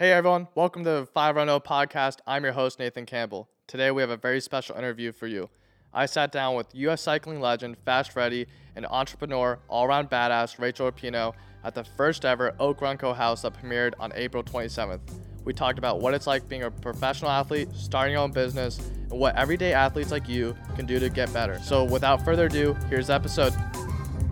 Hey 0.00 0.12
everyone, 0.12 0.48
welcome 0.54 0.82
to 0.84 0.90
the 0.90 1.06
510 1.12 1.60
podcast. 1.60 2.20
I'm 2.26 2.42
your 2.42 2.54
host, 2.54 2.78
Nathan 2.78 3.04
Campbell. 3.04 3.50
Today 3.66 3.90
we 3.90 4.00
have 4.00 4.08
a 4.08 4.16
very 4.16 4.40
special 4.40 4.74
interview 4.76 5.12
for 5.12 5.26
you. 5.26 5.50
I 5.92 6.06
sat 6.06 6.32
down 6.32 6.54
with 6.54 6.68
US 6.72 7.02
cycling 7.02 7.38
legend, 7.38 7.76
Fast 7.84 8.12
Freddie, 8.12 8.46
and 8.74 8.86
entrepreneur, 8.86 9.58
all 9.68 9.84
around 9.84 10.08
badass 10.08 10.58
Rachael 10.58 10.90
Rapinoe 10.90 11.34
at 11.64 11.74
the 11.74 11.84
first 11.84 12.24
ever 12.24 12.54
Oak 12.58 12.80
Run 12.80 12.96
Co 12.96 13.12
house 13.12 13.42
that 13.42 13.52
premiered 13.52 13.92
on 14.00 14.10
April 14.14 14.42
27th. 14.42 15.00
We 15.44 15.52
talked 15.52 15.78
about 15.78 16.00
what 16.00 16.14
it's 16.14 16.26
like 16.26 16.48
being 16.48 16.62
a 16.62 16.70
professional 16.70 17.30
athlete, 17.30 17.68
starting 17.74 18.14
your 18.14 18.22
own 18.22 18.32
business, 18.32 18.78
and 18.78 19.20
what 19.20 19.36
everyday 19.36 19.74
athletes 19.74 20.10
like 20.10 20.30
you 20.30 20.56
can 20.76 20.86
do 20.86 20.98
to 20.98 21.10
get 21.10 21.30
better. 21.34 21.58
So 21.58 21.84
without 21.84 22.24
further 22.24 22.46
ado, 22.46 22.72
here's 22.88 23.08
the 23.08 23.12
episode. 23.12 23.52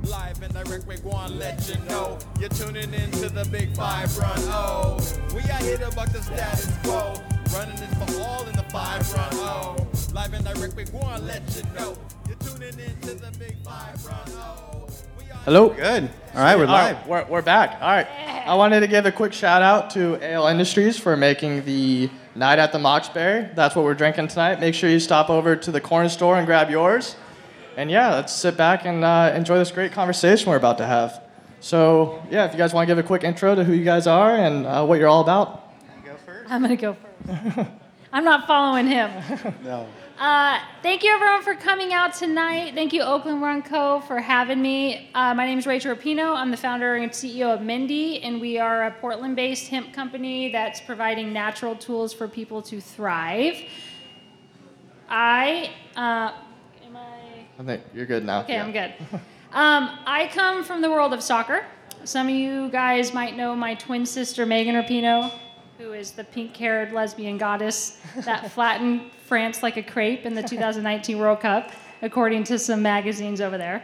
Live 0.04 0.42
and 0.42 0.54
direct, 0.54 0.86
we 0.86 0.96
to 0.96 1.28
let 1.34 1.68
you 1.68 1.76
know 1.88 2.18
you're 2.38 2.48
tuning 2.50 2.92
into 2.94 3.28
the 3.28 3.46
Big 3.50 3.74
Five 3.74 4.16
Run. 4.16 4.38
Oh, 4.46 4.98
we 5.34 5.40
are 5.40 5.62
here 5.62 5.78
to 5.78 5.90
buck 5.94 6.10
the 6.10 6.22
status 6.22 6.72
quo, 6.82 7.14
running 7.54 7.76
this 7.76 7.94
for 7.94 8.22
all 8.22 8.46
in 8.46 8.54
the 8.54 8.62
Five 8.64 9.12
Run. 9.12 9.28
Oh, 9.34 9.76
live 10.14 10.32
and 10.34 10.44
direct, 10.44 10.76
we 10.76 10.84
to 10.84 11.22
let 11.22 11.42
you 11.56 11.62
know 11.74 11.96
you're 12.26 12.36
tuning 12.36 12.78
into 12.78 13.14
the 13.14 13.34
Big 13.38 13.56
Five 13.64 14.04
Run. 14.06 14.18
Oh. 14.36 14.86
Hello. 15.44 15.70
Good. 15.70 16.10
All 16.34 16.42
right, 16.42 16.56
we're 16.56 16.66
live. 16.66 16.96
right, 16.96 17.08
we're, 17.08 17.24
we're 17.26 17.42
back. 17.42 17.78
All 17.80 17.88
right. 17.88 18.06
I 18.46 18.54
wanted 18.54 18.80
to 18.80 18.86
give 18.86 19.06
a 19.06 19.12
quick 19.12 19.32
shout 19.32 19.62
out 19.62 19.90
to 19.90 20.22
Ale 20.22 20.46
Industries 20.46 20.98
for 20.98 21.16
making 21.16 21.64
the 21.64 22.10
night 22.34 22.58
at 22.58 22.70
the 22.70 22.78
Moxberry. 22.78 23.54
That's 23.54 23.74
what 23.74 23.84
we're 23.84 23.94
drinking 23.94 24.28
tonight. 24.28 24.60
Make 24.60 24.74
sure 24.74 24.90
you 24.90 25.00
stop 25.00 25.30
over 25.30 25.56
to 25.56 25.70
the 25.70 25.80
corner 25.80 26.08
store 26.08 26.36
and 26.36 26.46
grab 26.46 26.70
yours. 26.70 27.16
And 27.78 27.92
yeah, 27.92 28.16
let's 28.16 28.32
sit 28.32 28.56
back 28.56 28.86
and 28.86 29.04
uh, 29.04 29.32
enjoy 29.36 29.56
this 29.56 29.70
great 29.70 29.92
conversation 29.92 30.50
we're 30.50 30.56
about 30.56 30.78
to 30.78 30.86
have. 30.86 31.22
So, 31.60 32.20
yeah, 32.28 32.44
if 32.44 32.50
you 32.50 32.58
guys 32.58 32.74
want 32.74 32.88
to 32.88 32.90
give 32.92 32.98
a 32.98 33.06
quick 33.06 33.22
intro 33.22 33.54
to 33.54 33.62
who 33.62 33.72
you 33.72 33.84
guys 33.84 34.08
are 34.08 34.34
and 34.34 34.66
uh, 34.66 34.84
what 34.84 34.98
you're 34.98 35.06
all 35.06 35.20
about. 35.20 35.74
I'm 36.48 36.60
gonna 36.60 36.74
go 36.74 36.96
first. 37.24 37.70
I'm 38.12 38.24
not 38.24 38.48
following 38.48 38.88
him. 38.88 39.12
No. 39.62 39.86
Uh, 40.18 40.58
thank 40.82 41.04
you 41.04 41.12
everyone 41.12 41.42
for 41.42 41.54
coming 41.54 41.92
out 41.92 42.14
tonight. 42.14 42.74
Thank 42.74 42.92
you 42.92 43.02
Oakland 43.02 43.40
Run 43.40 43.62
Co. 43.62 44.00
for 44.00 44.18
having 44.18 44.60
me. 44.60 45.10
Uh, 45.14 45.32
my 45.34 45.46
name 45.46 45.60
is 45.60 45.64
Rachael 45.64 45.94
Rapinoe. 45.94 46.34
I'm 46.34 46.50
the 46.50 46.56
founder 46.56 46.96
and 46.96 47.12
CEO 47.12 47.54
of 47.54 47.60
Mendi, 47.60 48.20
and 48.24 48.40
we 48.40 48.58
are 48.58 48.86
a 48.86 48.90
Portland-based 48.90 49.68
hemp 49.68 49.92
company 49.92 50.50
that's 50.50 50.80
providing 50.80 51.32
natural 51.32 51.76
tools 51.76 52.12
for 52.12 52.26
people 52.26 52.60
to 52.62 52.80
thrive. 52.80 53.54
I 55.08 55.70
uh, 55.94 56.32
am 56.32 56.47
I. 57.58 57.62
Think 57.64 57.82
you're 57.92 58.06
good 58.06 58.24
now. 58.24 58.42
Okay, 58.42 58.58
I'm 58.58 58.72
good. 58.72 58.92
Um, 59.50 59.98
I 60.04 60.28
come 60.34 60.62
from 60.62 60.82
the 60.82 60.90
world 60.90 61.14
of 61.14 61.22
soccer. 61.22 61.64
Some 62.04 62.28
of 62.28 62.34
you 62.34 62.68
guys 62.68 63.14
might 63.14 63.34
know 63.34 63.56
my 63.56 63.74
twin 63.76 64.04
sister, 64.04 64.44
Megan 64.44 64.74
Rapinoe, 64.74 65.32
who 65.78 65.94
is 65.94 66.10
the 66.10 66.24
pink 66.24 66.54
haired 66.54 66.92
lesbian 66.92 67.38
goddess 67.38 67.98
that 68.26 68.52
flattened 68.52 69.10
France 69.24 69.62
like 69.62 69.78
a 69.78 69.82
crepe 69.82 70.26
in 70.26 70.34
the 70.34 70.42
2019 70.46 71.18
World 71.18 71.40
Cup, 71.40 71.70
according 72.02 72.44
to 72.44 72.58
some 72.58 72.82
magazines 72.82 73.40
over 73.40 73.56
there. 73.56 73.82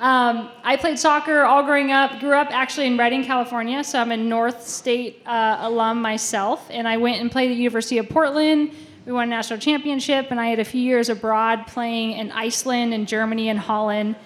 Um, 0.00 0.50
I 0.64 0.76
played 0.76 0.98
soccer 0.98 1.44
all 1.44 1.62
growing 1.62 1.92
up, 1.92 2.18
grew 2.18 2.34
up 2.34 2.50
actually 2.50 2.88
in 2.88 2.98
Redding, 2.98 3.22
California, 3.24 3.84
so 3.84 4.00
I'm 4.00 4.10
a 4.10 4.16
North 4.16 4.66
State 4.66 5.22
uh, 5.26 5.58
alum 5.60 6.02
myself, 6.02 6.66
and 6.70 6.88
I 6.88 6.96
went 6.96 7.20
and 7.20 7.30
played 7.30 7.52
at 7.52 7.54
the 7.54 7.60
University 7.62 7.98
of 7.98 8.08
Portland. 8.08 8.72
We 9.06 9.12
won 9.12 9.28
a 9.28 9.30
national 9.30 9.58
championship, 9.58 10.30
and 10.30 10.40
I 10.40 10.46
had 10.46 10.60
a 10.60 10.64
few 10.64 10.80
years 10.80 11.10
abroad 11.10 11.66
playing 11.66 12.12
in 12.12 12.32
Iceland 12.32 12.94
and 12.94 13.06
Germany 13.06 13.50
and 13.50 13.58
Holland. 13.58 14.16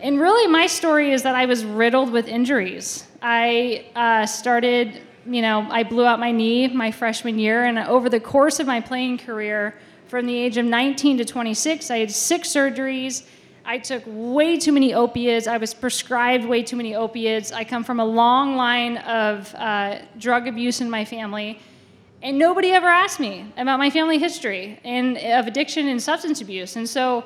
And 0.00 0.20
really, 0.20 0.46
my 0.48 0.66
story 0.66 1.12
is 1.12 1.22
that 1.22 1.34
I 1.34 1.46
was 1.46 1.64
riddled 1.64 2.12
with 2.12 2.28
injuries. 2.28 3.06
I 3.22 3.86
uh, 3.96 4.26
started, 4.26 5.00
you 5.24 5.40
know, 5.40 5.66
I 5.70 5.82
blew 5.84 6.04
out 6.04 6.20
my 6.20 6.30
knee 6.30 6.68
my 6.68 6.90
freshman 6.90 7.38
year, 7.38 7.64
and 7.64 7.78
over 7.78 8.10
the 8.10 8.20
course 8.20 8.60
of 8.60 8.66
my 8.66 8.82
playing 8.82 9.16
career, 9.16 9.78
from 10.08 10.26
the 10.26 10.36
age 10.36 10.58
of 10.58 10.66
19 10.66 11.16
to 11.16 11.24
26, 11.24 11.90
I 11.90 11.96
had 11.96 12.10
six 12.10 12.48
surgeries. 12.50 13.24
I 13.64 13.78
took 13.78 14.02
way 14.06 14.58
too 14.58 14.72
many 14.72 14.92
opiates. 14.92 15.46
I 15.46 15.56
was 15.56 15.72
prescribed 15.72 16.44
way 16.44 16.62
too 16.62 16.76
many 16.76 16.94
opiates. 16.94 17.50
I 17.50 17.64
come 17.64 17.82
from 17.82 17.98
a 17.98 18.04
long 18.04 18.56
line 18.56 18.98
of 18.98 19.54
uh, 19.54 20.00
drug 20.18 20.48
abuse 20.48 20.82
in 20.82 20.90
my 20.90 21.06
family. 21.06 21.60
And 22.22 22.38
nobody 22.38 22.70
ever 22.70 22.86
asked 22.86 23.18
me 23.18 23.52
about 23.56 23.78
my 23.78 23.90
family 23.90 24.16
history 24.16 24.78
and 24.84 25.18
of 25.18 25.48
addiction 25.48 25.88
and 25.88 26.00
substance 26.00 26.40
abuse. 26.40 26.76
And 26.76 26.88
so 26.88 27.24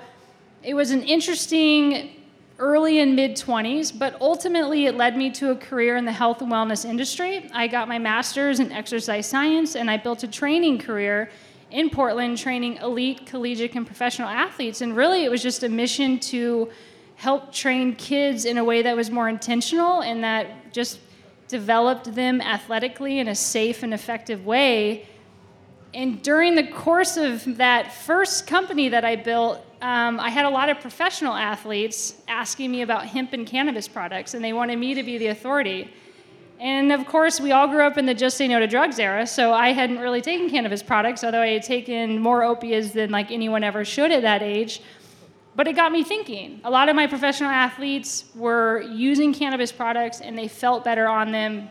it 0.62 0.72
was 0.72 0.90
an 0.90 1.02
interesting 1.02 2.10
early 2.58 3.00
and 3.00 3.14
mid 3.14 3.32
20s, 3.32 3.96
but 3.96 4.18
ultimately 4.22 4.86
it 4.86 4.94
led 4.94 5.14
me 5.14 5.30
to 5.32 5.50
a 5.50 5.56
career 5.56 5.96
in 5.96 6.06
the 6.06 6.12
health 6.12 6.40
and 6.40 6.50
wellness 6.50 6.86
industry. 6.86 7.50
I 7.52 7.66
got 7.66 7.88
my 7.88 7.98
master's 7.98 8.58
in 8.58 8.72
exercise 8.72 9.28
science 9.28 9.76
and 9.76 9.90
I 9.90 9.98
built 9.98 10.22
a 10.22 10.28
training 10.28 10.78
career 10.78 11.30
in 11.70 11.90
Portland 11.90 12.38
training 12.38 12.76
elite, 12.78 13.26
collegiate, 13.26 13.74
and 13.74 13.86
professional 13.86 14.28
athletes. 14.28 14.80
And 14.80 14.96
really 14.96 15.24
it 15.24 15.30
was 15.30 15.42
just 15.42 15.62
a 15.62 15.68
mission 15.68 16.18
to 16.20 16.70
help 17.16 17.52
train 17.52 17.94
kids 17.96 18.46
in 18.46 18.56
a 18.56 18.64
way 18.64 18.80
that 18.80 18.96
was 18.96 19.10
more 19.10 19.28
intentional 19.28 20.00
and 20.00 20.24
that 20.24 20.72
just 20.72 21.00
developed 21.48 22.14
them 22.14 22.40
athletically 22.40 23.18
in 23.18 23.28
a 23.28 23.34
safe 23.34 23.82
and 23.82 23.94
effective 23.94 24.44
way. 24.44 25.06
And 25.94 26.22
during 26.22 26.54
the 26.54 26.66
course 26.66 27.16
of 27.16 27.56
that 27.56 27.92
first 27.92 28.46
company 28.46 28.88
that 28.88 29.04
I 29.04 29.16
built, 29.16 29.64
um, 29.80 30.18
I 30.20 30.30
had 30.30 30.44
a 30.44 30.50
lot 30.50 30.68
of 30.68 30.80
professional 30.80 31.34
athletes 31.34 32.14
asking 32.28 32.70
me 32.70 32.82
about 32.82 33.06
hemp 33.06 33.32
and 33.32 33.46
cannabis 33.46 33.88
products, 33.88 34.34
and 34.34 34.44
they 34.44 34.52
wanted 34.52 34.78
me 34.78 34.94
to 34.94 35.02
be 35.02 35.18
the 35.18 35.28
authority. 35.28 35.90
And 36.58 36.90
of 36.90 37.06
course, 37.06 37.38
we 37.38 37.52
all 37.52 37.68
grew 37.68 37.82
up 37.82 37.98
in 37.98 38.06
the 38.06 38.14
just 38.14 38.36
say 38.38 38.48
no 38.48 38.58
to 38.58 38.66
drugs 38.66 38.98
era, 38.98 39.26
so 39.26 39.52
I 39.52 39.72
hadn't 39.72 39.98
really 39.98 40.22
taken 40.22 40.48
cannabis 40.48 40.82
products, 40.82 41.22
although 41.22 41.42
I 41.42 41.48
had 41.48 41.62
taken 41.62 42.18
more 42.18 42.42
opiates 42.44 42.92
than 42.92 43.10
like 43.10 43.30
anyone 43.30 43.62
ever 43.62 43.84
should 43.84 44.10
at 44.10 44.22
that 44.22 44.42
age. 44.42 44.80
But 45.56 45.66
it 45.66 45.72
got 45.72 45.90
me 45.90 46.04
thinking. 46.04 46.60
A 46.64 46.70
lot 46.70 46.90
of 46.90 46.94
my 46.94 47.06
professional 47.06 47.50
athletes 47.50 48.26
were 48.34 48.82
using 48.82 49.32
cannabis 49.32 49.72
products 49.72 50.20
and 50.20 50.36
they 50.36 50.48
felt 50.48 50.84
better 50.84 51.08
on 51.08 51.32
them. 51.32 51.70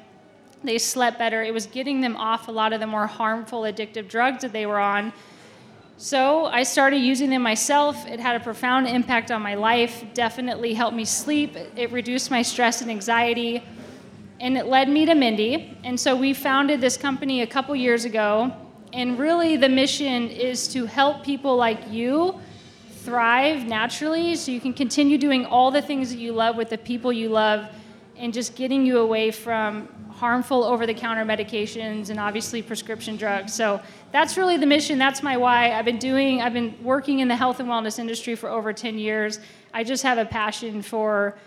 They 0.63 0.79
slept 0.79 1.19
better. 1.19 1.43
It 1.43 1.53
was 1.53 1.67
getting 1.67 2.01
them 2.01 2.17
off 2.17 2.47
a 2.47 2.51
lot 2.51 2.73
of 2.73 2.79
the 2.79 2.87
more 2.87 3.05
harmful 3.05 3.61
addictive 3.61 4.09
drugs 4.09 4.41
that 4.41 4.51
they 4.51 4.65
were 4.65 4.79
on. 4.79 5.13
So 5.97 6.47
I 6.47 6.63
started 6.63 6.97
using 6.97 7.29
them 7.29 7.43
myself. 7.43 8.07
It 8.07 8.19
had 8.19 8.35
a 8.35 8.43
profound 8.43 8.87
impact 8.87 9.29
on 9.29 9.43
my 9.43 9.53
life, 9.53 10.03
definitely 10.15 10.73
helped 10.73 10.97
me 10.97 11.05
sleep. 11.05 11.55
It 11.75 11.91
reduced 11.91 12.31
my 12.31 12.41
stress 12.41 12.81
and 12.81 12.89
anxiety. 12.89 13.63
And 14.39 14.57
it 14.57 14.65
led 14.65 14.89
me 14.89 15.05
to 15.05 15.13
Mendi. 15.13 15.77
And 15.83 15.97
so 15.97 16.15
we 16.15 16.33
founded 16.33 16.81
this 16.81 16.97
company 16.97 17.43
a 17.43 17.47
couple 17.47 17.75
years 17.75 18.03
ago. 18.03 18.51
And 18.93 19.19
really, 19.19 19.57
the 19.57 19.69
mission 19.69 20.29
is 20.29 20.67
to 20.69 20.85
help 20.85 21.23
people 21.23 21.55
like 21.55 21.79
you 21.89 22.39
thrive 23.05 23.65
naturally 23.65 24.35
so 24.35 24.51
you 24.51 24.59
can 24.59 24.73
continue 24.73 25.17
doing 25.17 25.45
all 25.45 25.69
the 25.69 25.81
things 25.81 26.09
that 26.09 26.17
you 26.17 26.33
love 26.33 26.57
with 26.57 26.69
the 26.69 26.77
people 26.77 27.13
you 27.13 27.29
love 27.29 27.69
and 28.17 28.33
just 28.33 28.55
getting 28.55 28.85
you 28.85 28.97
away 28.97 29.29
from 29.29 29.87
harmful 30.09 30.63
over 30.63 30.85
the 30.85 30.93
counter 30.93 31.23
medications 31.25 32.09
and 32.09 32.19
obviously 32.19 32.61
prescription 32.61 33.17
drugs. 33.17 33.53
So 33.53 33.81
that's 34.11 34.37
really 34.37 34.57
the 34.57 34.65
mission. 34.65 34.97
That's 34.97 35.21
my 35.21 35.37
why. 35.37 35.73
I've 35.73 35.85
been 35.85 35.99
doing, 35.99 36.41
I've 36.41 36.53
been 36.53 36.75
working 36.81 37.19
in 37.19 37.27
the 37.27 37.35
health 37.35 37.59
and 37.59 37.69
wellness 37.69 37.99
industry 37.99 38.35
for 38.35 38.49
over 38.49 38.73
10 38.73 38.97
years. 38.97 39.39
I 39.73 39.83
just 39.83 40.03
have 40.03 40.17
a 40.17 40.25
passion 40.25 40.81
for 40.81 41.37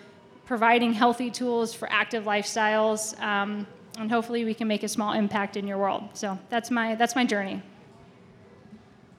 providing 0.45 0.93
healthy 0.93 1.31
tools 1.31 1.75
for 1.75 1.91
active 1.91 2.25
lifestyles. 2.25 3.19
Um, 3.21 3.67
and 3.99 4.11
hopefully 4.11 4.45
we 4.45 4.55
can 4.55 4.69
make 4.69 4.83
a 4.83 4.89
small 4.89 5.13
impact 5.15 5.57
in 5.57 5.67
your 5.67 5.79
world. 5.79 6.05
So 6.13 6.39
that's 6.51 6.71
my, 6.71 6.95
that's 6.95 7.17
my 7.17 7.25
journey. 7.25 7.63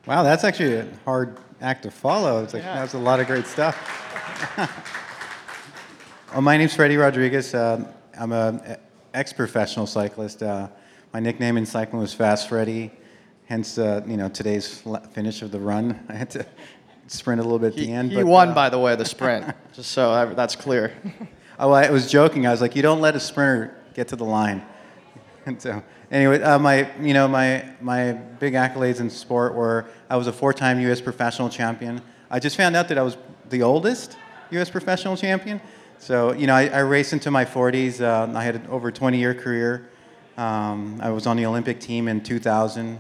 Wow, 0.06 0.24
that's 0.24 0.44
actually 0.44 0.76
a 0.76 0.88
hard 1.06 1.38
act 1.62 1.84
to 1.84 1.92
follow. 1.92 2.44
It's 2.44 2.54
like 2.54 2.64
Yeah. 2.64 2.76
that's 2.76 2.94
a 2.94 2.98
lot 3.00 3.20
of 3.20 3.28
great 3.28 3.46
stuff. 3.46 3.76
well, 6.32 6.42
my 6.42 6.58
name's 6.58 6.76
Freddie 6.76 6.98
Rodriguez. 6.98 7.54
Um 7.54 7.88
I'm 8.20 8.32
an 8.34 8.78
ex-professional 9.14 9.88
cyclist. 9.88 10.44
Uh, 10.44 10.68
my 11.14 11.22
nickname 11.22 11.56
in 11.58 11.66
cycling 11.66 12.02
was 12.02 12.14
Fast 12.14 12.50
Freddie. 12.50 12.92
Hence, 13.46 13.78
uh, 13.78 14.04
you 14.06 14.18
know, 14.18 14.28
today's 14.28 14.84
finish 15.14 15.42
of 15.42 15.52
the 15.52 15.60
run. 15.60 15.98
I 16.10 16.14
had 16.16 16.30
to 16.32 16.46
sprint 17.08 17.40
a 17.40 17.44
little 17.44 17.60
bit 17.60 17.74
at 17.74 17.80
He, 17.80 17.86
the 17.86 17.94
end. 17.94 18.10
he 18.12 18.18
but, 18.18 18.26
won, 18.26 18.50
uh, 18.50 18.54
by 18.54 18.70
the 18.70 18.78
way, 18.78 18.96
the 18.98 19.06
sprint, 19.06 19.56
just 19.74 19.92
so 19.92 20.12
I- 20.12 20.26
that's 20.34 20.56
clear. 20.58 20.94
Oh, 21.58 21.72
I 21.72 21.90
was 21.90 22.12
joking. 22.12 22.46
I 22.46 22.52
was 22.52 22.60
like, 22.62 22.76
you 22.76 22.82
don't 22.82 23.00
let 23.00 23.16
a 23.16 23.20
sprinter 23.22 23.74
get 23.94 24.10
to 24.10 24.16
the 24.18 24.26
line. 24.26 24.64
So, 25.60 25.84
anyway, 26.12 26.42
uh, 26.42 26.60
my 26.60 26.90
you 27.02 27.14
know 27.14 27.28
my 27.28 27.68
my 27.82 28.14
big 28.14 28.54
accolades 28.54 29.00
in 29.00 29.10
sport 29.10 29.56
were 29.56 29.86
I 30.10 30.16
was 30.16 30.28
a 30.28 30.34
four-time 30.34 30.80
U.S. 30.82 31.02
professional 31.02 31.50
champion. 31.50 32.02
I 32.30 32.40
just 32.40 32.56
found 32.56 32.76
out 32.76 32.88
that 32.90 32.98
I 32.98 33.02
was 33.02 33.18
the 33.50 33.64
oldest 33.64 34.18
U.S. 34.52 34.70
professional 34.70 35.18
champion. 35.18 35.60
So 35.98 36.34
you 36.34 36.48
know, 36.48 36.56
I, 36.56 36.68
I 36.68 36.80
raced 36.80 37.14
into 37.14 37.32
my 37.32 37.46
40s. 37.46 38.02
Uh, 38.02 38.32
I 38.38 38.44
had 38.44 38.56
an 38.56 38.68
over 38.68 38.92
20-year 38.92 39.34
career. 39.34 39.90
Um, 40.38 41.00
I 41.02 41.10
was 41.10 41.28
on 41.28 41.36
the 41.36 41.46
Olympic 41.46 41.80
team 41.80 42.08
in 42.08 42.24
2000. 42.24 43.00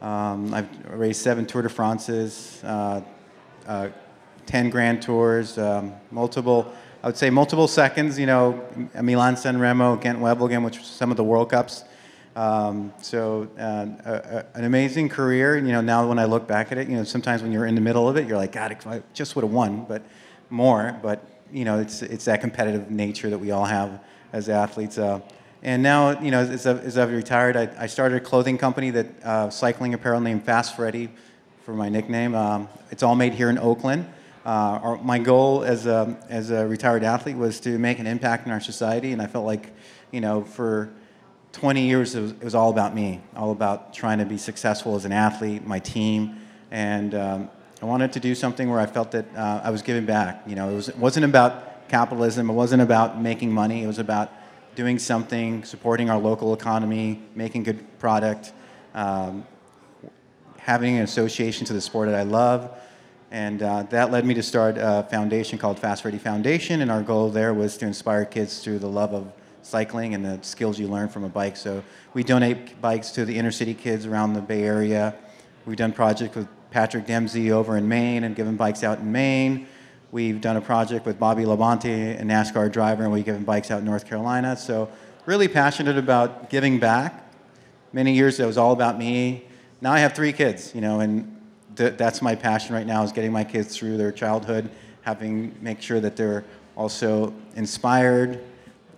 Um, 0.00 0.54
I've 0.54 0.68
raced 0.90 1.22
seven 1.22 1.46
Tour 1.46 1.62
de 1.62 1.68
France's, 1.68 2.64
uh, 2.64 3.02
uh, 3.66 3.90
10 4.46 4.70
Grand 4.70 5.02
Tours, 5.02 5.58
um, 5.58 5.92
multiple, 6.10 6.72
I 7.02 7.08
would 7.08 7.16
say 7.16 7.30
multiple 7.30 7.68
seconds, 7.68 8.18
you 8.18 8.26
know, 8.26 8.64
Milan 9.00 9.36
San 9.36 9.60
Remo, 9.60 9.96
Gent 9.96 10.18
Wevelgem, 10.18 10.64
which 10.64 10.78
were 10.78 10.84
some 10.84 11.10
of 11.10 11.16
the 11.16 11.22
World 11.22 11.50
Cups. 11.50 11.84
Um, 12.36 12.92
so 13.02 13.48
uh, 13.58 13.86
a, 14.04 14.12
a, 14.12 14.58
an 14.58 14.64
amazing 14.64 15.08
career. 15.08 15.56
You 15.56 15.72
know, 15.72 15.80
now 15.80 16.08
when 16.08 16.18
I 16.18 16.24
look 16.24 16.46
back 16.46 16.72
at 16.72 16.78
it, 16.78 16.88
you 16.88 16.96
know, 16.96 17.04
sometimes 17.04 17.42
when 17.42 17.52
you're 17.52 17.66
in 17.66 17.74
the 17.74 17.80
middle 17.80 18.08
of 18.08 18.16
it, 18.16 18.26
you're 18.28 18.36
like, 18.36 18.52
God, 18.52 18.76
I 18.86 19.02
just 19.14 19.34
would 19.36 19.42
have 19.42 19.52
won, 19.52 19.84
but 19.88 20.02
more. 20.48 20.98
But 21.02 21.24
you 21.52 21.64
know, 21.64 21.80
it's 21.80 22.02
it's 22.02 22.26
that 22.26 22.40
competitive 22.40 22.90
nature 22.90 23.30
that 23.30 23.38
we 23.38 23.50
all 23.50 23.64
have 23.64 24.00
as 24.32 24.48
athletes. 24.48 24.98
Uh, 24.98 25.20
and 25.62 25.82
now, 25.82 26.18
you 26.20 26.30
know, 26.30 26.40
as, 26.40 26.66
as 26.66 26.96
I've 26.96 27.12
retired, 27.12 27.56
I, 27.56 27.68
I, 27.78 27.86
started 27.86 28.16
a 28.16 28.20
clothing 28.20 28.56
company 28.56 28.90
that 28.92 29.06
uh, 29.22 29.50
cycling 29.50 29.92
apparel 29.92 30.20
named 30.20 30.42
Fast 30.44 30.74
Freddie, 30.74 31.10
for 31.70 31.74
my 31.74 31.88
nickname. 31.88 32.34
Um, 32.34 32.68
it's 32.90 33.02
all 33.02 33.14
made 33.14 33.34
here 33.34 33.50
in 33.50 33.58
Oakland. 33.58 34.04
Uh, 34.44 34.80
our, 34.82 34.96
my 34.98 35.18
goal 35.18 35.62
as 35.62 35.86
a, 35.86 36.18
as 36.28 36.50
a 36.50 36.66
retired 36.66 37.04
athlete 37.04 37.36
was 37.36 37.60
to 37.60 37.78
make 37.78 37.98
an 37.98 38.06
impact 38.06 38.46
in 38.46 38.52
our 38.52 38.60
society, 38.60 39.12
and 39.12 39.20
I 39.20 39.26
felt 39.26 39.44
like, 39.44 39.70
you 40.10 40.20
know, 40.20 40.42
for 40.42 40.90
20 41.52 41.82
years 41.86 42.14
it 42.14 42.20
was, 42.20 42.30
it 42.32 42.44
was 42.44 42.54
all 42.54 42.70
about 42.70 42.94
me, 42.94 43.20
all 43.34 43.50
about 43.50 43.92
trying 43.92 44.18
to 44.18 44.24
be 44.24 44.38
successful 44.38 44.94
as 44.94 45.04
an 45.04 45.12
athlete, 45.12 45.66
my 45.66 45.78
team, 45.78 46.36
and 46.70 47.14
um, 47.14 47.50
I 47.82 47.86
wanted 47.86 48.12
to 48.12 48.20
do 48.20 48.34
something 48.34 48.70
where 48.70 48.78
I 48.78 48.86
felt 48.86 49.10
that 49.12 49.26
uh, 49.36 49.62
I 49.64 49.70
was 49.70 49.82
giving 49.82 50.06
back. 50.06 50.42
You 50.46 50.54
know, 50.54 50.70
it, 50.70 50.74
was, 50.74 50.88
it 50.90 50.96
wasn't 50.96 51.24
about 51.24 51.88
capitalism, 51.88 52.50
it 52.50 52.52
wasn't 52.52 52.82
about 52.82 53.20
making 53.20 53.50
money, 53.50 53.82
it 53.82 53.86
was 53.86 53.98
about 53.98 54.30
doing 54.76 54.98
something, 54.98 55.64
supporting 55.64 56.08
our 56.08 56.18
local 56.18 56.54
economy, 56.54 57.20
making 57.34 57.64
good 57.64 57.98
product, 57.98 58.52
um, 58.94 59.44
having 60.58 60.96
an 60.96 61.02
association 61.02 61.66
to 61.66 61.72
the 61.72 61.80
sport 61.80 62.08
that 62.08 62.14
I 62.14 62.22
love. 62.22 62.70
And 63.30 63.62
uh, 63.62 63.84
that 63.84 64.10
led 64.10 64.24
me 64.24 64.34
to 64.34 64.42
start 64.42 64.76
a 64.78 65.06
foundation 65.10 65.58
called 65.58 65.78
Fast 65.78 66.02
Freddie 66.02 66.18
Foundation. 66.18 66.80
And 66.80 66.90
our 66.90 67.02
goal 67.02 67.30
there 67.30 67.54
was 67.54 67.76
to 67.78 67.86
inspire 67.86 68.24
kids 68.24 68.62
through 68.62 68.80
the 68.80 68.88
love 68.88 69.14
of 69.14 69.32
cycling 69.62 70.14
and 70.14 70.24
the 70.24 70.38
skills 70.42 70.78
you 70.78 70.88
learn 70.88 71.08
from 71.08 71.24
a 71.24 71.28
bike. 71.28 71.56
So 71.56 71.82
we 72.14 72.22
donate 72.22 72.80
bikes 72.80 73.10
to 73.12 73.24
the 73.24 73.36
inner 73.36 73.50
city 73.50 73.74
kids 73.74 74.06
around 74.06 74.34
the 74.34 74.40
Bay 74.40 74.62
Area. 74.62 75.14
We've 75.66 75.76
done 75.76 75.92
projects 75.92 76.36
with 76.36 76.48
Patrick 76.70 77.06
Dempsey 77.06 77.52
over 77.52 77.76
in 77.76 77.88
Maine 77.88 78.24
and 78.24 78.34
given 78.34 78.56
bikes 78.56 78.82
out 78.82 79.00
in 79.00 79.10
Maine. 79.12 79.66
We've 80.12 80.40
done 80.40 80.56
a 80.56 80.60
project 80.60 81.06
with 81.06 81.18
Bobby 81.18 81.44
Labonte, 81.44 82.20
a 82.20 82.22
NASCAR 82.22 82.72
driver, 82.72 83.04
and 83.04 83.12
we've 83.12 83.24
given 83.24 83.44
bikes 83.44 83.70
out 83.70 83.80
in 83.80 83.84
North 83.84 84.06
Carolina. 84.06 84.56
So 84.56 84.90
really 85.26 85.48
passionate 85.48 85.98
about 85.98 86.50
giving 86.50 86.78
back. 86.78 87.32
Many 87.92 88.14
years 88.14 88.40
it 88.40 88.46
was 88.46 88.58
all 88.58 88.72
about 88.72 88.98
me. 88.98 89.44
Now 89.80 89.92
I 89.92 90.00
have 90.00 90.14
three 90.14 90.32
kids, 90.32 90.74
you 90.74 90.80
know, 90.80 91.00
and 91.00 91.40
th- 91.76 91.96
that's 91.96 92.22
my 92.22 92.34
passion 92.34 92.74
right 92.74 92.86
now 92.86 93.02
is 93.02 93.12
getting 93.12 93.32
my 93.32 93.44
kids 93.44 93.76
through 93.76 93.96
their 93.96 94.12
childhood, 94.12 94.70
having 95.02 95.54
make 95.60 95.80
sure 95.80 96.00
that 96.00 96.16
they're 96.16 96.44
also 96.76 97.32
inspired 97.56 98.40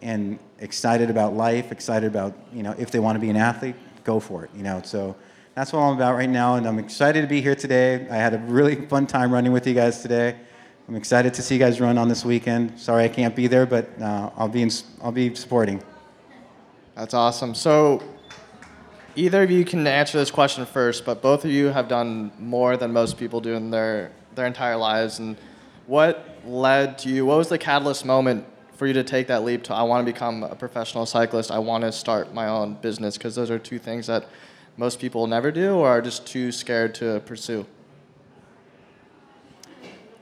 and 0.03 0.39
excited 0.63 1.11
about 1.11 1.35
life, 1.35 1.73
excited 1.73 2.07
about 2.07 2.35
you 2.53 2.63
know 2.63 2.75
if 2.79 2.91
they 2.91 2.99
want 2.99 3.17
to 3.17 3.21
be 3.21 3.29
an 3.29 3.37
athlete, 3.37 3.75
go 4.05 4.21
for 4.21 4.45
it, 4.45 4.51
you 4.55 4.63
know. 4.63 4.81
So 4.85 5.15
that's 5.55 5.73
what 5.73 5.81
I'm 5.81 5.95
about 5.95 6.15
right 6.15 6.31
now, 6.31 6.55
and 6.55 6.67
I'm 6.67 6.79
excited 6.79 7.21
to 7.21 7.27
be 7.27 7.43
here 7.43 7.55
today. 7.55 8.07
I 8.09 8.17
had 8.17 8.33
a 8.33 8.39
really 8.39 8.75
fun 8.87 9.07
time 9.07 9.33
running 9.33 9.53
with 9.53 9.67
you 9.67 9.75
guys 9.75 10.01
today. 10.01 10.37
I'm 10.89 10.97
excited 10.97 11.35
to 11.35 11.43
see 11.43 11.55
you 11.55 11.61
guys 11.61 11.81
run 11.81 11.99
on 11.99 12.09
this 12.09 12.25
weekend. 12.25 12.79
Sorry 12.79 13.05
I 13.05 13.09
can't 13.09 13.37
be 13.37 13.47
there, 13.47 13.67
but 13.67 14.01
uh, 14.01 14.31
I'll 14.37 14.49
be 14.49 14.63
in, 14.63 14.71
I'll 15.03 15.13
be 15.13 15.35
supporting. 15.35 15.83
That's 16.95 17.15
awesome. 17.15 17.55
So 17.55 18.03
either 19.15 19.43
of 19.43 19.51
you 19.51 19.65
can 19.65 19.87
answer 19.87 20.19
this 20.19 20.31
question 20.31 20.67
first, 20.67 21.05
but 21.05 21.23
both 21.23 21.45
of 21.45 21.51
you 21.51 21.67
have 21.69 21.89
done 21.89 22.33
more 22.39 22.77
than 22.77 22.93
most 22.93 23.17
people 23.17 23.41
do 23.41 23.55
in 23.55 23.71
their, 23.71 24.13
their 24.35 24.47
entire 24.47 24.77
lives. 24.77 25.19
And 25.19 25.37
what 25.87 26.29
led 26.45 26.99
to 26.99 27.09
you, 27.09 27.25
what 27.25 27.39
was 27.39 27.49
the 27.49 27.59
catalyst 27.59 28.05
moment 28.05 28.45
for 28.83 28.89
you 28.89 28.95
to 28.95 29.05
take 29.05 29.29
that 29.29 29.45
leap 29.45 29.63
to, 29.63 29.73
I 29.73 29.85
want 29.85 30.05
to 30.05 30.13
become 30.13 30.43
a 30.43 30.57
professional 30.57 31.07
cyclist, 31.07 31.53
I 31.53 31.61
want 31.61 31.85
to 31.85 31.93
start 31.93 32.35
my 32.35 32.49
own 32.49 32.75
business? 32.75 33.17
Because 33.17 33.37
those 33.37 33.49
are 33.49 33.57
two 33.57 33.79
things 33.79 34.09
that 34.09 34.27
most 34.77 34.99
people 34.99 35.29
never 35.29 35.53
do 35.53 35.75
or 35.75 35.89
are 35.89 36.03
just 36.03 36.27
too 36.27 36.51
scared 36.51 36.93
to 36.97 37.21
pursue. 37.21 37.65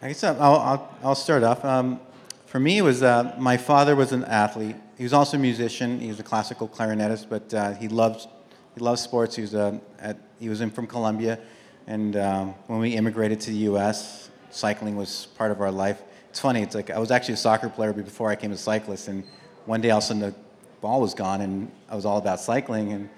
I 0.03 0.09
guess 0.09 0.23
I'll, 0.23 0.43
I'll, 0.43 0.99
I'll 1.03 1.15
start 1.15 1.43
off. 1.43 1.65
Um, 1.65 2.01
for 2.45 2.61
me, 2.61 2.77
it 2.77 2.83
was 2.83 3.03
uh, 3.03 3.35
my 3.39 3.57
father 3.57 3.97
was 3.97 4.13
an 4.13 4.27
athlete. 4.27 4.77
He 4.99 5.05
was 5.05 5.15
also 5.15 5.39
a 5.39 5.41
musician. 5.41 5.99
He 5.99 6.09
was 6.09 6.21
a 6.21 6.23
classical 6.23 6.69
clarinetist, 6.69 7.31
but 7.31 7.55
uh, 7.55 7.73
he 7.73 7.89
loved 7.89 8.29
he 8.75 8.81
loves 8.83 9.01
sports. 9.01 9.37
He 9.37 9.41
was, 9.41 9.55
uh, 9.55 9.79
at, 9.99 10.19
he 10.39 10.51
was 10.51 10.61
in 10.61 10.71
from 10.71 10.87
Colombia, 10.87 11.39
and 11.87 12.15
um, 12.15 12.55
when 12.67 12.81
we 12.81 12.91
immigrated 12.91 13.41
to 13.41 13.53
the 13.53 13.71
U.S., 13.73 14.29
cycling 14.51 14.97
was 14.97 15.29
part 15.39 15.51
of 15.51 15.63
our 15.63 15.73
life. 15.73 16.03
It's 16.31 16.39
funny. 16.39 16.63
It's 16.63 16.77
like 16.77 16.91
I 16.91 16.99
was 17.01 17.11
actually 17.11 17.35
a 17.35 17.39
soccer 17.39 17.69
player 17.69 17.93
before 17.93 18.31
I 18.31 18.37
became 18.37 18.53
a 18.53 18.57
cyclist, 18.57 19.09
and 19.09 19.25
one 19.67 19.81
day 19.81 19.91
all 19.91 19.99
of 19.99 20.05
a 20.05 20.07
sudden 20.07 20.23
the 20.23 20.35
ball 20.81 21.01
was 21.01 21.13
gone, 21.13 21.41
and 21.41 21.73
I 21.89 21.97
was 21.97 22.07
all 22.07 22.19
about 22.19 22.39
cycling, 22.39 22.93
and 22.93 23.11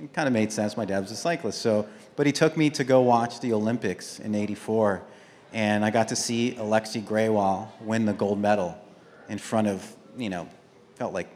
it 0.00 0.12
kind 0.12 0.28
of 0.28 0.32
made 0.32 0.52
sense. 0.52 0.76
My 0.76 0.84
dad 0.84 1.00
was 1.00 1.10
a 1.10 1.16
cyclist, 1.16 1.60
so 1.60 1.88
but 2.14 2.26
he 2.26 2.32
took 2.32 2.56
me 2.56 2.70
to 2.70 2.84
go 2.84 3.00
watch 3.00 3.40
the 3.40 3.52
Olympics 3.52 4.20
in 4.20 4.36
'84, 4.36 5.02
and 5.52 5.84
I 5.84 5.90
got 5.90 6.06
to 6.08 6.16
see 6.16 6.54
Alexi 6.60 7.02
Grewal 7.02 7.66
win 7.80 8.04
the 8.04 8.12
gold 8.12 8.38
medal 8.38 8.78
in 9.28 9.38
front 9.38 9.66
of 9.66 9.96
you 10.16 10.30
know 10.30 10.48
felt 10.94 11.12
like 11.12 11.28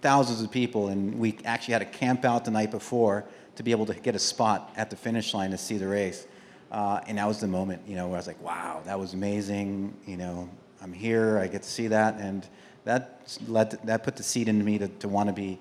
thousands 0.00 0.40
of 0.40 0.50
people, 0.50 0.88
and 0.88 1.18
we 1.18 1.36
actually 1.44 1.72
had 1.72 1.80
to 1.80 1.98
camp 1.98 2.24
out 2.24 2.46
the 2.46 2.50
night 2.50 2.70
before 2.70 3.26
to 3.56 3.62
be 3.62 3.72
able 3.72 3.84
to 3.84 3.94
get 3.94 4.14
a 4.14 4.18
spot 4.18 4.72
at 4.74 4.88
the 4.88 4.96
finish 4.96 5.34
line 5.34 5.50
to 5.50 5.58
see 5.58 5.76
the 5.76 5.86
race. 5.86 6.26
Uh, 6.70 7.00
and 7.06 7.18
that 7.18 7.26
was 7.26 7.40
the 7.40 7.46
moment, 7.46 7.82
you 7.86 7.94
know, 7.94 8.06
where 8.06 8.16
I 8.16 8.18
was 8.18 8.26
like, 8.26 8.42
wow, 8.42 8.82
that 8.84 8.98
was 8.98 9.14
amazing. 9.14 9.94
You 10.06 10.16
know, 10.16 10.50
I'm 10.82 10.92
here, 10.92 11.38
I 11.38 11.46
get 11.46 11.62
to 11.62 11.68
see 11.68 11.86
that. 11.88 12.16
And 12.18 12.46
that, 12.84 13.36
led, 13.46 13.78
that 13.84 14.02
put 14.02 14.16
the 14.16 14.22
seed 14.22 14.48
into 14.48 14.64
me 14.64 14.78
to, 14.78 14.88
to 14.88 15.08
want 15.08 15.28
to 15.28 15.32
be, 15.32 15.58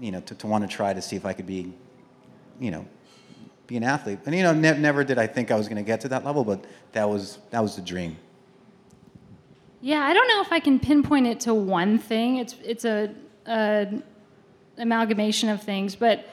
you 0.00 0.10
know, 0.10 0.20
to, 0.22 0.34
to 0.34 0.46
want 0.46 0.68
to 0.68 0.76
try 0.76 0.92
to 0.92 1.02
see 1.02 1.16
if 1.16 1.24
I 1.24 1.32
could 1.32 1.46
be, 1.46 1.72
you 2.58 2.70
know, 2.70 2.86
be 3.66 3.76
an 3.76 3.84
athlete. 3.84 4.18
And, 4.26 4.34
you 4.34 4.42
know, 4.42 4.52
ne- 4.52 4.78
never 4.78 5.04
did 5.04 5.18
I 5.18 5.26
think 5.26 5.50
I 5.50 5.56
was 5.56 5.68
going 5.68 5.76
to 5.76 5.86
get 5.86 6.00
to 6.02 6.08
that 6.08 6.24
level, 6.24 6.44
but 6.44 6.64
that 6.92 7.08
was, 7.08 7.38
that 7.50 7.60
was 7.60 7.76
the 7.76 7.82
dream. 7.82 8.16
Yeah, 9.80 10.04
I 10.04 10.12
don't 10.12 10.28
know 10.28 10.42
if 10.42 10.52
I 10.52 10.60
can 10.60 10.78
pinpoint 10.78 11.26
it 11.26 11.40
to 11.40 11.54
one 11.54 11.98
thing. 11.98 12.36
It's, 12.36 12.54
it's 12.62 12.84
a 12.84 13.14
an 13.46 14.02
amalgamation 14.78 15.48
of 15.48 15.62
things, 15.62 15.94
but 15.96 16.24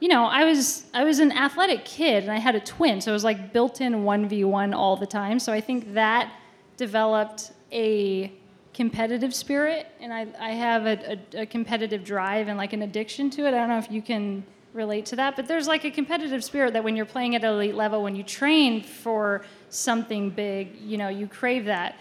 you 0.00 0.08
know, 0.08 0.24
I 0.24 0.44
was 0.44 0.84
I 0.94 1.04
was 1.04 1.18
an 1.18 1.32
athletic 1.32 1.84
kid 1.84 2.22
and 2.22 2.32
I 2.32 2.38
had 2.38 2.54
a 2.54 2.60
twin, 2.60 3.00
so 3.00 3.10
it 3.10 3.14
was 3.14 3.24
like 3.24 3.52
built-in 3.52 4.04
one 4.04 4.28
v 4.28 4.44
one 4.44 4.72
all 4.74 4.96
the 4.96 5.06
time. 5.06 5.38
So 5.38 5.52
I 5.52 5.60
think 5.60 5.94
that 5.94 6.32
developed 6.76 7.52
a 7.72 8.32
competitive 8.74 9.34
spirit, 9.34 9.88
and 10.00 10.12
I 10.12 10.26
I 10.38 10.50
have 10.50 10.86
a, 10.86 11.18
a, 11.34 11.42
a 11.42 11.46
competitive 11.46 12.04
drive 12.04 12.48
and 12.48 12.56
like 12.56 12.72
an 12.72 12.82
addiction 12.82 13.30
to 13.30 13.46
it. 13.46 13.48
I 13.48 13.52
don't 13.52 13.68
know 13.68 13.78
if 13.78 13.90
you 13.90 14.02
can 14.02 14.44
relate 14.72 15.06
to 15.06 15.16
that, 15.16 15.34
but 15.34 15.48
there's 15.48 15.66
like 15.66 15.84
a 15.84 15.90
competitive 15.90 16.44
spirit 16.44 16.72
that 16.74 16.84
when 16.84 16.94
you're 16.94 17.06
playing 17.06 17.34
at 17.34 17.42
elite 17.42 17.74
level, 17.74 18.02
when 18.02 18.14
you 18.14 18.22
train 18.22 18.82
for 18.82 19.44
something 19.70 20.30
big, 20.30 20.76
you 20.76 20.96
know, 20.96 21.08
you 21.08 21.26
crave 21.26 21.64
that. 21.64 21.96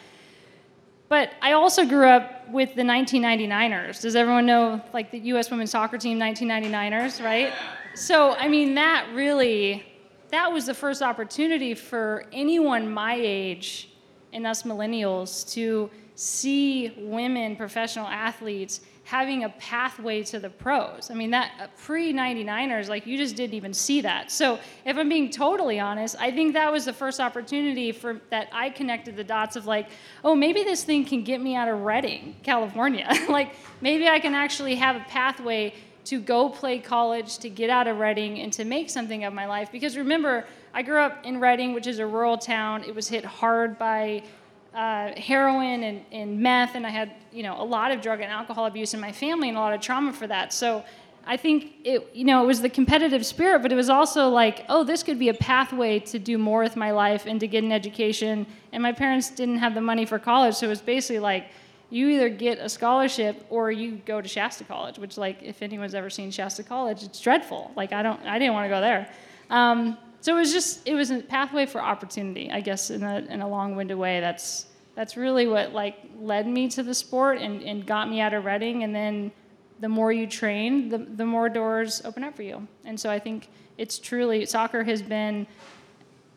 But 1.09 1.31
I 1.41 1.53
also 1.53 1.85
grew 1.85 2.07
up 2.07 2.49
with 2.49 2.75
the 2.75 2.81
1999ers. 2.81 4.01
Does 4.01 4.15
everyone 4.15 4.45
know, 4.45 4.81
like, 4.93 5.11
the 5.11 5.19
U.S. 5.19 5.49
women's 5.49 5.71
soccer 5.71 5.97
team 5.97 6.19
1999ers, 6.19 7.23
right? 7.23 7.53
So, 7.95 8.33
I 8.33 8.47
mean, 8.47 8.75
that 8.75 9.07
really, 9.13 9.85
that 10.31 10.51
was 10.51 10.65
the 10.65 10.73
first 10.73 11.01
opportunity 11.01 11.73
for 11.73 12.25
anyone 12.33 12.91
my 12.91 13.15
age 13.17 13.89
and 14.33 14.45
us 14.45 14.63
millennials 14.63 15.49
to 15.53 15.89
see 16.15 16.93
women 16.97 17.55
professional 17.55 18.07
athletes 18.07 18.81
having 19.07 19.45
a 19.45 19.49
pathway 19.51 20.21
to 20.21 20.37
the 20.37 20.49
pros. 20.49 21.09
I 21.09 21.13
mean, 21.13 21.31
that 21.31 21.53
uh, 21.61 21.67
pre 21.81 22.11
99ers, 22.11 22.89
like 22.89 23.07
you 23.07 23.17
just 23.17 23.37
didn't 23.37 23.53
even 23.53 23.73
see 23.73 24.01
that. 24.01 24.29
So, 24.29 24.59
if 24.83 24.97
I'm 24.97 25.07
being 25.07 25.29
totally 25.29 25.79
honest, 25.79 26.17
I 26.19 26.29
think 26.29 26.53
that 26.55 26.69
was 26.69 26.83
the 26.83 26.91
first 26.91 27.21
opportunity 27.21 27.93
for 27.93 28.19
that 28.31 28.49
I 28.51 28.69
connected 28.69 29.15
the 29.15 29.23
dots 29.23 29.55
of 29.55 29.65
like, 29.65 29.87
oh, 30.25 30.35
maybe 30.35 30.61
this 30.65 30.83
thing 30.83 31.05
can 31.05 31.23
get 31.23 31.39
me 31.39 31.55
out 31.55 31.69
of 31.69 31.79
Redding, 31.83 32.35
California. 32.43 33.09
like, 33.29 33.55
maybe 33.79 34.09
I 34.09 34.19
can 34.19 34.35
actually 34.35 34.75
have 34.75 34.97
a 34.97 35.05
pathway 35.07 35.73
to 36.03 36.19
go 36.19 36.49
play 36.49 36.77
college, 36.77 37.37
to 37.37 37.49
get 37.49 37.69
out 37.69 37.87
of 37.87 37.99
Redding, 37.99 38.39
and 38.39 38.51
to 38.53 38.65
make 38.65 38.89
something 38.89 39.23
of 39.23 39.33
my 39.33 39.45
life. 39.45 39.71
Because 39.71 39.95
remember, 39.95 40.45
I 40.73 40.81
grew 40.81 40.99
up 40.99 41.25
in 41.25 41.39
Redding, 41.39 41.73
which 41.73 41.87
is 41.87 41.99
a 41.99 42.05
rural 42.05 42.37
town. 42.37 42.83
It 42.83 42.93
was 42.93 43.07
hit 43.07 43.23
hard 43.23 43.79
by 43.79 44.23
uh, 44.77 45.11
heroin 45.19 45.81
and, 45.81 46.05
and 46.11 46.39
meth, 46.39 46.75
and 46.75 46.85
I 46.85 46.91
had 46.91 47.11
you 47.33 47.41
know 47.41 47.59
a 47.59 47.65
lot 47.65 47.91
of 47.91 47.99
drug 47.99 48.21
and 48.21 48.31
alcohol 48.31 48.67
abuse 48.67 48.93
in 48.93 48.99
my 48.99 49.11
family 49.11 49.49
and 49.49 49.57
a 49.57 49.59
lot 49.59 49.73
of 49.73 49.81
trauma 49.81 50.13
for 50.13 50.27
that. 50.27 50.53
So 50.53 50.85
I 51.25 51.35
think 51.35 51.73
it 51.83 52.11
you 52.13 52.23
know 52.23 52.43
it 52.43 52.45
was 52.45 52.61
the 52.61 52.69
competitive 52.69 53.25
spirit, 53.25 53.63
but 53.63 53.71
it 53.71 53.75
was 53.75 53.89
also 53.89 54.29
like 54.29 54.65
oh 54.69 54.83
this 54.83 55.01
could 55.01 55.17
be 55.17 55.29
a 55.29 55.33
pathway 55.33 55.99
to 55.99 56.19
do 56.19 56.37
more 56.37 56.61
with 56.61 56.75
my 56.75 56.91
life 56.91 57.25
and 57.25 57.39
to 57.39 57.47
get 57.47 57.63
an 57.63 57.71
education. 57.71 58.45
And 58.71 58.83
my 58.83 58.91
parents 58.91 59.31
didn't 59.31 59.57
have 59.57 59.73
the 59.73 59.81
money 59.81 60.05
for 60.05 60.19
college, 60.19 60.53
so 60.53 60.67
it 60.67 60.69
was 60.69 60.81
basically 60.81 61.19
like 61.19 61.47
you 61.89 62.09
either 62.09 62.29
get 62.29 62.59
a 62.59 62.69
scholarship 62.69 63.47
or 63.49 63.71
you 63.71 63.99
go 64.05 64.21
to 64.21 64.27
Shasta 64.27 64.63
College, 64.63 64.99
which 64.99 65.17
like 65.17 65.41
if 65.41 65.63
anyone's 65.63 65.95
ever 65.95 66.11
seen 66.11 66.29
Shasta 66.29 66.61
College, 66.61 67.01
it's 67.01 67.19
dreadful. 67.19 67.71
Like 67.75 67.93
I 67.93 68.03
don't 68.03 68.21
I 68.27 68.37
didn't 68.37 68.53
want 68.53 68.65
to 68.65 68.69
go 68.69 68.81
there. 68.81 69.09
Um, 69.49 69.97
so 70.21 70.35
it 70.35 70.39
was 70.39 70.51
just 70.51 70.87
it 70.87 70.95
was 70.95 71.11
a 71.11 71.19
pathway 71.19 71.65
for 71.65 71.81
opportunity, 71.81 72.51
I 72.51 72.61
guess, 72.61 72.89
in 72.89 73.03
a 73.03 73.19
in 73.29 73.41
a 73.41 73.47
long-winded 73.47 73.97
way. 73.97 74.19
That's 74.19 74.67
that's 74.95 75.15
really 75.15 75.45
what 75.47 75.73
like 75.73 75.95
led 76.19 76.47
me 76.47 76.67
to 76.69 76.81
the 76.81 76.93
sport 76.93 77.37
and, 77.37 77.61
and 77.61 77.85
got 77.85 78.09
me 78.09 78.19
out 78.19 78.33
of 78.33 78.45
Redding. 78.45 78.83
And 78.83 78.95
then 78.95 79.31
the 79.79 79.87
more 79.87 80.11
you 80.11 80.25
train, 80.25 80.89
the, 80.89 80.97
the 80.97 81.25
more 81.25 81.49
doors 81.49 82.01
open 82.03 82.23
up 82.23 82.35
for 82.35 82.41
you. 82.41 82.67
And 82.83 82.99
so 82.99 83.11
I 83.11 83.19
think 83.19 83.47
it's 83.77 83.99
truly, 83.99 84.43
soccer 84.47 84.83
has 84.83 85.03
been 85.03 85.45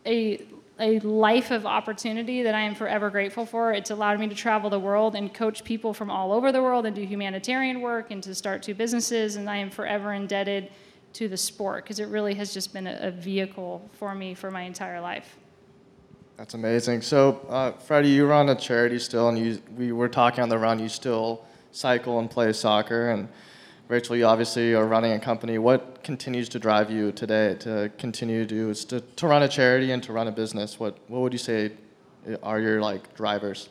a, 0.04 0.44
a 0.78 0.98
life 1.00 1.50
of 1.50 1.64
opportunity 1.64 2.42
that 2.42 2.54
I 2.54 2.60
am 2.60 2.74
forever 2.74 3.08
grateful 3.08 3.46
for. 3.46 3.72
It's 3.72 3.90
allowed 3.90 4.20
me 4.20 4.28
to 4.28 4.34
travel 4.34 4.68
the 4.68 4.78
world 4.78 5.14
and 5.14 5.32
coach 5.32 5.64
people 5.64 5.94
from 5.94 6.10
all 6.10 6.30
over 6.30 6.52
the 6.52 6.62
world 6.62 6.84
and 6.84 6.94
do 6.94 7.02
humanitarian 7.02 7.80
work 7.80 8.10
and 8.10 8.22
to 8.24 8.34
start 8.34 8.62
two 8.62 8.74
businesses. 8.74 9.36
And 9.36 9.48
I 9.48 9.56
am 9.56 9.70
forever 9.70 10.12
indebted 10.12 10.70
to 11.14 11.28
the 11.28 11.36
sport 11.36 11.84
because 11.84 12.00
it 12.00 12.08
really 12.08 12.34
has 12.34 12.54
just 12.54 12.72
been 12.72 12.86
a, 12.86 12.98
a 13.00 13.10
vehicle 13.10 13.88
for 13.92 14.14
me 14.14 14.34
for 14.34 14.50
my 14.50 14.62
entire 14.62 15.00
life. 15.00 15.36
That's 16.36 16.54
amazing. 16.54 17.02
So, 17.02 17.44
uh, 17.50 17.72
Freddie, 17.72 18.08
you 18.08 18.26
run 18.26 18.48
a 18.48 18.54
charity 18.54 18.98
still, 18.98 19.28
and 19.28 19.38
you, 19.38 19.60
we 19.76 19.92
were 19.92 20.08
talking 20.08 20.42
on 20.42 20.48
the 20.48 20.58
run. 20.58 20.78
You 20.78 20.88
still 20.88 21.44
cycle 21.70 22.18
and 22.18 22.30
play 22.30 22.52
soccer, 22.54 23.10
and 23.10 23.28
Rachael, 23.88 24.16
you 24.16 24.24
obviously 24.24 24.72
are 24.74 24.86
running 24.86 25.12
a 25.12 25.20
company. 25.20 25.58
What 25.58 26.02
continues 26.02 26.48
to 26.50 26.58
drive 26.58 26.90
you 26.90 27.12
today 27.12 27.56
to 27.60 27.90
continue 27.98 28.40
to 28.40 28.46
do 28.46 28.70
is 28.70 28.84
to, 28.86 29.00
to 29.00 29.26
run 29.26 29.42
a 29.42 29.48
charity 29.48 29.90
and 29.90 30.02
to 30.04 30.12
run 30.12 30.28
a 30.28 30.32
business? 30.32 30.80
What 30.80 30.96
what 31.08 31.20
would 31.20 31.32
you 31.32 31.38
say 31.38 31.72
are 32.42 32.60
your 32.60 32.80
like 32.80 33.14
drivers? 33.14 33.68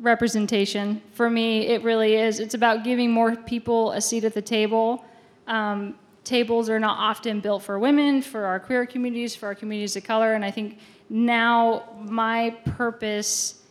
Representation. 0.00 1.00
For 1.12 1.30
me, 1.30 1.66
it 1.66 1.82
really 1.82 2.14
is. 2.14 2.40
It's 2.40 2.54
about 2.54 2.84
giving 2.84 3.10
more 3.10 3.34
people 3.34 3.92
a 3.92 4.00
seat 4.00 4.24
at 4.24 4.34
the 4.34 4.42
table. 4.42 5.04
Um, 5.46 5.98
tables 6.24 6.68
are 6.68 6.80
not 6.80 6.98
often 6.98 7.40
built 7.40 7.62
for 7.62 7.78
women, 7.78 8.20
for 8.20 8.44
our 8.44 8.60
queer 8.60 8.84
communities, 8.84 9.34
for 9.34 9.46
our 9.46 9.54
communities 9.54 9.96
of 9.96 10.04
color, 10.04 10.34
and 10.34 10.44
I 10.44 10.50
think 10.50 10.78
now 11.08 11.84
my 12.00 12.50
purpose 12.64 13.62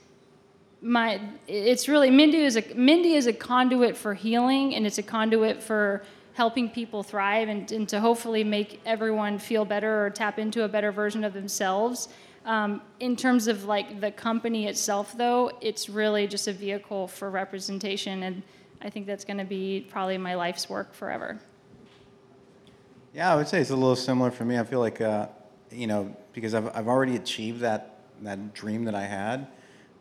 my 0.81 1.19
it's 1.47 1.87
really 1.87 2.11
Mendi 2.11 2.37
is 2.37 2.57
a 2.57 2.61
Mendi 2.75 3.15
is 3.15 3.25
a 3.25 3.33
conduit 3.33 3.97
for 3.97 4.13
healing 4.13 4.75
and 4.75 4.85
it's 4.85 4.99
a 4.99 5.03
conduit 5.03 5.63
for 5.63 6.03
helping 6.33 6.69
people 6.69 7.01
thrive 7.01 7.49
and, 7.49 7.71
and 7.71 7.89
to 7.89 7.99
hopefully 7.99 8.43
make 8.43 8.81
everyone 8.85 9.39
feel 9.39 9.65
better 9.65 10.05
or 10.05 10.09
tap 10.11 10.37
into 10.37 10.63
a 10.63 10.67
better 10.67 10.91
version 10.91 11.23
of 11.23 11.33
themselves. 11.33 12.09
Um, 12.45 12.81
in 12.99 13.15
terms 13.15 13.47
of 13.47 13.65
like 13.65 13.99
the 13.99 14.11
company 14.11 14.67
itself, 14.67 15.17
though, 15.17 15.51
it's 15.61 15.89
really 15.89 16.27
just 16.27 16.47
a 16.47 16.53
vehicle 16.53 17.07
for 17.07 17.31
representation, 17.31 18.23
and 18.23 18.43
I 18.81 18.89
think 18.91 19.07
that's 19.07 19.25
going 19.25 19.39
to 19.39 19.45
be 19.45 19.87
probably 19.89 20.19
my 20.19 20.35
life's 20.35 20.69
work 20.69 20.93
forever. 20.93 21.39
Yeah, 23.15 23.33
I 23.33 23.35
would 23.35 23.47
say 23.47 23.61
it's 23.61 23.71
a 23.71 23.75
little 23.75 23.95
similar 23.95 24.29
for 24.29 24.45
me. 24.45 24.59
I 24.59 24.63
feel 24.63 24.79
like, 24.79 25.01
uh, 25.01 25.27
you 25.71 25.87
know, 25.87 26.15
because 26.33 26.53
I've, 26.53 26.67
I've 26.75 26.87
already 26.87 27.15
achieved 27.15 27.61
that, 27.61 28.01
that 28.21 28.53
dream 28.53 28.83
that 28.85 28.93
I 28.93 29.03
had. 29.03 29.47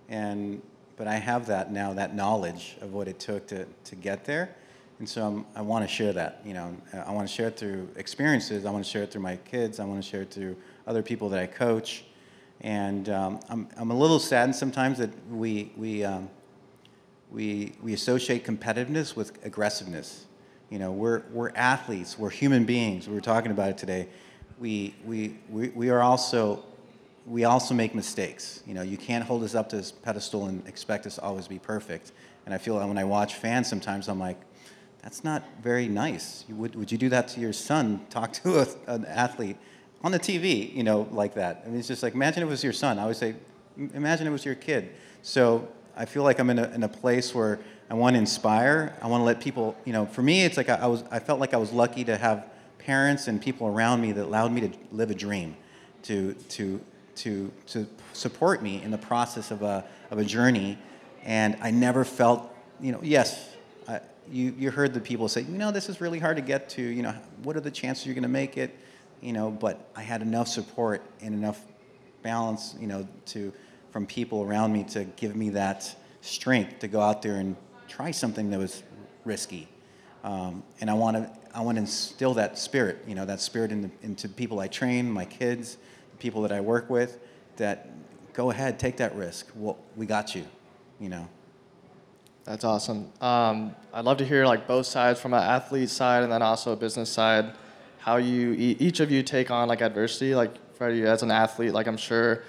And, 0.08 0.60
but 0.96 1.06
I 1.06 1.14
have 1.14 1.46
that 1.46 1.72
now, 1.72 1.94
that 1.94 2.14
knowledge 2.14 2.76
of 2.80 2.92
what 2.92 3.08
it 3.08 3.18
took 3.18 3.46
to, 3.46 3.66
to 3.84 3.94
get 3.94 4.24
there. 4.24 4.54
And 4.98 5.08
so 5.08 5.26
I'm, 5.26 5.46
i 5.56 5.62
want 5.62 5.88
to 5.88 5.88
share 5.88 6.12
that, 6.12 6.40
you 6.44 6.54
know, 6.54 6.76
I 6.92 7.12
want 7.12 7.26
to 7.26 7.32
share 7.32 7.48
it 7.48 7.56
through 7.56 7.88
experiences. 7.96 8.66
I 8.66 8.70
want 8.70 8.84
to 8.84 8.90
share 8.90 9.04
it 9.04 9.12
through 9.12 9.22
my 9.22 9.36
kids. 9.36 9.80
I 9.80 9.84
want 9.84 10.02
to 10.02 10.08
share 10.08 10.22
it 10.22 10.30
through 10.30 10.56
other 10.86 11.02
people 11.02 11.28
that 11.30 11.40
I 11.40 11.46
coach. 11.46 12.04
And 12.64 13.10
um, 13.10 13.40
I'm, 13.50 13.68
I'm 13.76 13.90
a 13.90 13.94
little 13.94 14.18
saddened 14.18 14.56
sometimes 14.56 14.96
that 14.96 15.10
we, 15.30 15.70
we, 15.76 16.02
um, 16.02 16.30
we, 17.30 17.74
we 17.82 17.92
associate 17.92 18.42
competitiveness 18.42 19.14
with 19.14 19.38
aggressiveness. 19.44 20.24
You 20.70 20.78
know, 20.78 20.90
we're, 20.90 21.24
we're 21.30 21.50
athletes, 21.50 22.18
we're 22.18 22.30
human 22.30 22.64
beings. 22.64 23.06
We 23.06 23.14
were 23.14 23.20
talking 23.20 23.50
about 23.50 23.68
it 23.68 23.76
today. 23.76 24.08
We, 24.58 24.94
we, 25.04 25.36
we, 25.50 25.68
we 25.68 25.90
are 25.90 26.00
also, 26.00 26.64
we 27.26 27.44
also 27.44 27.74
make 27.74 27.94
mistakes. 27.94 28.62
You 28.66 28.72
know, 28.72 28.82
you 28.82 28.96
can't 28.96 29.26
hold 29.26 29.42
us 29.44 29.54
up 29.54 29.68
to 29.68 29.76
this 29.76 29.92
pedestal 29.92 30.46
and 30.46 30.66
expect 30.66 31.06
us 31.06 31.16
to 31.16 31.22
always 31.22 31.46
be 31.46 31.58
perfect. 31.58 32.12
And 32.46 32.54
I 32.54 32.56
feel 32.56 32.78
when 32.78 32.96
I 32.96 33.04
watch 33.04 33.34
fans 33.34 33.68
sometimes, 33.68 34.08
I'm 34.08 34.18
like, 34.18 34.40
that's 35.02 35.22
not 35.22 35.42
very 35.62 35.86
nice. 35.86 36.46
Would, 36.48 36.76
would 36.76 36.90
you 36.90 36.96
do 36.96 37.10
that 37.10 37.28
to 37.28 37.40
your 37.40 37.52
son? 37.52 38.06
Talk 38.08 38.32
to 38.32 38.60
a, 38.60 38.66
an 38.86 39.04
athlete 39.04 39.58
on 40.04 40.12
the 40.12 40.20
TV, 40.20 40.72
you 40.74 40.84
know, 40.84 41.08
like 41.10 41.34
that. 41.34 41.62
I 41.64 41.70
mean, 41.70 41.78
it's 41.78 41.88
just 41.88 42.02
like, 42.02 42.12
imagine 42.12 42.42
it 42.42 42.46
was 42.46 42.62
your 42.62 42.74
son. 42.74 42.98
I 42.98 43.02
always 43.02 43.16
say, 43.16 43.34
imagine 43.94 44.26
it 44.26 44.30
was 44.30 44.44
your 44.44 44.54
kid. 44.54 44.90
So 45.22 45.66
I 45.96 46.04
feel 46.04 46.22
like 46.22 46.38
I'm 46.38 46.50
in 46.50 46.58
a, 46.58 46.70
in 46.72 46.82
a 46.82 46.88
place 46.88 47.34
where 47.34 47.58
I 47.88 47.94
want 47.94 48.14
to 48.14 48.18
inspire. 48.18 48.94
I 49.00 49.06
want 49.06 49.22
to 49.22 49.24
let 49.24 49.40
people, 49.40 49.74
you 49.86 49.94
know, 49.94 50.04
for 50.04 50.20
me, 50.20 50.44
it's 50.44 50.58
like 50.58 50.68
I, 50.68 50.74
I, 50.74 50.86
was, 50.86 51.04
I 51.10 51.20
felt 51.20 51.40
like 51.40 51.54
I 51.54 51.56
was 51.56 51.72
lucky 51.72 52.04
to 52.04 52.18
have 52.18 52.46
parents 52.78 53.28
and 53.28 53.40
people 53.40 53.66
around 53.66 54.02
me 54.02 54.12
that 54.12 54.22
allowed 54.22 54.52
me 54.52 54.60
to 54.60 54.70
live 54.92 55.10
a 55.10 55.14
dream, 55.14 55.56
to, 56.02 56.34
to, 56.50 56.78
to, 57.16 57.50
to 57.68 57.86
support 58.12 58.62
me 58.62 58.82
in 58.82 58.90
the 58.90 58.98
process 58.98 59.50
of 59.50 59.62
a, 59.62 59.86
of 60.10 60.18
a 60.18 60.24
journey. 60.24 60.76
And 61.22 61.56
I 61.62 61.70
never 61.70 62.04
felt, 62.04 62.54
you 62.78 62.92
know, 62.92 63.00
yes, 63.02 63.54
I, 63.88 64.00
you, 64.30 64.54
you 64.58 64.70
heard 64.70 64.92
the 64.92 65.00
people 65.00 65.28
say, 65.28 65.40
you 65.40 65.56
know, 65.56 65.70
this 65.70 65.88
is 65.88 66.02
really 66.02 66.18
hard 66.18 66.36
to 66.36 66.42
get 66.42 66.68
to, 66.70 66.82
you 66.82 67.02
know, 67.02 67.14
what 67.42 67.56
are 67.56 67.60
the 67.60 67.70
chances 67.70 68.04
you're 68.04 68.14
going 68.14 68.22
to 68.22 68.28
make 68.28 68.58
it? 68.58 68.76
You 69.24 69.32
know, 69.32 69.50
but 69.50 69.88
I 69.96 70.02
had 70.02 70.20
enough 70.20 70.48
support 70.48 71.02
and 71.22 71.34
enough 71.34 71.58
balance, 72.22 72.74
you 72.78 72.86
know, 72.86 73.08
to, 73.26 73.54
from 73.90 74.04
people 74.06 74.42
around 74.42 74.70
me 74.72 74.84
to 74.84 75.04
give 75.04 75.34
me 75.34 75.48
that 75.50 75.96
strength 76.20 76.80
to 76.80 76.88
go 76.88 77.00
out 77.00 77.22
there 77.22 77.36
and 77.36 77.56
try 77.88 78.10
something 78.10 78.50
that 78.50 78.58
was 78.58 78.82
risky. 79.24 79.66
Um, 80.24 80.62
and 80.82 80.90
I 80.90 80.94
want 80.94 81.16
to 81.16 81.30
I 81.54 81.62
want 81.62 81.76
to 81.76 81.80
instill 81.80 82.34
that 82.34 82.58
spirit, 82.58 82.98
you 83.06 83.14
know, 83.14 83.24
that 83.24 83.40
spirit 83.40 83.72
in 83.72 83.80
the, 83.82 83.90
into 84.02 84.28
people 84.28 84.60
I 84.60 84.66
train, 84.66 85.10
my 85.10 85.24
kids, 85.24 85.78
the 86.10 86.16
people 86.18 86.42
that 86.42 86.52
I 86.52 86.60
work 86.60 86.90
with. 86.90 87.18
That 87.56 87.88
go 88.34 88.50
ahead, 88.50 88.78
take 88.78 88.98
that 88.98 89.14
risk. 89.14 89.48
Well, 89.54 89.78
we 89.96 90.04
got 90.04 90.34
you, 90.34 90.44
you 91.00 91.08
know. 91.08 91.28
That's 92.44 92.64
awesome. 92.64 93.10
Um, 93.22 93.74
I'd 93.94 94.04
love 94.04 94.18
to 94.18 94.26
hear 94.26 94.44
like 94.44 94.66
both 94.66 94.84
sides 94.84 95.18
from 95.18 95.32
an 95.32 95.42
athlete 95.42 95.88
side 95.88 96.24
and 96.24 96.30
then 96.30 96.42
also 96.42 96.72
a 96.72 96.76
business 96.76 97.08
side. 97.08 97.54
How 98.04 98.16
you 98.16 98.52
each 98.52 99.00
of 99.00 99.10
you 99.10 99.22
take 99.22 99.50
on 99.50 99.66
like 99.66 99.80
adversity. 99.80 100.34
Like 100.34 100.52
Freddie, 100.76 101.04
as 101.04 101.22
an 101.22 101.30
athlete, 101.30 101.72
like 101.72 101.86
I'm 101.86 101.96
sure. 101.96 102.42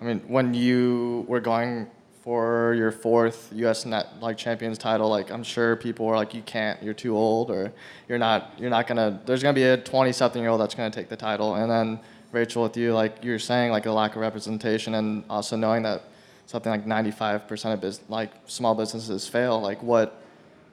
I 0.00 0.04
mean, 0.04 0.18
when 0.26 0.52
you 0.52 1.24
were 1.28 1.38
going 1.38 1.86
for 2.24 2.74
your 2.74 2.90
fourth 2.90 3.52
U.S. 3.54 3.86
net 3.86 4.08
like 4.20 4.36
champions 4.36 4.78
title, 4.78 5.08
like 5.08 5.30
I'm 5.30 5.44
sure 5.44 5.76
people 5.76 6.06
were 6.06 6.16
like, 6.16 6.34
you 6.34 6.42
can't, 6.42 6.82
you're 6.82 6.92
too 6.92 7.16
old, 7.16 7.52
or 7.52 7.72
you're 8.08 8.18
not, 8.18 8.54
you're 8.58 8.68
not 8.68 8.88
gonna. 8.88 9.20
There's 9.26 9.44
gonna 9.44 9.54
be 9.54 9.62
a 9.62 9.76
20 9.76 10.10
something 10.10 10.42
year 10.42 10.50
old 10.50 10.60
that's 10.60 10.74
gonna 10.74 10.90
take 10.90 11.08
the 11.08 11.16
title, 11.16 11.54
and 11.54 11.70
then 11.70 12.00
Rachael, 12.32 12.64
with 12.64 12.76
you, 12.76 12.92
like 12.92 13.22
you're 13.22 13.38
saying, 13.38 13.70
like 13.70 13.86
a 13.86 13.92
lack 13.92 14.16
of 14.16 14.22
representation, 14.22 14.96
and 14.96 15.22
also 15.30 15.54
knowing 15.56 15.84
that 15.84 16.02
something 16.46 16.72
like 16.72 16.84
95% 16.84 17.74
of 17.74 17.80
biz- 17.80 18.00
like 18.08 18.32
small 18.46 18.74
businesses 18.74 19.28
fail. 19.28 19.60
Like 19.60 19.80
what? 19.84 20.20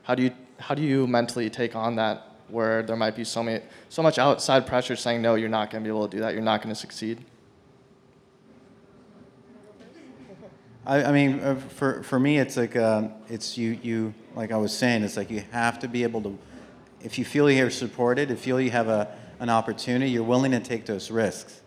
How 0.02 0.16
do 0.16 0.24
you 0.24 0.32
how 0.58 0.74
do 0.74 0.82
you 0.82 1.06
mentally 1.06 1.52
take 1.52 1.76
on 1.76 1.98
that? 1.98 2.33
Where 2.54 2.84
there 2.84 2.96
might 2.96 3.16
be 3.16 3.24
so 3.24 3.42
many 3.42 3.64
so 3.90 4.04
much 4.04 4.20
outside 4.20 4.68
pressure 4.68 4.96
saying 4.96 5.24
no, 5.24 5.34
you're 5.34 5.50
not 5.50 5.72
gonna 5.72 5.84
be 5.84 5.90
able 5.90 6.08
to 6.08 6.16
do 6.18 6.22
that. 6.22 6.34
You're 6.34 6.44
not 6.44 6.62
gonna 6.62 6.76
succeed. 6.76 7.26
I, 10.86 11.04
I 11.06 11.12
mean, 11.12 11.40
uh, 11.40 11.56
for, 11.56 12.04
for 12.04 12.20
me, 12.20 12.40
it's 12.40 12.58
like, 12.58 12.76
uh, 12.76 13.08
it's 13.30 13.58
you, 13.58 13.80
you, 13.82 14.14
like 14.36 14.52
I 14.52 14.58
was 14.58 14.78
saying, 14.78 15.04
it's 15.04 15.16
like 15.16 15.32
you 15.32 15.42
have 15.52 15.80
to 15.80 15.88
be 15.88 16.04
able 16.04 16.22
to, 16.24 16.38
if 17.02 17.18
you 17.18 17.24
feel 17.24 17.50
you're 17.50 17.70
supported, 17.70 18.30
if 18.32 18.40
you 18.40 18.54
feel 18.54 18.62
you 18.62 18.72
have 18.72 18.90
a, 18.90 19.16
an 19.40 19.50
opportunity, 19.50 20.12
you're 20.12 20.24
willing 20.24 20.52
to 20.52 20.60
take 20.60 20.86
those 20.86 21.10
risks. 21.10 21.62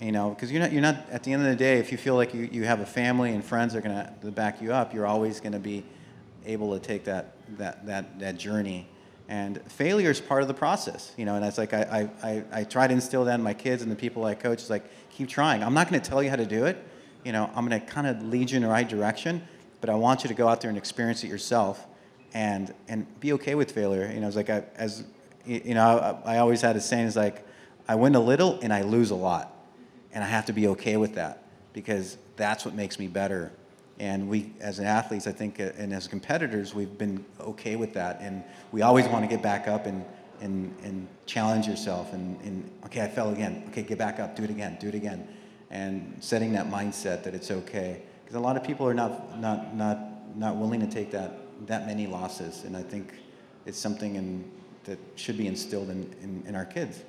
You 0.00 0.12
know, 0.12 0.30
because 0.30 0.50
you're 0.50 0.62
not, 0.62 0.72
you're 0.72 0.82
not, 0.82 1.08
at 1.10 1.22
the 1.22 1.32
end 1.34 1.42
of 1.42 1.48
the 1.48 1.56
day, 1.56 1.78
if 1.78 1.92
you 1.92 1.98
feel 1.98 2.16
like 2.16 2.32
you, 2.32 2.48
you 2.50 2.64
have 2.64 2.80
a 2.80 2.86
family 2.86 3.32
and 3.32 3.44
friends 3.44 3.74
are 3.74 3.80
going 3.80 4.06
to 4.22 4.30
back 4.30 4.62
you 4.62 4.72
up, 4.72 4.94
you're 4.94 5.06
always 5.06 5.38
going 5.38 5.52
to 5.52 5.58
be 5.58 5.84
able 6.46 6.72
to 6.72 6.80
take 6.80 7.04
that, 7.04 7.36
that, 7.58 7.84
that, 7.86 8.18
that 8.18 8.38
journey. 8.38 8.88
And 9.28 9.60
failure 9.72 10.10
is 10.10 10.20
part 10.20 10.42
of 10.42 10.48
the 10.48 10.54
process, 10.54 11.12
you 11.16 11.24
know, 11.24 11.34
and 11.34 11.44
it's 11.44 11.58
like 11.58 11.74
I, 11.74 12.08
I, 12.22 12.44
I, 12.52 12.64
try 12.64 12.86
to 12.86 12.94
instill 12.94 13.24
that 13.24 13.34
in 13.34 13.42
my 13.42 13.54
kids 13.54 13.82
and 13.82 13.90
the 13.90 13.96
people 13.96 14.24
I 14.24 14.36
coach. 14.36 14.60
It's 14.60 14.70
like, 14.70 14.84
keep 15.10 15.28
trying. 15.28 15.64
I'm 15.64 15.74
not 15.74 15.90
going 15.90 16.00
to 16.00 16.08
tell 16.08 16.22
you 16.22 16.30
how 16.30 16.36
to 16.36 16.46
do 16.46 16.66
it 16.66 16.78
you 17.26 17.32
know, 17.32 17.50
I'm 17.56 17.68
going 17.68 17.80
to 17.80 17.84
kind 17.84 18.06
of 18.06 18.22
lead 18.22 18.52
you 18.52 18.56
in 18.56 18.62
the 18.62 18.68
right 18.68 18.88
direction, 18.88 19.42
but 19.80 19.90
I 19.90 19.96
want 19.96 20.22
you 20.22 20.28
to 20.28 20.34
go 20.34 20.46
out 20.46 20.60
there 20.60 20.68
and 20.68 20.78
experience 20.78 21.24
it 21.24 21.26
yourself 21.26 21.84
and, 22.32 22.72
and 22.86 23.04
be 23.18 23.32
okay 23.32 23.56
with 23.56 23.72
failure. 23.72 24.08
You 24.14 24.20
know, 24.20 24.28
it's 24.28 24.36
like, 24.36 24.48
I, 24.48 24.62
as, 24.76 25.02
you 25.44 25.74
know, 25.74 26.20
I, 26.24 26.36
I 26.36 26.38
always 26.38 26.60
had 26.60 26.76
a 26.76 26.80
saying, 26.80 27.08
it's 27.08 27.16
like, 27.16 27.44
I 27.88 27.96
win 27.96 28.14
a 28.14 28.20
little 28.20 28.60
and 28.60 28.72
I 28.72 28.82
lose 28.82 29.10
a 29.10 29.16
lot. 29.16 29.52
And 30.12 30.22
I 30.22 30.28
have 30.28 30.46
to 30.46 30.52
be 30.52 30.68
okay 30.68 30.96
with 30.96 31.16
that 31.16 31.42
because 31.72 32.16
that's 32.36 32.64
what 32.64 32.74
makes 32.74 32.96
me 32.96 33.08
better. 33.08 33.50
And 33.98 34.28
we, 34.28 34.52
as 34.60 34.78
athletes, 34.78 35.26
I 35.26 35.32
think, 35.32 35.58
uh, 35.58 35.70
and 35.78 35.94
as 35.94 36.06
competitors, 36.06 36.74
we've 36.74 36.98
been 36.98 37.24
okay 37.40 37.76
with 37.76 37.94
that. 37.94 38.20
And 38.20 38.44
we 38.72 38.82
always 38.82 39.06
want 39.06 39.24
to 39.24 39.28
get 39.28 39.42
back 39.42 39.68
up 39.68 39.86
and, 39.86 40.04
and, 40.40 40.74
and 40.82 41.08
challenge 41.24 41.66
yourself. 41.66 42.12
And, 42.12 42.38
and, 42.42 42.70
okay, 42.84 43.02
I 43.02 43.08
fell 43.08 43.30
again. 43.30 43.64
Okay, 43.70 43.82
get 43.82 43.96
back 43.98 44.20
up, 44.20 44.36
do 44.36 44.44
it 44.44 44.50
again, 44.50 44.76
do 44.80 44.88
it 44.88 44.94
again 44.94 45.26
and 45.70 46.16
setting 46.20 46.52
that 46.52 46.68
mindset 46.70 47.22
that 47.24 47.34
it's 47.34 47.50
okay. 47.50 48.02
Because 48.22 48.36
a 48.36 48.40
lot 48.40 48.56
of 48.56 48.64
people 48.64 48.86
are 48.86 48.94
not, 48.94 49.38
not, 49.40 49.74
not, 49.74 50.36
not 50.36 50.56
willing 50.56 50.80
to 50.80 50.86
take 50.86 51.10
that, 51.12 51.38
that 51.66 51.86
many 51.86 52.06
losses. 52.06 52.64
And 52.64 52.76
I 52.76 52.82
think 52.82 53.14
it's 53.66 53.78
something 53.78 54.16
in, 54.16 54.50
that 54.84 54.98
should 55.16 55.36
be 55.36 55.46
instilled 55.46 55.90
in, 55.90 56.14
in, 56.22 56.44
in 56.46 56.54
our 56.54 56.64
kids. 56.64 57.02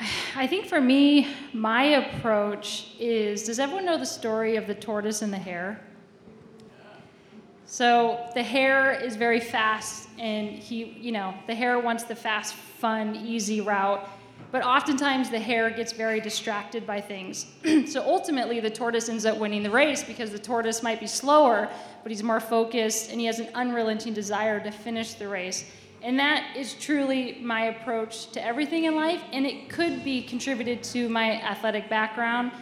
I 0.36 0.46
think 0.46 0.66
for 0.66 0.80
me, 0.80 1.28
my 1.52 1.82
approach 1.84 2.88
is 2.98 3.44
does 3.44 3.58
everyone 3.58 3.84
know 3.84 3.98
the 3.98 4.06
story 4.06 4.56
of 4.56 4.66
the 4.66 4.74
tortoise 4.74 5.22
and 5.22 5.32
the 5.32 5.38
hare? 5.38 5.80
So 7.66 8.30
the 8.34 8.42
hare 8.42 8.92
is 8.92 9.16
very 9.16 9.40
fast, 9.40 10.08
and 10.18 10.48
he, 10.48 10.84
you 10.84 11.12
know, 11.12 11.34
the 11.46 11.54
hare 11.54 11.78
wants 11.78 12.04
the 12.04 12.16
fast, 12.16 12.54
fun, 12.54 13.14
easy 13.14 13.60
route. 13.60 14.08
But 14.50 14.64
oftentimes 14.64 15.28
the 15.28 15.38
hare 15.38 15.68
gets 15.68 15.92
very 15.92 16.20
distracted 16.20 16.86
by 16.86 17.02
things. 17.02 17.44
so 17.86 18.02
ultimately, 18.06 18.60
the 18.60 18.70
tortoise 18.70 19.10
ends 19.10 19.26
up 19.26 19.36
winning 19.36 19.62
the 19.62 19.70
race 19.70 20.02
because 20.02 20.30
the 20.30 20.38
tortoise 20.38 20.82
might 20.82 20.98
be 20.98 21.06
slower, 21.06 21.68
but 22.02 22.10
he's 22.10 22.22
more 22.22 22.40
focused 22.40 23.10
and 23.10 23.20
he 23.20 23.26
has 23.26 23.38
an 23.38 23.48
unrelenting 23.54 24.14
desire 24.14 24.58
to 24.60 24.70
finish 24.70 25.12
the 25.14 25.28
race. 25.28 25.66
And 26.02 26.18
that 26.18 26.56
is 26.56 26.74
truly 26.74 27.38
my 27.42 27.64
approach 27.64 28.30
to 28.32 28.44
everything 28.44 28.84
in 28.84 28.94
life, 28.94 29.22
and 29.32 29.44
it 29.44 29.68
could 29.68 30.04
be 30.04 30.22
contributed 30.22 30.82
to 30.84 31.08
my 31.08 31.40
athletic 31.42 31.88
background. 31.88 32.52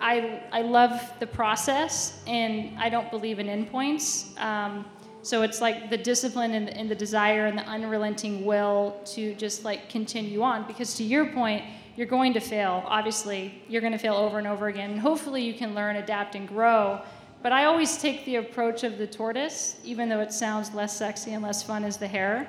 I, 0.00 0.42
I 0.52 0.62
love 0.62 1.12
the 1.18 1.26
process, 1.26 2.22
and 2.26 2.78
I 2.78 2.88
don't 2.88 3.10
believe 3.10 3.38
in 3.38 3.46
endpoints. 3.46 4.38
Um, 4.40 4.84
so 5.22 5.42
it's 5.42 5.60
like 5.60 5.90
the 5.90 5.96
discipline 5.96 6.54
and, 6.54 6.68
and 6.68 6.88
the 6.88 6.94
desire 6.94 7.46
and 7.46 7.58
the 7.58 7.64
unrelenting 7.64 8.44
will 8.44 9.00
to 9.06 9.34
just 9.34 9.64
like 9.64 9.88
continue 9.88 10.42
on. 10.42 10.64
Because 10.68 10.94
to 10.94 11.02
your 11.02 11.26
point, 11.32 11.64
you're 11.96 12.06
going 12.06 12.32
to 12.34 12.40
fail. 12.40 12.84
Obviously, 12.86 13.60
you're 13.68 13.80
going 13.80 13.92
to 13.92 13.98
fail 13.98 14.14
over 14.14 14.38
and 14.38 14.46
over 14.46 14.68
again. 14.68 14.92
And 14.92 15.00
hopefully, 15.00 15.42
you 15.42 15.54
can 15.54 15.74
learn, 15.74 15.96
adapt, 15.96 16.36
and 16.36 16.46
grow. 16.46 17.00
But 17.42 17.50
I 17.52 17.64
always 17.64 17.98
take 17.98 18.24
the 18.24 18.36
approach 18.36 18.84
of 18.84 18.98
the 18.98 19.06
tortoise, 19.06 19.76
even 19.82 20.08
though 20.08 20.20
it 20.20 20.32
sounds 20.32 20.72
less 20.74 20.96
sexy 20.96 21.32
and 21.32 21.42
less 21.42 21.62
fun 21.62 21.82
as 21.82 21.96
the 21.96 22.06
hare. 22.06 22.48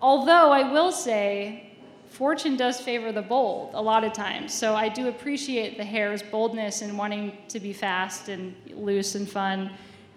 Although 0.00 0.52
I 0.52 0.70
will 0.70 0.92
say, 0.92 1.72
fortune 2.08 2.56
does 2.56 2.80
favor 2.80 3.12
the 3.12 3.22
bold 3.22 3.70
a 3.74 3.82
lot 3.82 4.04
of 4.04 4.12
times. 4.12 4.54
So 4.54 4.74
I 4.74 4.88
do 4.88 5.08
appreciate 5.08 5.76
the 5.76 5.84
hare's 5.84 6.22
boldness 6.22 6.82
and 6.82 6.96
wanting 6.96 7.36
to 7.48 7.60
be 7.60 7.72
fast 7.72 8.28
and 8.28 8.54
loose 8.74 9.14
and 9.14 9.28
fun. 9.28 9.70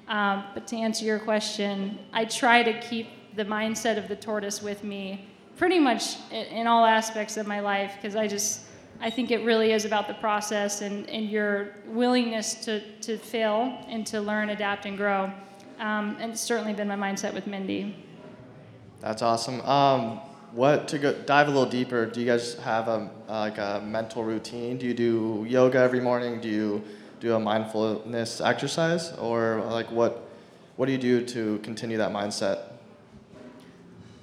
Um, 0.08 0.44
but 0.54 0.68
to 0.68 0.76
answer 0.76 1.06
your 1.06 1.20
question, 1.20 2.00
I 2.14 2.26
try 2.26 2.64
to 2.64 2.80
keep 2.80 3.08
the 3.36 3.46
mindset 3.46 3.98
of 3.98 4.08
the 4.08 4.16
tortoise 4.16 4.62
with 4.62 4.84
me 4.84 5.28
pretty 5.58 5.80
much 5.80 6.18
in 6.32 6.68
all 6.68 6.86
aspects 6.86 7.38
of 7.38 7.48
my 7.48 7.60
life 7.60 7.94
because 7.96 8.16
I 8.16 8.28
just 8.28 8.62
I 9.00 9.10
think 9.10 9.32
it 9.32 9.44
really 9.44 9.72
is 9.72 9.86
about 9.86 10.08
the 10.08 10.14
process 10.16 10.82
and, 10.82 11.10
and 11.10 11.28
your 11.28 11.72
willingness 11.88 12.54
to, 12.66 12.82
to 13.02 13.18
fail 13.18 13.84
and 13.88 14.06
to 14.08 14.22
learn, 14.22 14.50
adapt, 14.50 14.86
and 14.86 14.96
grow. 14.96 15.32
Um, 15.80 16.18
and 16.20 16.34
it's 16.34 16.42
certainly 16.42 16.74
been 16.74 16.88
my 16.88 16.96
mindset 16.96 17.34
with 17.34 17.48
Mendi. 17.48 17.96
That's 19.02 19.24
awesome. 19.24 19.62
Um, 19.62 20.20
what 20.52 20.88
to 20.90 21.00
go 21.00 21.14
dive 21.14 21.48
a 21.48 21.52
little 21.52 21.70
deeper? 21.70 22.06
Do 22.06 22.20
you 22.20 22.26
guys 22.28 22.54
have 22.60 22.88
a 22.88 23.10
like 23.28 23.58
a 23.58 23.82
mental 23.84 24.24
routine? 24.24 24.78
Do 24.78 24.86
you 24.86 24.94
do 24.94 25.46
yoga 25.50 25.80
every 25.80 26.00
morning? 26.00 26.40
Do 26.40 26.48
you 26.48 26.84
do 27.20 27.34
a 27.34 27.40
mindfulness 27.40 28.42
exercise, 28.42 29.12
or 29.14 29.64
like 29.72 29.90
what 29.92 30.30
what 30.76 30.86
do 30.86 30.92
you 30.92 31.00
do 31.00 31.26
to 31.26 31.58
continue 31.60 31.98
that 31.98 32.12
mindset? 32.12 32.60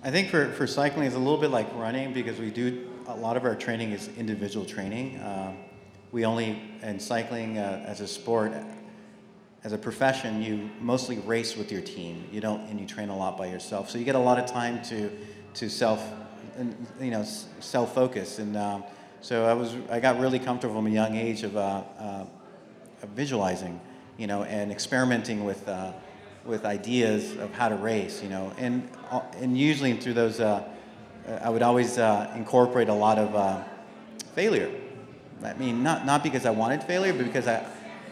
I 0.04 0.12
think 0.12 0.28
for, 0.28 0.52
for 0.52 0.68
cycling, 0.68 1.06
it's 1.06 1.16
a 1.16 1.18
little 1.18 1.40
bit 1.40 1.50
like 1.50 1.66
running 1.74 2.12
because 2.12 2.38
we 2.38 2.50
do 2.50 2.88
a 3.08 3.16
lot 3.16 3.36
of 3.36 3.44
our 3.44 3.56
training 3.56 3.90
is 3.90 4.08
individual 4.16 4.64
training. 4.64 5.20
Um, 5.24 5.56
we 6.12 6.24
only 6.24 6.62
in 6.82 7.00
cycling 7.00 7.58
uh, 7.58 7.84
as 7.84 8.00
a 8.00 8.06
sport 8.06 8.52
as 9.68 9.74
a 9.74 9.76
profession, 9.76 10.40
you 10.40 10.70
mostly 10.80 11.18
race 11.18 11.54
with 11.54 11.70
your 11.70 11.82
team. 11.82 12.24
You 12.32 12.40
don't, 12.40 12.62
and 12.70 12.80
you 12.80 12.86
train 12.86 13.10
a 13.10 13.16
lot 13.16 13.36
by 13.36 13.48
yourself. 13.48 13.90
So 13.90 13.98
you 13.98 14.04
get 14.06 14.14
a 14.14 14.18
lot 14.18 14.38
of 14.38 14.46
time 14.46 14.82
to, 14.84 15.10
to 15.56 15.68
self, 15.68 16.02
you 16.98 17.10
know, 17.10 17.22
self 17.60 17.94
focus. 17.94 18.38
And 18.38 18.56
um, 18.56 18.82
so 19.20 19.44
I 19.44 19.52
was, 19.52 19.74
I 19.90 20.00
got 20.00 20.18
really 20.20 20.38
comfortable 20.38 20.76
from 20.76 20.86
a 20.86 20.90
young 20.90 21.16
age 21.16 21.42
of, 21.42 21.54
uh, 21.54 21.82
uh, 21.98 22.24
visualizing, 23.14 23.78
you 24.16 24.26
know, 24.26 24.44
and 24.44 24.72
experimenting 24.72 25.44
with, 25.44 25.68
uh, 25.68 25.92
with 26.46 26.64
ideas 26.64 27.36
of 27.36 27.52
how 27.52 27.68
to 27.68 27.76
race, 27.76 28.22
you 28.22 28.30
know, 28.30 28.50
and 28.56 28.88
uh, 29.10 29.20
and 29.36 29.58
usually 29.58 29.92
through 29.98 30.14
those, 30.14 30.40
uh, 30.40 30.66
I 31.42 31.50
would 31.50 31.60
always 31.60 31.98
uh, 31.98 32.32
incorporate 32.34 32.88
a 32.88 32.94
lot 32.94 33.18
of 33.18 33.66
failure. 34.34 34.70
I 35.44 35.52
mean, 35.52 35.82
not 35.82 36.06
not 36.06 36.22
because 36.22 36.46
I 36.46 36.50
wanted 36.52 36.82
failure, 36.84 37.12
but 37.12 37.26
because 37.26 37.46
I 37.46 37.66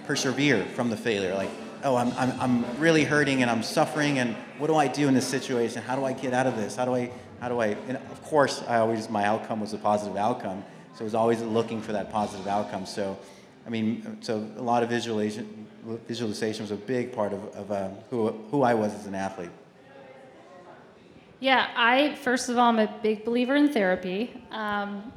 persevere 0.07 0.65
from 0.65 0.91
the 0.91 0.97
failure. 0.97 1.35
Like, 1.35 1.51
oh, 1.85 1.97
I'm, 1.97 2.13
I'm, 2.17 2.41
I'm 2.41 2.79
really 2.79 3.05
hurting 3.05 3.43
and 3.43 3.51
I'm 3.51 3.63
suffering, 3.63 4.19
and 4.19 4.35
what 4.59 4.69
do 4.69 4.77
I 4.77 4.89
do 4.89 5.09
in 5.09 5.15
this 5.15 5.27
situation? 5.27 5.83
How 5.83 5.97
do 5.97 6.05
I 6.05 6.13
get 6.13 6.33
out 6.33 6.47
of 6.47 6.57
this? 6.57 6.77
How 6.77 6.85
do 6.85 6.95
I, 6.95 7.11
how 7.41 7.49
do 7.49 7.61
I, 7.61 7.69
and 7.89 7.97
of 7.97 8.23
course, 8.23 8.63
I 8.67 8.79
always, 8.79 9.11
my 9.11 9.25
outcome 9.25 9.61
was 9.61 9.73
a 9.73 9.79
positive 9.79 10.17
outcome. 10.17 10.65
So 10.95 11.01
I 11.01 11.05
was 11.05 11.15
always 11.15 11.43
looking 11.43 11.83
for 11.83 11.93
that 11.93 12.11
positive 12.11 12.47
outcome. 12.47 12.87
So, 12.87 13.19
I 13.67 13.71
mean, 13.71 14.19
so 14.23 14.49
a 14.57 14.63
lot 14.63 14.83
of 14.83 14.89
visualization, 14.89 15.67
visualization 16.09 16.63
was 16.63 16.71
a 16.71 16.77
big 16.77 17.13
part 17.13 17.33
of, 17.33 17.45
of 17.55 17.71
uh, 17.71 17.89
who, 18.11 18.29
who 18.51 18.63
I 18.63 18.75
was 18.75 18.95
as 18.95 19.07
an 19.07 19.15
athlete. 19.15 19.51
Yeah, 21.39 21.69
I, 21.77 22.15
first 22.15 22.49
of 22.49 22.57
all, 22.57 22.71
I'm 22.71 22.79
a 22.79 22.93
big 23.03 23.27
believer 23.27 23.57
in 23.57 23.71
therapy. 23.71 24.43
Um, 24.51 25.13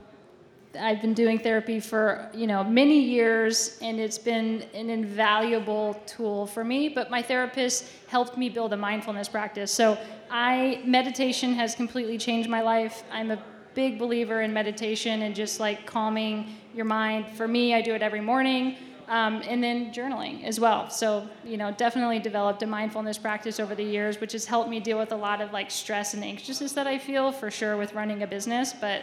I've 0.78 1.02
been 1.02 1.16
doing 1.16 1.40
therapy 1.40 1.80
for 1.80 2.30
you 2.34 2.46
know 2.46 2.64
many 2.64 3.00
years, 3.00 3.80
and 3.82 4.00
it's 4.00 4.20
been 4.20 4.64
an 4.74 4.90
invaluable 4.90 6.00
tool 6.06 6.46
for 6.46 6.64
me. 6.64 6.90
But 6.90 7.10
my 7.10 7.22
therapist 7.22 7.86
helped 8.08 8.38
me 8.38 8.50
build 8.50 8.74
a 8.74 8.78
mindfulness 8.78 9.28
practice. 9.28 9.72
So 9.72 9.98
I 10.30 10.82
meditation 10.86 11.54
has 11.54 11.74
completely 11.74 12.18
changed 12.18 12.50
my 12.50 12.62
life. 12.62 13.04
I'm 13.12 13.32
a 13.32 13.42
big 13.74 13.98
believer 13.98 14.42
in 14.42 14.54
meditation 14.54 15.24
and 15.24 15.36
just 15.36 15.60
like 15.60 15.86
calming 15.86 16.56
your 16.74 16.86
mind. 16.86 17.26
For 17.36 17.48
me, 17.48 17.74
I 17.74 17.82
do 17.82 17.94
it 17.94 18.02
every 18.02 18.22
morning. 18.22 18.76
Um, 19.08 19.42
and 19.48 19.64
then 19.64 19.92
journaling 19.92 20.44
as 20.44 20.60
well. 20.60 20.88
So, 20.92 21.28
you 21.44 21.58
know, 21.58 21.72
definitely 21.72 22.20
developed 22.20 22.62
a 22.62 22.68
mindfulness 22.68 23.18
practice 23.18 23.60
over 23.60 23.74
the 23.74 23.84
years, 23.84 24.22
which 24.22 24.34
has 24.34 24.46
helped 24.46 24.70
me 24.70 24.80
deal 24.80 25.00
with 25.00 25.12
a 25.12 25.16
lot 25.16 25.42
of 25.42 25.52
like 25.52 25.72
stress 25.72 26.14
and 26.14 26.24
anxiousness 26.24 26.74
that 26.74 26.86
I 26.86 27.00
feel 27.00 27.32
for 27.32 27.50
sure 27.50 27.76
with 27.76 27.96
running 27.96 28.22
a 28.22 28.28
business. 28.28 28.72
But 28.72 29.02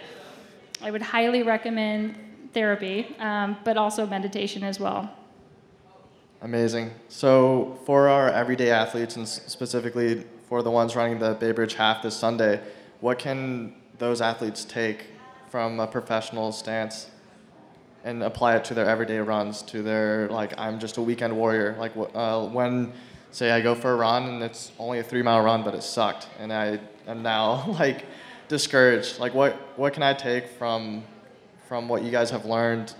I 0.82 0.90
would 0.90 1.02
highly 1.02 1.42
recommend 1.42 2.16
therapy, 2.52 3.14
um, 3.18 3.56
but 3.64 3.76
also 3.76 4.06
meditation 4.06 4.62
as 4.62 4.78
well. 4.78 5.10
Amazing. 6.42 6.90
So, 7.08 7.78
for 7.86 8.08
our 8.08 8.28
everyday 8.28 8.70
athletes, 8.70 9.16
and 9.16 9.26
specifically 9.26 10.24
for 10.48 10.62
the 10.62 10.70
ones 10.70 10.94
running 10.94 11.18
the 11.18 11.34
Bay 11.34 11.52
Bridge 11.52 11.74
Half 11.74 12.02
this 12.02 12.16
Sunday, 12.16 12.60
what 13.00 13.18
can 13.18 13.74
those 13.98 14.20
athletes 14.20 14.64
take 14.64 15.06
from 15.50 15.80
a 15.80 15.86
professional 15.86 16.52
stance 16.52 17.10
and 18.04 18.22
apply 18.22 18.56
it 18.56 18.64
to 18.66 18.74
their 18.74 18.86
everyday 18.86 19.18
runs, 19.18 19.62
to 19.62 19.82
their, 19.82 20.28
like, 20.28 20.52
I'm 20.58 20.78
just 20.78 20.98
a 20.98 21.02
weekend 21.02 21.36
warrior? 21.36 21.74
Like, 21.78 21.92
uh, 22.14 22.46
when, 22.46 22.92
say, 23.32 23.50
I 23.50 23.60
go 23.60 23.74
for 23.74 23.92
a 23.92 23.96
run 23.96 24.24
and 24.24 24.42
it's 24.42 24.72
only 24.78 24.98
a 24.98 25.02
three 25.02 25.22
mile 25.22 25.42
run, 25.42 25.62
but 25.64 25.74
it 25.74 25.82
sucked, 25.82 26.28
and 26.38 26.52
I 26.52 26.78
am 27.06 27.22
now, 27.22 27.68
like, 27.80 28.04
discouraged? 28.48 29.18
Like, 29.18 29.34
what, 29.34 29.54
what 29.76 29.92
can 29.92 30.02
I 30.02 30.14
take 30.14 30.48
from, 30.48 31.04
from 31.68 31.88
what 31.88 32.02
you 32.02 32.10
guys 32.10 32.30
have 32.30 32.44
learned 32.44 32.94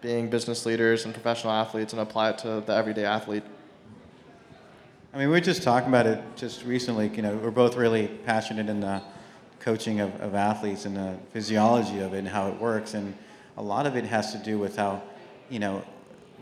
being 0.00 0.28
business 0.28 0.66
leaders 0.66 1.04
and 1.04 1.14
professional 1.14 1.52
athletes 1.52 1.92
and 1.92 2.00
apply 2.00 2.30
it 2.30 2.38
to 2.38 2.62
the 2.66 2.74
everyday 2.74 3.04
athlete? 3.04 3.42
I 5.12 5.18
mean, 5.18 5.30
we 5.30 5.36
are 5.36 5.40
just 5.40 5.62
talking 5.62 5.88
about 5.88 6.06
it 6.06 6.22
just 6.36 6.64
recently. 6.64 7.08
You 7.08 7.22
know, 7.22 7.36
we're 7.36 7.50
both 7.50 7.76
really 7.76 8.08
passionate 8.08 8.68
in 8.68 8.80
the 8.80 9.00
coaching 9.60 10.00
of, 10.00 10.14
of 10.20 10.34
athletes 10.34 10.84
and 10.84 10.96
the 10.96 11.16
physiology 11.32 12.00
of 12.00 12.14
it 12.14 12.18
and 12.18 12.28
how 12.28 12.48
it 12.48 12.60
works. 12.60 12.94
And 12.94 13.14
a 13.56 13.62
lot 13.62 13.86
of 13.86 13.96
it 13.96 14.04
has 14.04 14.32
to 14.32 14.38
do 14.38 14.58
with 14.58 14.76
how, 14.76 15.02
you 15.48 15.58
know, 15.58 15.84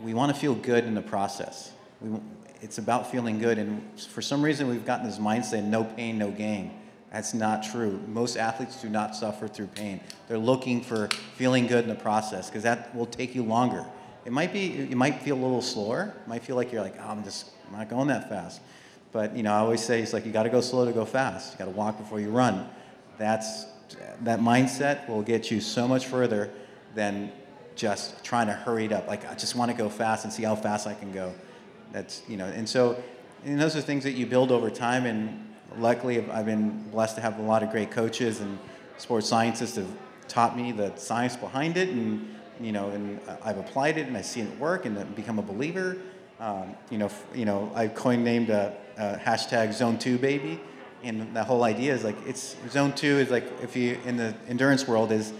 we 0.01 0.13
want 0.13 0.33
to 0.33 0.39
feel 0.39 0.55
good 0.55 0.85
in 0.85 0.95
the 0.95 1.01
process. 1.01 1.71
We, 2.01 2.19
it's 2.61 2.79
about 2.79 3.11
feeling 3.11 3.39
good. 3.39 3.57
And 3.57 3.83
for 3.99 4.21
some 4.21 4.41
reason, 4.41 4.67
we've 4.67 4.85
gotten 4.85 5.05
this 5.05 5.19
mindset 5.19 5.63
no 5.63 5.83
pain, 5.83 6.17
no 6.17 6.31
gain. 6.31 6.71
That's 7.13 7.35
not 7.35 7.63
true. 7.63 8.01
Most 8.07 8.37
athletes 8.37 8.81
do 8.81 8.89
not 8.89 9.15
suffer 9.15 9.47
through 9.47 9.67
pain. 9.67 10.01
They're 10.27 10.39
looking 10.39 10.81
for 10.81 11.09
feeling 11.35 11.67
good 11.67 11.83
in 11.83 11.89
the 11.89 11.95
process 11.95 12.49
because 12.49 12.63
that 12.63 12.93
will 12.95 13.05
take 13.05 13.35
you 13.35 13.43
longer. 13.43 13.85
It 14.25 14.31
might 14.31 14.51
be, 14.51 14.61
you 14.61 14.95
might 14.95 15.21
feel 15.21 15.35
a 15.35 15.43
little 15.43 15.61
slower. 15.61 16.15
It 16.19 16.27
might 16.27 16.43
feel 16.43 16.55
like 16.55 16.71
you're 16.71 16.81
like, 16.81 16.95
oh, 16.99 17.09
I'm 17.09 17.23
just 17.23 17.51
I'm 17.67 17.77
not 17.77 17.87
going 17.87 18.07
that 18.07 18.29
fast. 18.29 18.61
But 19.11 19.37
you 19.37 19.43
know, 19.43 19.53
I 19.53 19.57
always 19.57 19.83
say 19.83 20.01
it's 20.01 20.11
like 20.11 20.25
you 20.25 20.31
got 20.31 20.43
to 20.43 20.49
go 20.49 20.59
slow 20.59 20.85
to 20.85 20.91
go 20.91 21.05
fast. 21.05 21.53
You 21.53 21.59
got 21.59 21.65
to 21.65 21.77
walk 21.77 21.99
before 21.99 22.19
you 22.19 22.31
run. 22.31 22.67
That's 23.19 23.65
that 24.21 24.39
mindset 24.39 25.07
will 25.07 25.21
get 25.21 25.51
you 25.51 25.61
so 25.61 25.87
much 25.87 26.07
further 26.07 26.51
than 26.95 27.31
just 27.75 28.23
trying 28.23 28.47
to 28.47 28.53
hurry 28.53 28.85
it 28.85 28.91
up. 28.91 29.07
Like 29.07 29.29
I 29.29 29.35
just 29.35 29.55
want 29.55 29.69
to 29.69 29.77
go 29.77 29.87
fast 29.87 30.23
and 30.23 30.33
see 30.33 30.43
how 30.43 30.55
fast 30.55 30.87
I 30.87 30.95
can 30.95 31.11
go. 31.11 31.31
That's 31.91 32.23
you 32.27 32.37
know, 32.37 32.45
and 32.45 32.67
so 32.67 33.01
and 33.45 33.61
those 33.61 33.75
are 33.75 33.81
things 33.81 34.03
that 34.03 34.13
you 34.13 34.25
build 34.25 34.51
over 34.51 34.71
time 34.71 35.05
and 35.05 35.52
luckily, 35.77 36.29
I've 36.29 36.45
been 36.45 36.89
blessed 36.89 37.15
to 37.15 37.21
have 37.21 37.39
a 37.39 37.41
lot 37.41 37.63
of 37.63 37.71
great 37.71 37.91
coaches 37.91 38.39
and 38.39 38.57
sports 38.97 39.27
scientists 39.27 39.75
have 39.75 39.87
taught 40.27 40.55
me 40.57 40.71
the 40.71 40.95
science 40.95 41.35
behind 41.35 41.77
it, 41.77 41.89
and 41.89 42.35
you 42.59 42.71
know, 42.71 42.89
and 42.89 43.19
I've 43.43 43.57
applied 43.57 43.97
it 43.97 44.07
and 44.07 44.15
I 44.15 44.21
see 44.21 44.41
it 44.41 44.59
work 44.59 44.85
and 44.85 45.15
become 45.15 45.39
a 45.39 45.41
believer. 45.41 45.97
Um, 46.39 46.75
you 46.89 46.97
know, 46.97 47.09
you 47.33 47.45
know, 47.45 47.71
I 47.75 47.87
coined 47.87 48.23
named 48.23 48.49
a, 48.49 48.75
a, 48.97 49.17
hashtag 49.17 49.73
Zone 49.73 49.97
Two 49.97 50.17
Baby, 50.17 50.59
and 51.03 51.35
the 51.35 51.43
whole 51.43 51.63
idea 51.63 51.93
is 51.93 52.03
like 52.03 52.15
it's 52.25 52.55
Zone 52.69 52.93
Two 52.93 53.19
is 53.19 53.29
like 53.29 53.45
if 53.61 53.75
you 53.75 53.99
in 54.05 54.17
the 54.17 54.35
endurance 54.47 54.87
world 54.87 55.11
is 55.11 55.33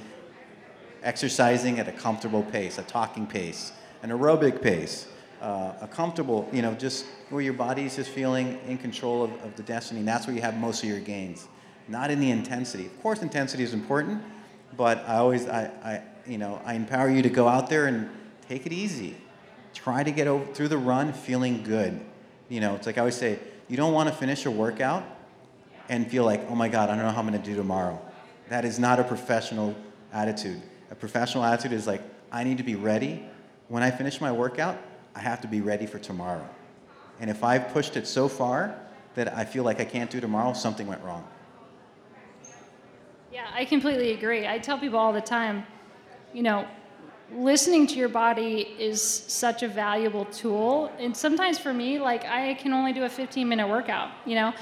exercising 1.02 1.80
at 1.80 1.88
a 1.88 1.92
comfortable 1.92 2.44
pace, 2.44 2.78
a 2.78 2.84
talking 2.84 3.28
pace, 3.28 3.74
an 4.02 4.10
aerobic 4.10 4.62
pace, 4.62 5.08
uh, 5.44 5.74
a 5.82 5.88
comfortable, 5.88 6.48
you 6.54 6.62
know, 6.62 6.74
just 6.74 7.06
where 7.30 7.42
your 7.42 7.54
body's 7.54 7.98
just 7.98 8.10
feeling 8.10 8.60
in 8.66 8.78
control 8.78 9.26
of, 9.26 9.32
of 9.44 9.56
the 9.58 9.64
destiny. 9.64 10.00
And 10.00 10.08
that's 10.08 10.26
where 10.26 10.36
you 10.36 10.42
have 10.42 10.58
most 10.58 10.82
of 10.82 10.90
your 10.90 11.02
gains, 11.02 11.48
not 11.90 12.10
in 12.10 12.20
the 12.20 12.32
intensity. 12.32 12.86
Of 12.86 13.02
course, 13.02 13.22
intensity 13.22 13.64
is 13.64 13.74
important, 13.74 14.24
but 14.78 15.04
I 15.08 15.18
always, 15.18 15.48
I, 15.48 15.66
I, 15.84 16.02
you 16.26 16.38
know, 16.38 16.62
I 16.66 16.76
empower 16.76 17.10
you 17.10 17.22
to 17.22 17.30
go 17.30 17.48
out 17.48 17.70
there 17.70 17.88
and 17.88 18.10
take 18.48 18.66
it 18.66 18.72
easy. 18.72 19.18
Try 19.74 20.04
to 20.04 20.12
get 20.12 20.28
over, 20.28 20.46
through 20.54 20.70
the 20.70 20.78
run 20.78 21.12
feeling 21.12 21.64
good. 21.64 22.00
You 22.48 22.62
know, 22.62 22.76
it's 22.76 22.86
like 22.86 22.98
I 22.98 23.02
always 23.02 23.18
say, 23.18 23.38
you 23.68 23.76
don't 23.76 23.94
want 23.94 24.08
to 24.08 24.16
finish 24.16 24.46
a 24.46 24.52
workout 24.52 25.04
and 25.90 26.10
feel 26.10 26.24
like, 26.24 26.50
oh 26.50 26.56
my 26.56 26.70
God, 26.70 26.90
I 26.90 26.96
don't 26.96 27.04
know 27.04 27.12
how 27.12 27.20
I'm 27.20 27.28
going 27.28 27.42
to 27.42 27.46
do 27.46 27.56
tomorrow. 27.56 28.00
That 28.48 28.64
is 28.64 28.80
not 28.80 29.00
a 29.00 29.04
professional 29.04 29.76
attitude. 30.14 30.62
A 30.90 30.96
professional 30.96 31.44
attitude 31.44 31.74
is 31.74 31.86
like, 31.86 32.02
I 32.32 32.46
need 32.46 32.60
to 32.60 32.64
be 32.64 32.76
ready. 32.76 33.26
When 33.68 33.84
I 33.84 33.92
finish 33.92 34.22
my 34.22 34.32
workout, 34.32 34.78
I 35.16 35.20
have 35.20 35.42
to 35.42 35.48
be 35.48 35.62
ready 35.62 35.86
for 35.86 36.00
tomorrow. 36.00 36.48
And 37.20 37.30
if 37.30 37.44
I've 37.44 37.70
pushed 37.70 37.96
it 37.98 38.08
so 38.08 38.28
far 38.28 38.76
that 39.16 39.36
I 39.36 39.46
feel 39.46 39.64
like 39.64 39.80
I 39.80 39.86
can't 39.86 40.10
do 40.10 40.20
tomorrow, 40.20 40.54
something 40.54 40.88
went 40.88 41.04
wrong. 41.04 41.28
Yeah, 43.32 43.48
I 43.54 43.66
completely 43.66 44.12
agree. 44.12 44.48
I 44.48 44.60
tell 44.60 44.78
people 44.78 45.00
all 45.00 45.14
the 45.14 45.22
time, 45.22 45.66
you 46.34 46.44
know, 46.44 46.68
listening 47.36 47.88
to 47.88 47.96
your 47.96 48.10
body 48.10 48.76
is 48.78 49.02
such 49.02 49.64
a 49.64 49.68
valuable 49.68 50.26
tool. 50.26 50.92
And 51.00 51.16
sometimes 51.16 51.58
for 51.58 51.74
me, 51.74 52.00
like 52.00 52.26
I 52.26 52.56
can 52.56 52.74
only 52.74 52.94
do 52.94 53.04
a 53.04 53.10
15 53.10 53.48
minute 53.48 53.68
workout, 53.68 54.12
you 54.26 54.36
know. 54.36 54.54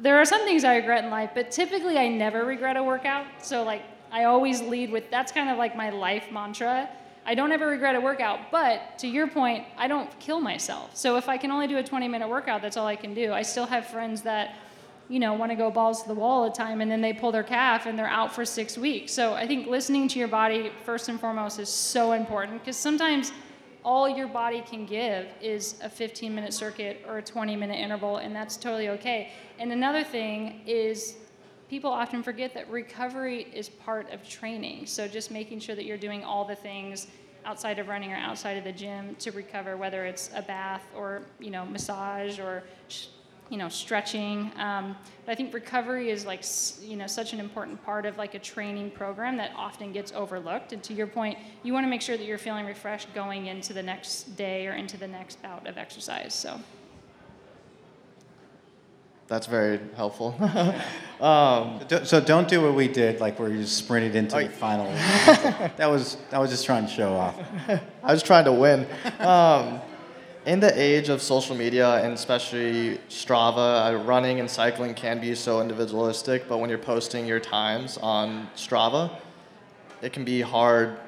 There 0.00 0.18
are 0.18 0.26
some 0.26 0.42
things 0.44 0.64
I 0.64 0.76
regret 0.76 1.04
in 1.04 1.10
life, 1.10 1.30
but 1.34 1.50
typically 1.50 1.96
I 1.98 2.08
never 2.08 2.44
regret 2.44 2.76
a 2.76 2.82
workout. 2.82 3.26
So 3.42 3.64
like 3.64 3.82
I 4.12 4.24
always 4.24 4.60
lead 4.62 4.90
with 4.90 5.10
that's 5.10 5.32
kind 5.32 5.48
of 5.48 5.58
like 5.58 5.76
my 5.76 5.90
life 5.90 6.30
mantra. 6.30 6.88
I 7.26 7.34
don't 7.34 7.50
ever 7.50 7.66
regret 7.66 7.96
a 7.96 8.00
workout, 8.00 8.52
but 8.52 8.98
to 9.00 9.08
your 9.08 9.26
point, 9.26 9.64
I 9.76 9.88
don't 9.88 10.08
kill 10.20 10.40
myself. 10.40 10.96
So 10.96 11.16
if 11.16 11.28
I 11.28 11.36
can 11.36 11.50
only 11.50 11.66
do 11.66 11.76
a 11.78 11.82
20 11.82 12.06
minute 12.06 12.28
workout, 12.28 12.62
that's 12.62 12.76
all 12.76 12.86
I 12.86 12.96
can 12.96 13.14
do. 13.14 13.32
I 13.32 13.42
still 13.42 13.66
have 13.66 13.86
friends 13.86 14.22
that 14.22 14.56
you 15.08 15.20
know, 15.20 15.34
want 15.34 15.52
to 15.52 15.56
go 15.56 15.70
balls 15.70 16.02
to 16.02 16.08
the 16.08 16.14
wall 16.14 16.42
all 16.42 16.50
the 16.50 16.56
time 16.56 16.80
and 16.80 16.90
then 16.90 17.00
they 17.00 17.12
pull 17.12 17.30
their 17.30 17.44
calf 17.44 17.86
and 17.86 17.98
they're 17.98 18.08
out 18.08 18.34
for 18.34 18.44
six 18.44 18.76
weeks. 18.76 19.12
So 19.12 19.34
I 19.34 19.46
think 19.46 19.68
listening 19.68 20.08
to 20.08 20.18
your 20.18 20.28
body 20.28 20.72
first 20.84 21.08
and 21.08 21.20
foremost 21.20 21.58
is 21.58 21.68
so 21.68 22.12
important 22.12 22.60
because 22.60 22.76
sometimes 22.76 23.32
all 23.84 24.08
your 24.08 24.26
body 24.26 24.62
can 24.68 24.84
give 24.84 25.28
is 25.40 25.76
a 25.80 25.88
15 25.88 26.34
minute 26.34 26.52
circuit 26.52 27.04
or 27.06 27.18
a 27.18 27.22
20 27.22 27.54
minute 27.54 27.78
interval, 27.78 28.16
and 28.16 28.34
that's 28.34 28.56
totally 28.56 28.88
okay. 28.88 29.30
And 29.60 29.70
another 29.70 30.02
thing 30.02 30.60
is 30.66 31.16
people 31.68 31.90
often 31.90 32.22
forget 32.22 32.54
that 32.54 32.70
recovery 32.70 33.48
is 33.54 33.68
part 33.68 34.10
of 34.12 34.28
training. 34.28 34.86
So 34.86 35.08
just 35.08 35.30
making 35.30 35.60
sure 35.60 35.74
that 35.74 35.84
you're 35.84 35.96
doing 35.96 36.24
all 36.24 36.44
the 36.44 36.56
things 36.56 37.08
outside 37.44 37.78
of 37.78 37.88
running 37.88 38.12
or 38.12 38.16
outside 38.16 38.56
of 38.56 38.64
the 38.64 38.72
gym 38.72 39.14
to 39.16 39.30
recover, 39.30 39.76
whether 39.76 40.04
it's 40.04 40.30
a 40.34 40.42
bath 40.42 40.84
or 40.96 41.22
you 41.38 41.50
know 41.50 41.64
massage 41.64 42.38
or 42.38 42.64
you 43.48 43.58
know, 43.58 43.68
stretching. 43.68 44.50
Um, 44.56 44.96
but 45.24 45.32
I 45.32 45.34
think 45.34 45.54
recovery 45.54 46.10
is 46.10 46.26
like, 46.26 46.42
you 46.82 46.96
know, 46.96 47.06
such 47.06 47.32
an 47.32 47.40
important 47.40 47.82
part 47.84 48.06
of 48.06 48.18
like 48.18 48.34
a 48.34 48.38
training 48.38 48.90
program 48.90 49.36
that 49.36 49.52
often 49.56 49.92
gets 49.92 50.12
overlooked. 50.12 50.72
And 50.72 50.82
to 50.84 50.94
your 50.94 51.06
point, 51.06 51.38
you 51.62 51.72
want 51.72 51.84
to 51.84 51.90
make 51.90 52.02
sure 52.02 52.16
that 52.16 52.24
you're 52.24 52.38
feeling 52.38 52.66
refreshed 52.66 53.12
going 53.14 53.46
into 53.46 53.72
the 53.72 53.82
next 53.82 54.36
day 54.36 54.66
or 54.66 54.72
into 54.72 54.96
the 54.96 55.06
next 55.06 55.40
bout 55.42 55.66
of 55.66 55.78
exercise. 55.78 56.34
So. 56.34 56.60
That's 59.28 59.46
very 59.46 59.80
helpful. 59.96 60.36
um, 61.20 61.80
so 62.04 62.20
don't 62.20 62.46
do 62.46 62.62
what 62.62 62.74
we 62.74 62.86
did, 62.86 63.20
like 63.20 63.38
where 63.38 63.48
you 63.48 63.62
just 63.62 63.76
sprinted 63.76 64.14
into 64.14 64.36
the 64.36 64.48
final. 64.48 64.86
that 65.76 65.90
was 65.90 66.16
that 66.30 66.38
was 66.38 66.50
just 66.50 66.64
trying 66.64 66.86
to 66.86 66.92
show 66.92 67.12
off. 67.14 67.36
I 68.04 68.12
was 68.12 68.22
trying 68.22 68.44
to 68.44 68.52
win. 68.52 68.86
Um, 69.18 69.80
in 70.46 70.60
the 70.60 70.80
age 70.80 71.08
of 71.08 71.20
social 71.20 71.56
media 71.56 71.96
and 72.04 72.14
especially 72.14 72.98
Strava, 73.08 73.92
uh, 73.92 74.04
running 74.04 74.38
and 74.38 74.48
cycling 74.48 74.94
can 74.94 75.20
be 75.20 75.34
so 75.34 75.60
individualistic, 75.60 76.48
but 76.48 76.58
when 76.58 76.70
you're 76.70 76.78
posting 76.78 77.26
your 77.26 77.40
times 77.40 77.98
on 77.98 78.48
Strava, 78.54 79.10
it 80.02 80.12
can 80.12 80.24
be 80.24 80.40
hard 80.40 80.98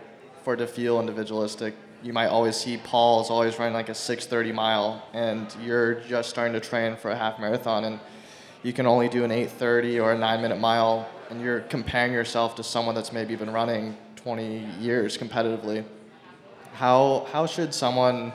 for 0.43 0.55
it 0.55 0.57
to 0.57 0.67
feel 0.67 0.99
individualistic. 0.99 1.75
You 2.03 2.13
might 2.13 2.29
always 2.29 2.57
see 2.57 2.77
Paul 2.77 3.21
is 3.23 3.31
always 3.31 3.59
running 3.59 3.75
like 3.75 3.89
a 3.89 3.95
6:30 3.95 4.53
mile, 4.53 5.03
and 5.13 5.55
you're 5.63 5.95
just 5.95 6.31
starting 6.31 6.53
to 6.55 6.61
train 6.61 6.97
for 6.97 7.11
a 7.11 7.17
half 7.17 7.41
marathon, 7.41 7.85
and 7.85 8.01
you 8.63 8.73
can 8.73 8.87
only 8.87 9.09
do 9.09 9.25
an 9.25 9.33
8:30 9.33 9.99
or 10.01 10.13
a 10.13 10.19
nine-minute 10.19 10.61
mile, 10.61 11.07
and 11.31 11.41
you're 11.41 11.61
comparing 11.61 12.13
yourself 12.13 12.55
to 12.57 12.63
someone 12.63 12.95
that's 12.95 13.13
maybe 13.13 13.35
been 13.35 13.53
running 13.53 13.97
20 14.17 14.65
years 14.81 15.19
competitively. 15.19 15.85
How 16.75 17.27
how 17.33 17.47
should 17.47 17.75
someone 17.75 18.33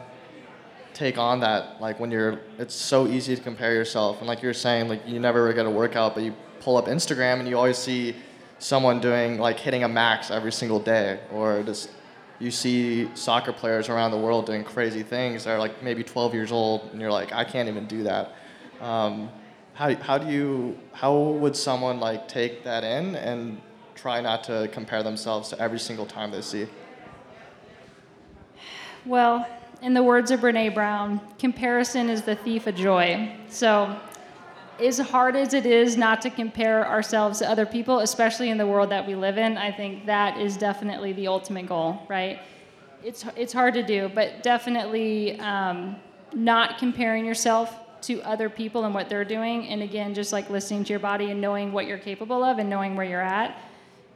take 0.93 1.17
on 1.17 1.39
that 1.39 1.82
like 1.82 1.99
when 1.99 2.12
you're 2.12 2.39
it's 2.60 2.76
so 2.76 3.08
easy 3.08 3.36
to 3.36 3.41
compare 3.41 3.73
yourself 3.73 4.19
and 4.19 4.28
like 4.28 4.41
you're 4.43 4.54
saying 4.54 4.88
like 4.88 5.02
you 5.08 5.19
never 5.19 5.43
really 5.43 5.56
get 5.56 5.65
a 5.65 5.69
workout 5.69 6.13
but 6.13 6.23
you 6.23 6.34
pull 6.60 6.78
up 6.78 6.86
instagram 6.86 7.39
and 7.39 7.47
you 7.47 7.58
always 7.58 7.78
see 7.78 8.15
someone 8.60 8.99
doing 9.02 9.39
like 9.39 9.60
hitting 9.60 9.84
a 9.84 9.88
max 9.88 10.30
every 10.30 10.52
single 10.52 10.80
day 10.80 11.19
or 11.32 11.63
just 11.63 11.89
you 12.43 12.51
see 12.51 13.10
soccer 13.15 13.53
players 13.53 13.88
around 13.88 14.12
the 14.12 14.17
world 14.17 14.45
doing 14.45 14.65
crazy 14.65 15.01
things 15.01 15.45
that 15.45 15.51
are 15.51 15.60
like 15.60 15.82
maybe 15.82 16.03
12 16.03 16.34
years 16.34 16.51
old 16.51 16.89
and 16.91 16.99
you're 16.99 17.12
like 17.12 17.32
i 17.32 17.43
can't 17.43 17.69
even 17.69 17.86
do 17.88 18.03
that 18.03 18.34
um, 18.82 19.29
how, 19.73 19.95
how 19.95 20.17
do 20.17 20.29
you 20.29 20.77
how 20.91 21.17
would 21.17 21.56
someone 21.56 22.01
like 22.01 22.27
take 22.27 22.63
that 22.65 22.84
in 22.84 23.15
and 23.15 23.62
try 23.95 24.19
not 24.19 24.43
to 24.43 24.67
compare 24.73 25.03
themselves 25.03 25.49
to 25.49 25.60
every 25.60 25.79
single 25.79 26.06
time 26.06 26.32
they 26.32 26.41
see 26.41 26.67
well 29.06 29.47
in 29.82 29.93
the 29.93 30.01
words 30.01 30.32
of 30.32 30.39
Brene 30.39 30.73
Brown, 30.73 31.19
comparison 31.38 32.10
is 32.10 32.21
the 32.21 32.36
thief 32.36 32.67
of 32.67 32.75
joy. 32.75 33.36
So, 33.49 33.99
as 34.84 35.00
hard 35.00 35.36
as 35.36 35.54
it 35.54 35.65
is 35.65 35.98
not 35.98 36.22
to 36.22 36.30
compare 36.30 36.88
ourselves 36.88 37.39
to 37.39 37.50
other 37.50 37.65
people, 37.65 38.00
especially 38.00 38.50
in 38.50 38.58
the 38.58 38.67
world 38.67 38.89
that 38.89 39.08
we 39.08 39.15
live 39.15 39.38
in, 39.38 39.58
I 39.58 39.72
think 39.72 40.06
that 40.06 40.38
is 40.38 40.58
definitely 40.58 41.13
the 41.13 41.28
ultimate 41.28 41.67
goal, 41.67 42.02
right? 42.10 42.39
It's, 43.04 43.26
it's 43.36 43.54
hard 43.54 43.74
to 43.76 43.84
do, 43.84 44.10
but 44.13 44.43
definitely 44.43 45.39
um, 45.39 45.96
not 46.34 46.78
comparing 46.78 47.26
yourself 47.26 47.76
to 48.04 48.22
other 48.24 48.50
people 48.50 48.84
and 48.86 48.93
what 48.93 49.10
they're 49.10 49.26
doing. 49.26 49.67
And 49.67 49.82
again, 49.82 50.13
just 50.13 50.34
like 50.34 50.50
listening 50.50 50.84
to 50.86 50.89
your 50.89 51.00
body 51.00 51.32
and 51.32 51.39
knowing 51.39 51.72
what 51.72 51.88
you're 51.88 51.98
capable 51.98 52.43
of 52.43 52.60
and 52.60 52.69
knowing 52.69 52.96
where 52.96 53.06
you're 53.06 53.22
at. 53.22 53.58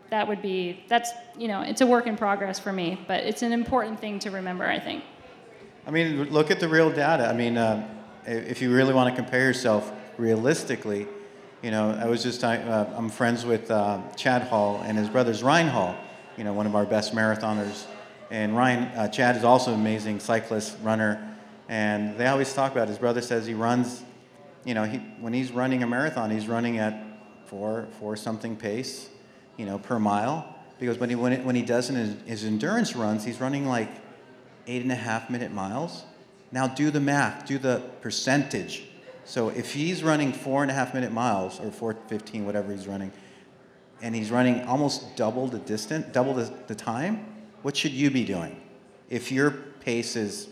That 0.10 0.28
would 0.28 0.42
be, 0.42 0.84
that's, 0.88 1.12
you 1.38 1.48
know, 1.48 1.62
it's 1.62 1.82
a 1.82 1.88
work 1.88 2.08
in 2.08 2.16
progress 2.16 2.60
for 2.60 2.72
me, 2.72 2.98
but 3.08 3.24
it's 3.24 3.42
an 3.42 3.52
important 3.52 4.00
thing 4.00 4.20
to 4.20 4.32
remember, 4.32 4.66
I 4.66 4.80
think. 4.80 5.04
I 5.86 5.92
mean, 5.92 6.30
look 6.32 6.52
at 6.52 6.60
the 6.60 6.68
real 6.68 6.90
data. 6.90 7.28
I 7.28 7.34
mean, 7.34 7.58
uh, 7.58 7.88
if 8.26 8.62
you 8.62 8.74
really 8.74 8.94
want 8.94 9.14
to 9.14 9.22
compare 9.22 9.44
yourself 9.44 9.92
realistically, 10.18 11.08
you 11.62 11.72
know, 11.72 11.92
I 11.92 12.06
was 12.06 12.24
just, 12.24 12.44
I, 12.44 12.58
uh, 12.58 12.94
I'm 12.96 13.10
friends 13.10 13.46
with 13.46 13.72
uh, 13.72 14.02
Chad 14.16 14.44
Hall 14.44 14.82
and 14.86 14.98
his 14.98 15.10
brother's 15.10 15.42
Ryan 15.44 15.68
Hall, 15.68 15.96
you 16.38 16.44
know, 16.44 16.54
one 16.54 16.66
of 16.66 16.76
our 16.76 16.86
best 16.86 17.14
marathoners. 17.14 17.86
And 18.30 18.56
Ryan, 18.56 18.84
uh, 18.98 19.08
Chad 19.08 19.36
is 19.36 19.44
also 19.44 19.74
an 19.74 19.80
amazing 19.80 20.20
cyclist, 20.20 20.78
runner. 20.84 21.36
And 21.70 22.18
they 22.18 22.28
always 22.28 22.54
talk 22.54 22.72
about, 22.72 22.88
his 22.88 22.98
brother 22.98 23.22
says 23.22 23.46
he 23.46 23.54
runs, 23.54 24.04
you 24.66 24.74
know, 24.74 24.84
he, 24.84 24.98
when 25.20 25.34
he's 25.34 25.52
running 25.52 25.84
a 25.84 25.88
marathon, 25.88 26.30
he's 26.30 26.48
running 26.48 26.78
at 26.78 27.04
four, 27.46 27.88
four 28.00 28.16
something 28.16 28.56
pace, 28.56 29.10
you 29.56 29.66
know, 29.66 29.80
per 29.80 29.98
mile. 29.98 30.56
Because 30.80 31.00
when 31.00 31.10
he, 31.10 31.16
when, 31.16 31.34
it, 31.34 31.44
when 31.44 31.56
he 31.56 31.64
does 31.64 31.90
in 31.90 31.96
his, 31.96 32.16
his 32.26 32.46
endurance 32.46 32.96
runs, 32.96 33.24
he's 33.24 33.42
running 33.42 33.66
like 33.66 33.90
eight 34.68 34.84
and 34.84 34.92
a 34.92 34.96
half 34.96 35.30
minute 35.30 35.52
miles. 35.52 36.04
Now 36.52 36.68
do 36.68 36.92
the 36.92 37.00
math, 37.00 37.46
do 37.46 37.58
the 37.58 37.82
percentage. 38.02 38.84
So 39.28 39.50
if 39.50 39.74
he's 39.74 40.06
running 40.06 40.32
four 40.32 40.62
and 40.62 40.72
a 40.72 40.74
half 40.74 40.94
minute 40.94 41.12
miles 41.12 41.60
or 41.60 41.70
415, 41.70 42.46
whatever 42.46 42.72
he's 42.72 42.88
running, 42.88 43.12
and 44.02 44.16
he's 44.16 44.32
running 44.32 44.64
almost 44.64 45.18
double 45.18 45.48
the 45.48 45.60
distance, 45.60 46.08
double 46.14 46.34
the, 46.34 46.50
the 46.68 46.76
time, 46.76 47.26
what 47.62 47.76
should 47.76 47.92
you 47.92 48.10
be 48.10 48.24
doing? 48.24 48.56
If 49.10 49.30
your 49.30 49.52
pace 49.52 50.16
is 50.16 50.48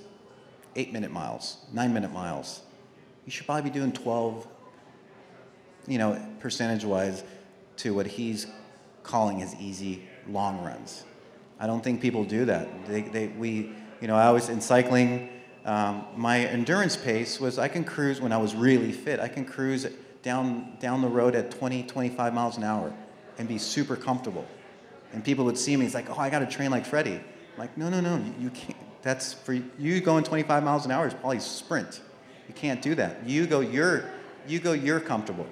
eight 0.76 0.92
minute 0.92 1.10
miles, 1.10 1.56
nine 1.72 1.94
minute 1.94 2.12
miles, 2.12 2.64
you 3.26 3.32
should 3.32 3.46
probably 3.46 3.70
be 3.70 3.74
doing 3.74 3.94
12, 3.94 4.46
you 5.88 5.98
know, 5.98 6.22
percentage 6.42 6.84
wise 6.84 7.24
to 7.78 7.94
what 7.94 8.06
he's 8.06 8.46
calling 9.04 9.40
his 9.40 9.56
easy 9.56 10.06
long 10.28 10.62
runs. 10.66 11.06
I 11.62 11.68
don't 11.68 11.82
think 11.82 12.02
people 12.02 12.26
do 12.26 12.44
that. 12.44 12.88
They, 12.88 13.04
they, 13.04 13.28
we, 13.28 13.72
you 14.02 14.10
know, 14.10 14.18
I 14.18 14.32
was 14.32 14.50
in 14.50 14.60
cycling. 14.60 15.30
Um, 15.66 16.06
my 16.16 16.46
endurance 16.46 16.96
pace 16.96 17.40
was 17.40 17.58
I 17.58 17.68
can 17.68 17.84
cruise 17.84 18.22
when 18.22 18.32
I 18.32 18.38
was 18.38 18.54
really 18.54 18.92
fit. 18.92 19.20
I 19.20 19.28
can 19.28 19.46
cruise 19.46 19.88
down 20.22 20.78
down 20.80 21.02
the 21.02 21.08
road 21.08 21.36
at 21.36 21.50
20, 21.52 21.84
25 21.84 22.34
miles 22.34 22.58
an 22.58 22.64
hour, 22.64 22.94
and 23.40 23.48
be 23.48 23.58
super 23.58 23.96
comfortable. 23.96 24.46
And 25.12 25.24
people 25.24 25.44
would 25.46 25.58
see 25.58 25.76
me. 25.76 25.86
It's 25.86 25.96
like, 25.96 26.10
oh, 26.10 26.20
I 26.20 26.30
got 26.30 26.40
to 26.40 26.46
train 26.46 26.70
like 26.70 26.86
Freddie. 26.86 27.16
I'm 27.16 27.60
like, 27.60 27.78
no, 27.78 27.90
no, 27.90 28.00
no, 28.00 28.24
you 28.40 28.52
can't. 28.52 28.78
That's 29.02 29.34
for 29.34 29.54
you 29.54 30.02
going 30.02 30.24
25 30.24 30.64
miles 30.64 30.86
an 30.86 30.92
hour 30.92 31.08
is 31.08 31.14
probably 31.14 31.40
sprint. 31.40 32.02
You 32.48 32.54
can't 32.54 32.82
do 32.82 32.96
that. 32.96 33.28
You 33.28 33.48
go 33.48 33.60
your, 33.60 34.06
you 34.48 34.60
go 34.60 34.74
your 34.74 35.00
comfortable, 35.00 35.48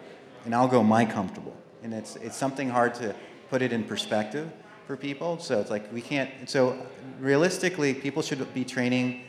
and 0.46 0.54
I'll 0.54 0.68
go 0.68 0.84
my 0.84 1.06
comfortable. 1.06 1.56
And 1.82 1.92
it's 1.92 2.18
it's 2.18 2.36
something 2.36 2.70
hard 2.70 2.94
to 2.96 3.16
put 3.50 3.64
it 3.64 3.74
in 3.74 3.84
perspective 3.84 4.52
for 4.86 4.96
people. 4.96 5.40
So 5.40 5.60
it's 5.60 5.72
like 5.72 5.92
we 5.92 6.02
can't. 6.02 6.30
So 6.48 6.78
realistically, 7.20 7.96
people 7.96 8.22
should 8.22 8.54
be 8.54 8.64
training 8.64 9.24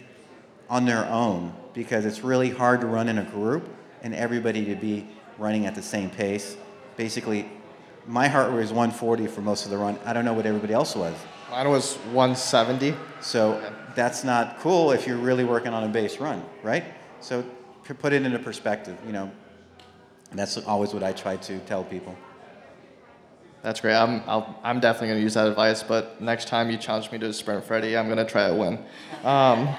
on 0.68 0.84
their 0.84 1.04
own 1.06 1.54
because 1.72 2.04
it's 2.04 2.22
really 2.22 2.50
hard 2.50 2.80
to 2.80 2.86
run 2.86 3.08
in 3.08 3.18
a 3.18 3.24
group 3.24 3.68
and 4.02 4.14
everybody 4.14 4.64
to 4.66 4.76
be 4.76 5.06
running 5.38 5.66
at 5.66 5.74
the 5.74 5.82
same 5.82 6.10
pace. 6.10 6.56
Basically, 6.96 7.50
my 8.06 8.28
heart 8.28 8.50
rate 8.50 8.58
was 8.58 8.70
140 8.70 9.26
for 9.26 9.40
most 9.40 9.64
of 9.64 9.70
the 9.70 9.78
run. 9.78 9.98
I 10.04 10.12
don't 10.12 10.24
know 10.24 10.34
what 10.34 10.46
everybody 10.46 10.72
else 10.72 10.94
was. 10.94 11.14
Mine 11.50 11.68
was 11.68 11.96
170. 12.12 12.94
So 13.20 13.72
that's 13.94 14.24
not 14.24 14.58
cool 14.60 14.92
if 14.92 15.06
you're 15.06 15.16
really 15.16 15.44
working 15.44 15.72
on 15.72 15.84
a 15.84 15.88
base 15.88 16.18
run, 16.18 16.44
right? 16.62 16.84
So 17.20 17.44
put 17.82 18.12
it 18.12 18.24
into 18.24 18.38
perspective, 18.38 18.96
you 19.06 19.12
know. 19.12 19.30
That's 20.32 20.58
always 20.58 20.92
what 20.92 21.02
I 21.02 21.12
try 21.12 21.36
to 21.36 21.58
tell 21.60 21.84
people. 21.84 22.16
That's 23.62 23.80
great. 23.80 23.94
I'm, 23.94 24.22
I'll, 24.26 24.58
I'm 24.62 24.80
definitely 24.80 25.08
going 25.08 25.20
to 25.20 25.22
use 25.22 25.34
that 25.34 25.46
advice, 25.46 25.82
but 25.82 26.20
next 26.20 26.48
time 26.48 26.70
you 26.70 26.76
challenge 26.76 27.10
me 27.10 27.18
to 27.18 27.26
a 27.26 27.32
sprint, 27.32 27.64
Freddie, 27.64 27.96
I'm 27.96 28.06
going 28.06 28.18
to 28.18 28.24
try 28.26 28.48
to 28.48 28.54
win. 28.54 28.84
Um, 29.24 29.74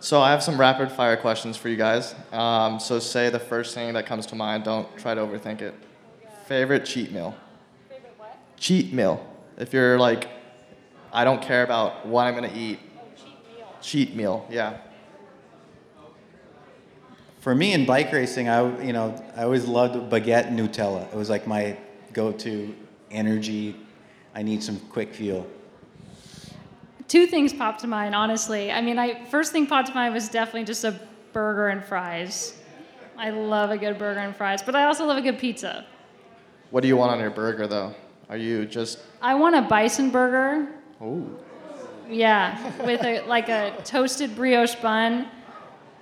so 0.00 0.20
I 0.20 0.30
have 0.30 0.42
some 0.42 0.58
rapid 0.58 0.92
fire 0.92 1.16
questions 1.16 1.56
for 1.56 1.68
you 1.68 1.76
guys. 1.76 2.14
Um, 2.32 2.78
so 2.78 2.98
say 2.98 3.30
the 3.30 3.40
first 3.40 3.74
thing 3.74 3.94
that 3.94 4.06
comes 4.06 4.26
to 4.26 4.36
mind. 4.36 4.64
Don't 4.64 4.96
try 4.96 5.14
to 5.14 5.20
overthink 5.20 5.60
it. 5.60 5.74
Favorite 6.46 6.84
cheat 6.84 7.10
meal? 7.10 7.36
Favorite 7.88 8.14
what? 8.16 8.38
Cheat 8.56 8.92
meal. 8.92 9.26
If 9.56 9.72
you're 9.72 9.98
like, 9.98 10.28
I 11.12 11.24
don't 11.24 11.42
care 11.42 11.64
about 11.64 12.06
what 12.06 12.26
I'm 12.26 12.36
going 12.36 12.48
to 12.48 12.56
eat. 12.56 12.78
cheap 13.16 13.56
meal. 13.56 13.66
Cheat 13.80 14.14
meal, 14.14 14.46
yeah. 14.48 14.78
For 17.40 17.54
me 17.54 17.72
in 17.72 17.86
bike 17.86 18.12
racing, 18.12 18.48
I 18.48 18.82
you 18.82 18.92
know 18.92 19.14
I 19.36 19.44
always 19.44 19.64
loved 19.64 19.94
baguette 20.12 20.50
Nutella. 20.50 21.06
It 21.12 21.14
was 21.14 21.30
like 21.30 21.46
my 21.46 21.76
go-to 22.12 22.74
energy. 23.10 23.76
I 24.34 24.42
need 24.42 24.62
some 24.62 24.78
quick 24.80 25.14
fuel. 25.14 25.46
Two 27.08 27.26
things 27.26 27.52
popped 27.52 27.80
to 27.80 27.86
mind, 27.86 28.14
honestly. 28.14 28.70
I 28.70 28.80
mean, 28.82 28.98
I 28.98 29.24
first 29.26 29.50
thing 29.52 29.66
popped 29.66 29.88
to 29.88 29.94
mind 29.94 30.12
was 30.14 30.28
definitely 30.28 30.64
just 30.64 30.84
a 30.84 30.98
burger 31.32 31.68
and 31.68 31.82
fries. 31.82 32.54
I 33.16 33.30
love 33.30 33.70
a 33.70 33.78
good 33.78 33.98
burger 33.98 34.20
and 34.20 34.36
fries, 34.36 34.62
but 34.62 34.76
I 34.76 34.84
also 34.84 35.06
love 35.06 35.16
a 35.16 35.22
good 35.22 35.38
pizza. 35.38 35.86
What 36.70 36.82
do 36.82 36.88
you 36.88 36.96
want 36.96 37.10
on 37.12 37.18
your 37.18 37.30
burger, 37.30 37.66
though? 37.66 37.94
Are 38.28 38.36
you 38.36 38.66
just, 38.66 38.98
I 39.22 39.34
want 39.34 39.56
a 39.56 39.62
bison 39.62 40.10
burger. 40.10 40.68
ooh, 41.02 41.38
Yeah, 42.08 42.60
with 42.84 43.02
a 43.02 43.22
like 43.26 43.48
a 43.48 43.74
toasted 43.84 44.36
brioche 44.36 44.74
bun. 44.76 45.28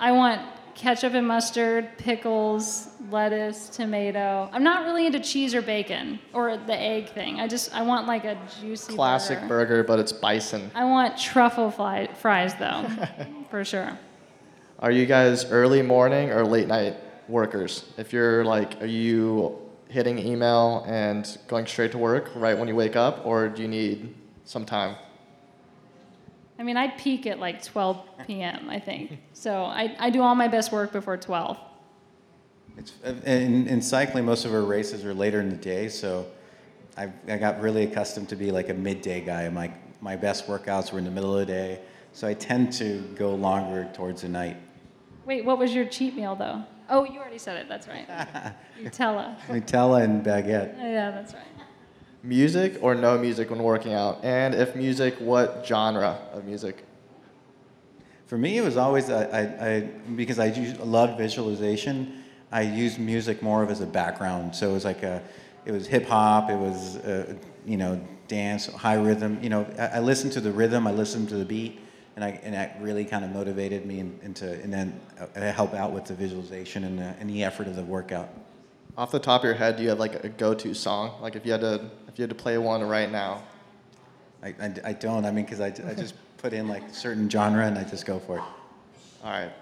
I 0.01 0.11
want 0.13 0.43
ketchup 0.77 1.15
and 1.15 1.27
mustard, 1.27 1.97
pickles, 1.99 2.89
lettuce, 3.11 3.69
tomato. 3.69 4.49
I'm 4.53 4.63
not 4.63 4.85
really 4.85 5.07
into 5.07 5.19
cheese 5.19 5.55
or 5.55 5.63
bacon 5.63 6.21
or 6.33 6.57
the 6.57 6.79
egg 6.79 7.09
thing. 7.09 7.41
I 7.41 7.49
just 7.49 7.75
I 7.75 7.83
want 7.83 8.07
like 8.07 8.25
a 8.25 8.39
juicy 8.61 8.95
classic 8.95 9.41
burger. 9.41 9.49
burger, 9.49 9.85
but 9.85 9.99
it's 9.99 10.13
bison? 10.13 10.71
I 10.75 10.85
want 10.85 11.19
truffle 11.19 11.71
fly, 11.71 12.09
fries 12.15 12.55
though, 12.55 12.87
for 13.51 13.65
sure. 13.65 13.99
Are 14.79 14.91
you 14.91 15.07
guys 15.07 15.47
early 15.51 15.81
morning 15.81 16.31
or 16.31 16.45
late 16.45 16.69
night 16.69 16.97
workers? 17.29 17.87
If 17.97 18.13
you're 18.13 18.45
like, 18.45 18.81
are 18.83 18.87
you 18.87 19.59
hitting 19.89 20.19
email 20.19 20.85
and 20.87 21.39
going 21.49 21.67
straight 21.67 21.93
to 21.93 21.99
work 21.99 22.31
right 22.37 22.57
when 22.57 22.69
you 22.69 22.77
wake 22.77 22.97
up, 22.97 23.25
or 23.25 23.49
do 23.49 23.63
you 23.63 23.69
need 23.69 24.15
some 24.45 24.67
time? 24.67 24.97
I 26.59 26.63
mean, 26.63 26.77
I 26.77 26.89
peak 26.89 27.27
at 27.27 27.39
like 27.39 27.63
12 27.63 28.27
p.m. 28.27 28.69
I 28.69 28.79
think. 28.79 29.19
So 29.33 29.65
I, 29.65 29.95
I 29.99 30.11
do 30.11 30.23
all 30.23 30.35
my 30.35 30.49
best 30.49 30.73
work 30.73 30.93
before 30.93 31.17
12. 31.17 31.59
It's, 32.79 32.93
in, 33.25 33.67
in 33.69 33.81
cycling, 33.81 34.25
most 34.25 34.45
of 34.45 34.53
our 34.53 34.63
races 34.63 35.05
are 35.05 35.15
later 35.15 35.41
in 35.41 35.49
the 35.49 35.57
day, 35.57 35.89
so 35.89 36.27
I, 36.97 37.11
I 37.29 37.37
got 37.39 37.61
really 37.61 37.85
accustomed 37.85 38.29
to 38.31 38.37
be 38.37 38.51
like 38.51 38.69
a 38.69 38.75
midday 38.75 39.21
guy. 39.21 39.49
My, 39.49 39.73
my 40.01 40.17
best 40.17 40.47
workouts 40.47 40.93
were 40.93 40.99
in 40.99 41.05
the 41.05 41.11
middle 41.11 41.33
of 41.37 41.47
the 41.47 41.53
day, 41.53 41.81
so 42.13 42.29
I 42.29 42.35
tend 42.35 42.73
to 42.75 43.01
go 43.17 43.35
longer 43.35 43.89
towards 43.95 44.23
the 44.23 44.29
night. 44.29 44.57
Wait, 45.25 45.45
what 45.45 45.59
was 45.59 45.75
your 45.75 45.87
cheat 45.87 46.15
meal 46.15 46.37
though? 46.37 46.63
Oh, 46.89 47.05
you 47.05 47.19
already 47.19 47.39
said 47.39 47.57
it. 47.57 47.69
That's 47.69 47.89
right. 47.89 48.07
Nutella. 48.81 49.37
Nutella 49.49 50.05
and 50.05 50.25
baguette. 50.25 50.77
Yeah, 50.79 51.11
that's 51.11 51.35
right. 51.35 51.43
Music 52.27 52.79
or 52.83 52.97
no 52.97 53.17
music 53.17 53.51
when 53.51 53.63
working 53.63 53.95
out? 53.95 54.19
And 54.25 54.53
if 54.53 54.75
music, 54.75 55.15
what 55.21 55.65
genre 55.65 56.19
of 56.33 56.45
music? 56.45 56.85
For 58.27 58.37
me, 58.37 58.59
it 58.59 58.63
was 58.63 58.77
always 58.77 59.09
I, 59.09 59.23
I, 59.23 59.75
I 59.75 59.81
because 60.17 60.41
I 60.41 60.49
loved 60.81 61.17
visualization. 61.19 62.25
I 62.51 62.63
used 62.63 62.99
music 62.99 63.43
more 63.43 63.63
of 63.63 63.71
as 63.71 63.81
a 63.81 63.87
background. 63.87 64.57
So 64.57 64.71
it 64.71 64.73
was 64.73 64.85
like 64.85 65.05
a, 65.05 65.23
it 65.65 65.71
was 65.71 65.87
hip 65.87 66.07
hop. 66.07 66.51
It 66.51 66.57
was 66.57 66.97
uh, 66.97 67.35
you 67.65 67.77
know 67.77 68.01
dance, 68.27 68.67
high 68.67 68.95
rhythm. 68.95 69.39
You 69.41 69.51
know, 69.51 69.67
I, 69.79 69.87
I 69.87 69.99
listened 70.01 70.33
to 70.33 70.41
the 70.41 70.51
rhythm. 70.51 70.89
I 70.89 70.91
listened 70.91 71.29
to 71.29 71.37
the 71.37 71.45
beat, 71.45 71.79
and 72.17 72.25
I 72.25 72.41
and 72.43 72.55
that 72.55 72.79
really 72.81 73.05
kind 73.05 73.25
of 73.25 73.31
motivated 73.31 73.87
me 73.87 74.01
in, 74.01 74.19
into 74.25 74.53
and 74.61 74.73
then 74.73 75.01
uh, 75.21 75.53
help 75.53 75.75
out 75.75 75.93
with 75.93 76.07
the 76.07 76.15
visualization 76.15 76.83
and 76.83 76.99
the, 76.99 77.15
and 77.21 77.31
the 77.31 77.45
effort 77.45 77.69
of 77.69 77.77
the 77.77 77.85
workout. 77.85 78.29
Off 78.99 79.11
the 79.11 79.19
top 79.19 79.43
of 79.43 79.45
your 79.45 79.55
head, 79.55 79.77
do 79.77 79.83
you 79.83 79.91
have 79.91 79.99
like 79.99 80.25
a 80.25 80.29
go-to 80.29 80.73
song? 80.73 81.21
Like 81.21 81.37
if 81.37 81.45
you 81.45 81.53
had 81.53 81.61
to, 81.61 81.91
if 82.09 82.19
you 82.19 82.23
had 82.23 82.31
to 82.31 82.35
play 82.35 82.57
one 82.57 82.83
right 82.83 83.11
now, 83.11 83.43
I, 84.43 84.49
I, 84.61 84.75
I 84.85 84.93
don't. 84.95 85.25
I 85.27 85.31
mean, 85.31 85.45
because 85.45 85.61
I, 85.61 85.67
I 85.67 85.95
just 85.95 86.15
put 86.39 86.53
in 86.53 86.67
like 86.67 86.83
certain 86.95 87.29
genre 87.29 87.67
and 87.67 87.77
I 87.77 87.85
just 87.85 88.07
go 88.07 88.19
for 88.19 88.39
it. 88.39 88.43
all 89.23 89.31
right. 89.31 89.53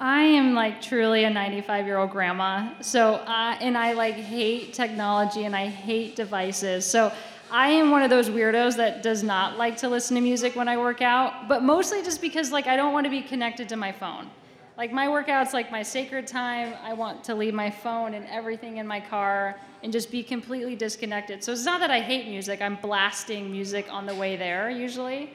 I 0.00 0.22
am 0.22 0.54
like 0.54 0.82
truly 0.82 1.24
a 1.24 1.30
95 1.30 1.86
year 1.86 1.98
old 1.98 2.10
grandma. 2.10 2.72
So, 2.80 3.14
uh, 3.14 3.56
and 3.60 3.78
I 3.78 3.92
like 3.92 4.14
hate 4.14 4.74
technology 4.74 5.44
and 5.44 5.54
I 5.54 5.66
hate 5.66 6.16
devices. 6.16 6.84
So, 6.84 7.12
I 7.50 7.68
am 7.68 7.92
one 7.92 8.02
of 8.02 8.10
those 8.10 8.28
weirdos 8.28 8.76
that 8.78 9.02
does 9.04 9.22
not 9.22 9.58
like 9.58 9.76
to 9.76 9.88
listen 9.88 10.16
to 10.16 10.20
music 10.20 10.56
when 10.56 10.66
I 10.66 10.76
work 10.76 11.00
out, 11.02 11.46
but 11.46 11.62
mostly 11.62 12.02
just 12.02 12.20
because 12.20 12.50
like 12.50 12.66
I 12.66 12.74
don't 12.74 12.92
want 12.92 13.04
to 13.04 13.10
be 13.10 13.20
connected 13.20 13.68
to 13.68 13.76
my 13.76 13.92
phone. 13.92 14.28
Like 14.76 14.92
my 14.92 15.08
workout's 15.08 15.52
like 15.52 15.70
my 15.70 15.82
sacred 15.82 16.26
time. 16.26 16.74
I 16.82 16.94
want 16.94 17.22
to 17.24 17.34
leave 17.34 17.54
my 17.54 17.70
phone 17.70 18.14
and 18.14 18.26
everything 18.26 18.78
in 18.78 18.86
my 18.86 19.00
car 19.00 19.58
and 19.82 19.92
just 19.92 20.10
be 20.10 20.22
completely 20.22 20.74
disconnected. 20.74 21.44
So 21.44 21.52
it's 21.52 21.64
not 21.64 21.80
that 21.80 21.90
I 21.90 22.00
hate 22.00 22.26
music. 22.26 22.60
I'm 22.60 22.76
blasting 22.76 23.52
music 23.52 23.86
on 23.90 24.06
the 24.06 24.14
way 24.14 24.36
there 24.36 24.70
usually. 24.70 25.30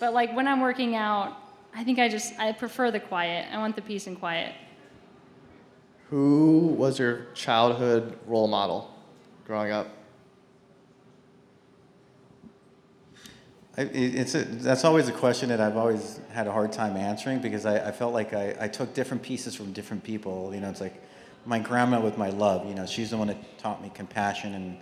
But 0.00 0.14
like 0.14 0.34
when 0.34 0.48
I'm 0.48 0.60
working 0.60 0.94
out, 0.94 1.36
I 1.74 1.84
think 1.84 1.98
I 1.98 2.08
just 2.08 2.38
I 2.38 2.52
prefer 2.52 2.90
the 2.90 3.00
quiet. 3.00 3.46
I 3.52 3.58
want 3.58 3.76
the 3.76 3.82
peace 3.82 4.06
and 4.06 4.18
quiet. 4.18 4.54
Who 6.08 6.68
was 6.78 6.98
your 6.98 7.26
childhood 7.34 8.18
role 8.26 8.48
model 8.48 8.90
growing 9.44 9.70
up? 9.70 9.88
I, 9.90 9.96
it- 12.46 13.67
it's 13.78 14.34
a, 14.34 14.44
that's 14.44 14.84
always 14.84 15.08
a 15.08 15.12
question 15.12 15.50
that 15.50 15.60
I've 15.60 15.76
always 15.76 16.20
had 16.30 16.48
a 16.48 16.52
hard 16.52 16.72
time 16.72 16.96
answering 16.96 17.38
because 17.38 17.64
I, 17.64 17.88
I 17.88 17.92
felt 17.92 18.12
like 18.12 18.34
I, 18.34 18.56
I 18.58 18.68
took 18.68 18.92
different 18.92 19.22
pieces 19.22 19.54
from 19.54 19.72
different 19.72 20.02
people. 20.02 20.52
You 20.52 20.60
know, 20.60 20.68
it's 20.68 20.80
like 20.80 21.00
my 21.46 21.60
grandma 21.60 22.00
with 22.00 22.18
my 22.18 22.30
love. 22.30 22.66
You 22.66 22.74
know, 22.74 22.86
she's 22.86 23.10
the 23.10 23.16
one 23.16 23.28
that 23.28 23.58
taught 23.58 23.80
me 23.80 23.90
compassion 23.94 24.54
and, 24.54 24.78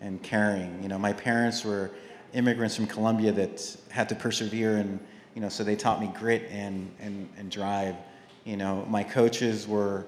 and 0.00 0.22
caring. 0.22 0.82
You 0.82 0.88
know, 0.88 0.98
my 0.98 1.12
parents 1.12 1.62
were 1.62 1.90
immigrants 2.32 2.74
from 2.74 2.86
Colombia 2.86 3.32
that 3.32 3.76
had 3.90 4.08
to 4.08 4.14
persevere 4.14 4.78
and, 4.78 4.98
you 5.34 5.42
know, 5.42 5.50
so 5.50 5.62
they 5.62 5.76
taught 5.76 6.00
me 6.00 6.10
grit 6.18 6.48
and, 6.50 6.90
and, 7.00 7.28
and 7.36 7.50
drive. 7.50 7.96
You 8.44 8.56
know, 8.56 8.86
my 8.88 9.04
coaches 9.04 9.68
were, 9.68 10.06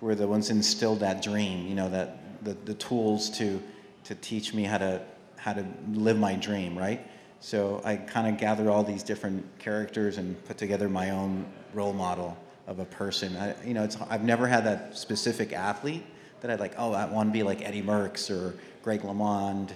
were 0.00 0.14
the 0.14 0.26
ones 0.26 0.48
instilled 0.48 1.00
that 1.00 1.22
dream, 1.22 1.66
you 1.66 1.74
know, 1.74 1.90
that 1.90 2.42
the, 2.42 2.54
the 2.64 2.74
tools 2.74 3.28
to, 3.38 3.62
to 4.04 4.14
teach 4.14 4.54
me 4.54 4.64
how 4.64 4.78
to, 4.78 5.02
how 5.36 5.52
to 5.52 5.66
live 5.92 6.18
my 6.18 6.34
dream, 6.36 6.78
right? 6.78 7.06
So 7.42 7.82
I 7.84 7.96
kind 7.96 8.32
of 8.32 8.40
gather 8.40 8.70
all 8.70 8.84
these 8.84 9.02
different 9.02 9.44
characters 9.58 10.16
and 10.16 10.42
put 10.44 10.58
together 10.58 10.88
my 10.88 11.10
own 11.10 11.44
role 11.74 11.92
model 11.92 12.38
of 12.68 12.78
a 12.78 12.84
person. 12.84 13.36
I, 13.36 13.60
you 13.64 13.74
know, 13.74 13.88
I've 14.08 14.22
never 14.22 14.46
had 14.46 14.64
that 14.64 14.96
specific 14.96 15.52
athlete 15.52 16.04
that 16.40 16.52
I'd 16.52 16.60
like, 16.60 16.74
oh, 16.78 16.92
I 16.92 17.04
want 17.06 17.30
to 17.30 17.32
be 17.32 17.42
like 17.42 17.60
Eddie 17.60 17.82
Merckx 17.82 18.30
or 18.30 18.54
Greg 18.84 19.02
LeMond. 19.02 19.72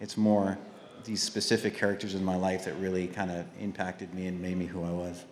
It's 0.00 0.16
more 0.16 0.58
these 1.02 1.20
specific 1.20 1.74
characters 1.74 2.14
in 2.14 2.24
my 2.24 2.36
life 2.36 2.66
that 2.66 2.74
really 2.74 3.08
kind 3.08 3.32
of 3.32 3.46
impacted 3.58 4.14
me 4.14 4.28
and 4.28 4.40
made 4.40 4.56
me 4.56 4.66
who 4.66 4.84
I 4.84 4.90
was. 4.90 5.24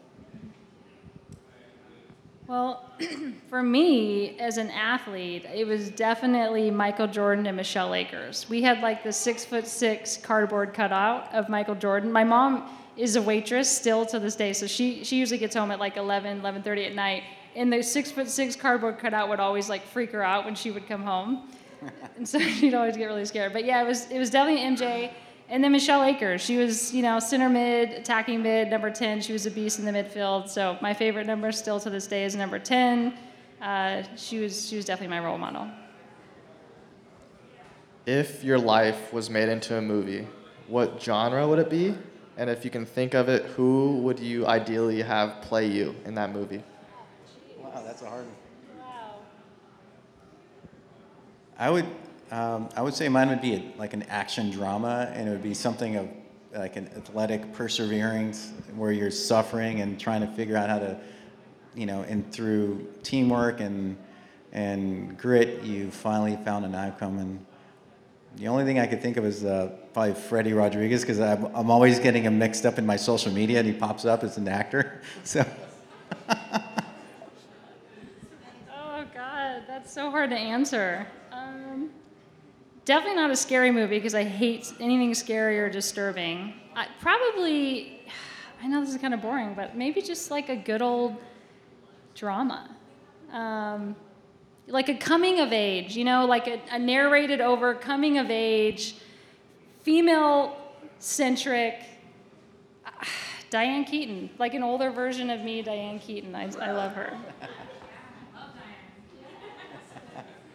Well, 2.46 2.84
for 3.48 3.62
me 3.62 4.38
as 4.38 4.56
an 4.56 4.70
athlete, 4.70 5.46
it 5.52 5.66
was 5.66 5.90
definitely 5.90 6.70
Michael 6.70 7.08
Jordan 7.08 7.46
and 7.46 7.56
Michelle 7.56 7.92
Akers. 7.92 8.48
We 8.48 8.62
had 8.62 8.82
like 8.82 9.02
the 9.02 9.12
six 9.12 9.44
foot 9.44 9.66
six 9.66 10.16
cardboard 10.16 10.72
cutout 10.72 11.32
of 11.34 11.48
Michael 11.48 11.74
Jordan. 11.74 12.12
My 12.12 12.22
mom 12.22 12.68
is 12.96 13.16
a 13.16 13.22
waitress 13.22 13.68
still 13.68 14.06
to 14.06 14.20
this 14.20 14.36
day, 14.36 14.52
so 14.52 14.66
she 14.66 15.02
she 15.02 15.16
usually 15.16 15.38
gets 15.38 15.56
home 15.56 15.72
at 15.72 15.80
like 15.80 15.96
11, 15.96 16.40
11:30 16.40 16.86
at 16.86 16.94
night, 16.94 17.24
and 17.56 17.72
the 17.72 17.82
six 17.82 18.12
foot 18.12 18.28
six 18.28 18.54
cardboard 18.54 18.98
cutout 18.98 19.28
would 19.28 19.40
always 19.40 19.68
like 19.68 19.82
freak 19.82 20.12
her 20.12 20.22
out 20.22 20.44
when 20.44 20.54
she 20.54 20.70
would 20.70 20.86
come 20.86 21.02
home, 21.02 21.48
and 22.16 22.28
so 22.28 22.38
she'd 22.58 22.74
always 22.74 22.96
get 22.96 23.06
really 23.06 23.24
scared. 23.24 23.52
But 23.52 23.64
yeah, 23.64 23.82
it 23.82 23.86
was 23.86 24.08
it 24.10 24.20
was 24.20 24.30
definitely 24.30 24.62
MJ. 24.62 25.10
And 25.48 25.62
then 25.62 25.70
Michelle 25.70 26.02
Akers, 26.02 26.40
she 26.40 26.56
was, 26.56 26.92
you 26.92 27.02
know, 27.02 27.20
center 27.20 27.48
mid, 27.48 27.90
attacking 27.90 28.42
mid, 28.42 28.68
number 28.68 28.90
10. 28.90 29.20
She 29.20 29.32
was 29.32 29.46
a 29.46 29.50
beast 29.50 29.78
in 29.78 29.84
the 29.84 29.92
midfield. 29.92 30.48
So 30.48 30.76
my 30.80 30.92
favorite 30.92 31.26
number 31.26 31.52
still 31.52 31.78
to 31.80 31.90
this 31.90 32.06
day 32.08 32.24
is 32.24 32.34
number 32.34 32.58
10. 32.58 33.14
Uh, 33.62 34.02
she 34.16 34.40
was 34.40 34.68
she 34.68 34.76
was 34.76 34.84
definitely 34.84 35.16
my 35.16 35.24
role 35.24 35.38
model. 35.38 35.68
If 38.04 38.44
your 38.44 38.58
life 38.58 39.12
was 39.12 39.30
made 39.30 39.48
into 39.48 39.76
a 39.76 39.82
movie, 39.82 40.26
what 40.68 41.02
genre 41.02 41.46
would 41.46 41.58
it 41.58 41.70
be? 41.70 41.94
And 42.36 42.50
if 42.50 42.64
you 42.64 42.70
can 42.70 42.84
think 42.84 43.14
of 43.14 43.28
it, 43.28 43.44
who 43.44 43.98
would 44.02 44.20
you 44.20 44.46
ideally 44.46 45.00
have 45.00 45.40
play 45.40 45.66
you 45.66 45.94
in 46.04 46.14
that 46.16 46.32
movie? 46.32 46.62
Wow, 47.58 47.82
that's 47.84 48.02
a 48.02 48.06
hard 48.06 48.24
one. 48.26 48.34
Wow. 48.78 49.14
I 51.58 51.70
would, 51.70 51.86
um, 52.30 52.68
I 52.76 52.82
would 52.82 52.94
say 52.94 53.08
mine 53.08 53.28
would 53.28 53.40
be 53.40 53.54
a, 53.54 53.72
like 53.78 53.92
an 53.94 54.02
action 54.04 54.50
drama, 54.50 55.10
and 55.14 55.28
it 55.28 55.30
would 55.30 55.42
be 55.42 55.54
something 55.54 55.96
of 55.96 56.08
like 56.54 56.76
an 56.76 56.88
athletic 56.96 57.52
perseverance 57.52 58.52
where 58.74 58.92
you're 58.92 59.10
suffering 59.10 59.80
and 59.80 60.00
trying 60.00 60.22
to 60.22 60.26
figure 60.28 60.56
out 60.56 60.68
how 60.68 60.78
to, 60.78 60.98
you 61.74 61.86
know, 61.86 62.02
and 62.02 62.32
through 62.32 62.88
teamwork 63.02 63.60
and 63.60 63.96
and 64.52 65.18
grit, 65.18 65.62
you 65.62 65.90
finally 65.90 66.36
found 66.44 66.64
an 66.64 66.74
outcome. 66.74 67.18
And 67.18 67.44
the 68.36 68.48
only 68.48 68.64
thing 68.64 68.78
I 68.78 68.86
could 68.86 69.02
think 69.02 69.18
of 69.18 69.24
is 69.24 69.44
uh, 69.44 69.70
probably 69.92 70.14
Freddie 70.14 70.54
Rodriguez 70.54 71.02
because 71.02 71.20
I'm, 71.20 71.44
I'm 71.54 71.70
always 71.70 71.98
getting 71.98 72.22
him 72.22 72.38
mixed 72.38 72.64
up 72.64 72.78
in 72.78 72.86
my 72.86 72.96
social 72.96 73.32
media, 73.32 73.58
and 73.58 73.68
he 73.68 73.74
pops 73.74 74.04
up 74.04 74.24
as 74.24 74.36
an 74.38 74.48
actor. 74.48 75.02
So. 75.24 75.44
Oh 78.70 79.04
God, 79.12 79.64
that's 79.66 79.92
so 79.92 80.10
hard 80.10 80.30
to 80.30 80.36
answer. 80.36 81.06
Definitely 82.86 83.16
not 83.16 83.32
a 83.32 83.36
scary 83.36 83.72
movie 83.72 83.98
because 83.98 84.14
I 84.14 84.22
hate 84.22 84.72
anything 84.78 85.12
scary 85.12 85.58
or 85.58 85.68
disturbing. 85.68 86.54
I, 86.76 86.86
probably, 87.00 88.00
I 88.62 88.68
know 88.68 88.80
this 88.80 88.90
is 88.90 89.00
kind 89.00 89.12
of 89.12 89.20
boring, 89.20 89.54
but 89.54 89.76
maybe 89.76 90.00
just 90.00 90.30
like 90.30 90.48
a 90.48 90.56
good 90.56 90.80
old 90.80 91.16
drama. 92.14 92.70
Um, 93.32 93.96
like 94.68 94.88
a 94.88 94.94
coming 94.94 95.40
of 95.40 95.52
age, 95.52 95.96
you 95.96 96.04
know, 96.04 96.26
like 96.26 96.46
a, 96.46 96.60
a 96.70 96.78
narrated 96.78 97.40
over 97.40 97.74
coming 97.74 98.18
of 98.18 98.30
age, 98.30 98.94
female 99.82 100.56
centric. 101.00 101.80
Diane 103.50 103.84
Keaton, 103.84 104.30
like 104.38 104.54
an 104.54 104.62
older 104.62 104.90
version 104.90 105.28
of 105.30 105.40
me, 105.40 105.60
Diane 105.60 105.98
Keaton. 105.98 106.36
I, 106.36 106.44
I 106.60 106.70
love 106.70 106.92
her. 106.92 107.16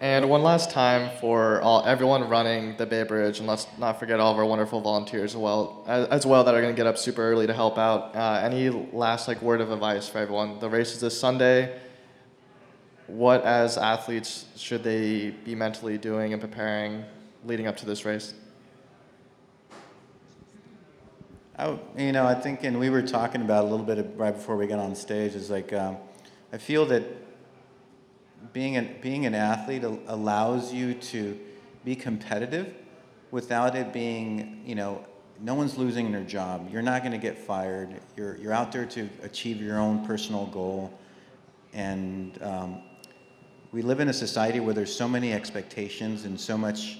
And 0.02 0.28
one 0.32 0.42
last 0.42 0.72
time 0.72 1.16
for 1.20 1.62
all 1.62 1.86
everyone 1.86 2.28
running 2.28 2.76
the 2.76 2.88
Bay 2.88 3.04
Bridge, 3.04 3.38
and 3.38 3.48
let's 3.48 3.68
not 3.78 4.00
forget 4.00 4.20
all 4.20 4.32
of 4.32 4.40
our 4.40 4.46
wonderful 4.46 4.82
volunteers 4.82 5.36
as 5.36 5.38
well, 5.38 5.84
as, 5.88 6.08
as 6.08 6.26
well 6.26 6.44
that 6.44 6.56
are 6.56 6.62
going 6.62 6.74
to 6.74 6.76
get 6.76 6.88
up 6.88 6.98
super 6.98 7.22
early 7.22 7.46
to 7.46 7.54
help 7.54 7.78
out. 7.78 8.16
Uh, 8.16 8.42
any 8.44 8.70
last 8.72 9.28
like 9.28 9.40
word 9.44 9.62
of 9.62 9.70
advice 9.70 10.10
for 10.10 10.18
everyone? 10.18 10.58
The 10.58 10.72
race 10.72 10.94
is 10.94 11.02
this 11.02 11.20
Sunday. 11.20 11.80
What 13.06 13.44
as 13.44 13.78
athletes 13.78 14.46
should 14.56 14.84
they 14.84 15.30
be 15.30 15.54
mentally 15.54 16.00
doing 16.00 16.34
and 16.34 16.42
preparing 16.42 17.06
leading 17.46 17.68
up 17.68 17.78
to 17.78 17.86
this 17.86 18.04
race? 18.04 18.34
I, 21.60 21.78
you 21.96 22.12
know, 22.12 22.26
I 22.26 22.34
think, 22.34 22.64
and 22.64 22.80
we 22.80 22.90
were 22.90 23.04
talking 23.04 23.42
about 23.44 23.66
a 23.66 23.68
little 23.68 23.86
bit 23.86 24.00
of, 24.00 24.18
right 24.18 24.34
before 24.34 24.58
we 24.58 24.66
got 24.66 24.80
on 24.80 24.96
stage, 24.96 25.36
is 25.36 25.52
like, 25.52 25.72
um, 25.74 25.98
I 26.52 26.58
feel 26.58 26.88
that 26.88 27.04
being 28.54 28.76
an, 28.78 28.96
being 29.02 29.26
an 29.26 29.36
athlete 29.36 29.84
allows 29.84 30.74
you 30.74 30.94
to 30.94 31.40
be 31.84 31.96
competitive 31.96 32.74
without 33.32 33.76
it 33.76 33.94
being, 33.94 34.62
you 34.66 34.76
know, 34.76 35.06
no 35.40 35.56
one's 35.56 35.78
losing 35.78 36.12
their 36.12 36.24
job. 36.24 36.70
You're 36.72 36.82
not 36.82 37.02
going 37.02 37.14
to 37.14 37.18
get 37.18 37.38
fired. 37.38 38.00
You're, 38.16 38.38
you're 38.38 38.54
out 38.54 38.72
there 38.72 38.86
to 38.86 39.10
achieve 39.24 39.62
your 39.62 39.80
own 39.80 40.06
personal 40.06 40.46
goal. 40.48 40.94
And 41.74 42.42
um, 42.44 42.82
we 43.72 43.82
live 43.82 44.00
in 44.02 44.10
a 44.10 44.14
society 44.14 44.60
where 44.60 44.74
there's 44.74 44.94
so 44.94 45.08
many 45.08 45.34
expectations 45.34 46.26
and 46.26 46.40
so 46.40 46.58
much 46.58 47.00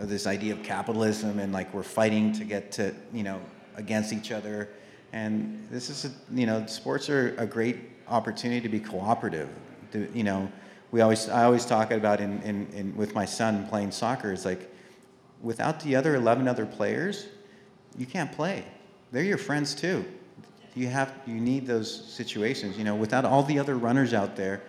of 0.00 0.08
this 0.08 0.26
idea 0.26 0.52
of 0.52 0.62
capitalism 0.62 1.38
and 1.38 1.52
like 1.52 1.72
we're 1.74 1.82
fighting 1.82 2.32
to 2.32 2.44
get 2.44 2.70
to 2.72 2.94
you 3.12 3.22
know 3.22 3.40
against 3.76 4.12
each 4.12 4.30
other 4.30 4.68
and 5.12 5.66
this 5.70 5.90
is 5.90 6.04
a, 6.04 6.10
you 6.32 6.46
know 6.46 6.64
sports 6.66 7.10
are 7.10 7.34
a 7.36 7.46
great 7.46 7.78
opportunity 8.06 8.60
to 8.60 8.68
be 8.68 8.78
cooperative 8.78 9.48
you 10.14 10.24
know 10.24 10.50
we 10.90 11.00
always 11.00 11.28
i 11.28 11.44
always 11.44 11.64
talk 11.64 11.90
about 11.90 12.20
in, 12.20 12.40
in, 12.42 12.66
in 12.72 12.96
with 12.96 13.14
my 13.14 13.24
son 13.24 13.66
playing 13.68 13.90
soccer 13.90 14.32
is 14.32 14.44
like 14.44 14.72
without 15.42 15.80
the 15.80 15.94
other 15.94 16.14
11 16.14 16.48
other 16.48 16.66
players 16.66 17.26
you 17.98 18.06
can't 18.06 18.30
play. 18.32 18.64
They're 19.12 19.24
your 19.24 19.38
friends 19.38 19.74
too. 19.74 20.04
You 20.74 20.86
have 20.88 21.12
you 21.26 21.34
need 21.34 21.66
those 21.66 22.04
situations 22.06 22.78
you 22.78 22.84
know 22.84 22.94
without 22.94 23.24
all 23.24 23.42
the 23.42 23.58
other 23.58 23.76
runners 23.76 24.14
out 24.14 24.36
there 24.36 24.62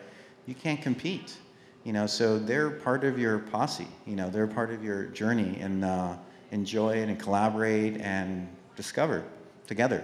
you 0.47 0.55
can't 0.55 0.81
compete 0.81 1.37
you 1.83 1.93
know 1.93 2.07
so 2.07 2.39
they're 2.39 2.71
part 2.71 3.03
of 3.03 3.19
your 3.19 3.37
posse 3.37 3.85
you 4.07 4.15
know 4.15 4.27
they're 4.27 4.47
part 4.47 4.71
of 4.71 4.83
your 4.83 5.03
journey 5.03 5.59
and 5.61 5.85
uh, 5.85 6.15
enjoy 6.49 6.95
it 6.95 7.09
and 7.09 7.19
collaborate 7.19 7.97
and 7.97 8.47
discover 8.75 9.23
together 9.67 10.03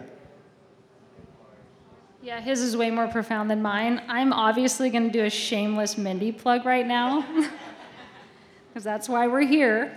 Yeah, 2.25 2.41
his 2.41 2.59
is 2.59 2.75
way 2.75 2.89
more 2.89 3.07
profound 3.07 3.51
than 3.51 3.61
mine. 3.61 4.01
I'm 4.07 4.33
obviously 4.33 4.89
going 4.89 5.05
to 5.05 5.11
do 5.11 5.25
a 5.25 5.29
shameless 5.29 5.95
Mendi 5.95 6.31
plug 6.31 6.65
right 6.65 6.87
now, 6.87 7.23
because 8.67 8.83
that's 8.83 9.07
why 9.07 9.27
we're 9.27 9.45
here. 9.45 9.95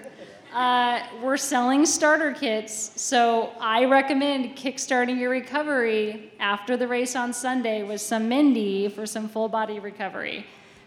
Uh, 0.52 1.00
we're 1.22 1.38
selling 1.38 1.86
starter 1.86 2.34
kits, 2.34 3.00
so 3.00 3.54
I 3.58 3.86
recommend 3.86 4.56
kickstarting 4.56 5.18
your 5.18 5.30
recovery 5.30 6.30
after 6.38 6.76
the 6.76 6.86
race 6.86 7.16
on 7.16 7.32
Sunday 7.32 7.82
with 7.82 8.02
some 8.02 8.28
Mendi 8.28 8.90
for 8.90 9.06
some 9.06 9.30
full 9.30 9.48
body 9.48 9.78
recovery. 9.78 10.44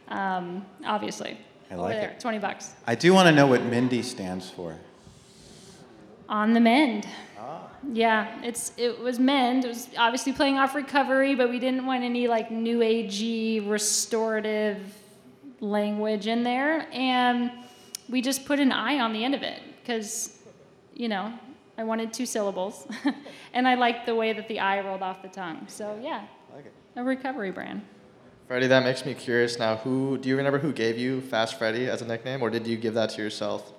Um, 0.09 0.63
obviously, 0.85 1.39
I 1.71 1.75
like 1.75 1.95
there, 1.95 2.09
it. 2.11 2.19
twenty 2.19 2.37
bucks 2.37 2.73
i 2.85 2.93
do 2.93 3.13
want 3.13 3.29
to 3.29 3.31
know 3.31 3.47
what 3.47 3.61
mendi 3.61 4.03
stands 4.03 4.47
for 4.47 4.77
on 6.31 6.53
the 6.53 6.59
mend. 6.61 7.05
Yeah, 7.91 8.41
it's 8.43 8.73
it 8.77 8.99
was 8.99 9.19
mend. 9.19 9.65
It 9.65 9.69
was 9.69 9.89
obviously 9.97 10.33
playing 10.33 10.57
off 10.57 10.75
recovery, 10.75 11.35
but 11.35 11.49
we 11.49 11.59
didn't 11.59 11.85
want 11.85 12.03
any 12.03 12.27
like 12.27 12.51
new 12.51 12.79
agey 12.79 13.67
restorative 13.67 14.79
language 15.59 16.27
in 16.27 16.43
there, 16.43 16.87
and 16.91 17.51
we 18.09 18.21
just 18.21 18.45
put 18.45 18.59
an 18.59 18.71
I 18.71 18.99
on 18.99 19.13
the 19.13 19.23
end 19.23 19.35
of 19.35 19.43
it 19.43 19.61
because, 19.81 20.37
you 20.93 21.07
know, 21.07 21.33
I 21.77 21.83
wanted 21.83 22.13
two 22.13 22.25
syllables, 22.25 22.87
and 23.53 23.67
I 23.67 23.75
liked 23.75 24.05
the 24.05 24.15
way 24.15 24.33
that 24.33 24.47
the 24.47 24.59
I 24.59 24.81
rolled 24.81 25.01
off 25.01 25.21
the 25.21 25.29
tongue. 25.29 25.65
So 25.67 25.99
yeah, 26.01 26.25
like 26.53 26.65
it. 26.65 26.73
a 26.95 27.03
recovery 27.03 27.51
brand. 27.51 27.81
Freddie, 28.47 28.67
that 28.67 28.83
makes 28.83 29.05
me 29.05 29.13
curious 29.13 29.57
now. 29.57 29.77
Who 29.77 30.17
do 30.17 30.27
you 30.29 30.37
remember 30.37 30.59
who 30.59 30.73
gave 30.73 30.97
you 30.97 31.21
Fast 31.21 31.57
Freddie 31.57 31.89
as 31.89 32.01
a 32.01 32.05
nickname, 32.05 32.41
or 32.41 32.49
did 32.49 32.67
you 32.67 32.77
give 32.77 32.93
that 32.95 33.11
to 33.11 33.21
yourself? 33.21 33.73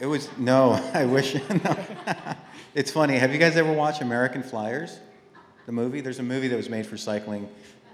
it 0.00 0.06
was 0.06 0.28
no 0.38 0.72
i 0.94 1.04
wish 1.04 1.34
no. 1.34 1.76
it's 2.74 2.90
funny 2.90 3.16
have 3.16 3.32
you 3.32 3.38
guys 3.38 3.56
ever 3.56 3.72
watched 3.72 4.00
american 4.00 4.42
flyers 4.42 5.00
the 5.66 5.72
movie 5.72 6.00
there's 6.00 6.18
a 6.18 6.22
movie 6.22 6.48
that 6.48 6.56
was 6.56 6.68
made 6.68 6.86
for 6.86 6.96
cycling 6.96 7.48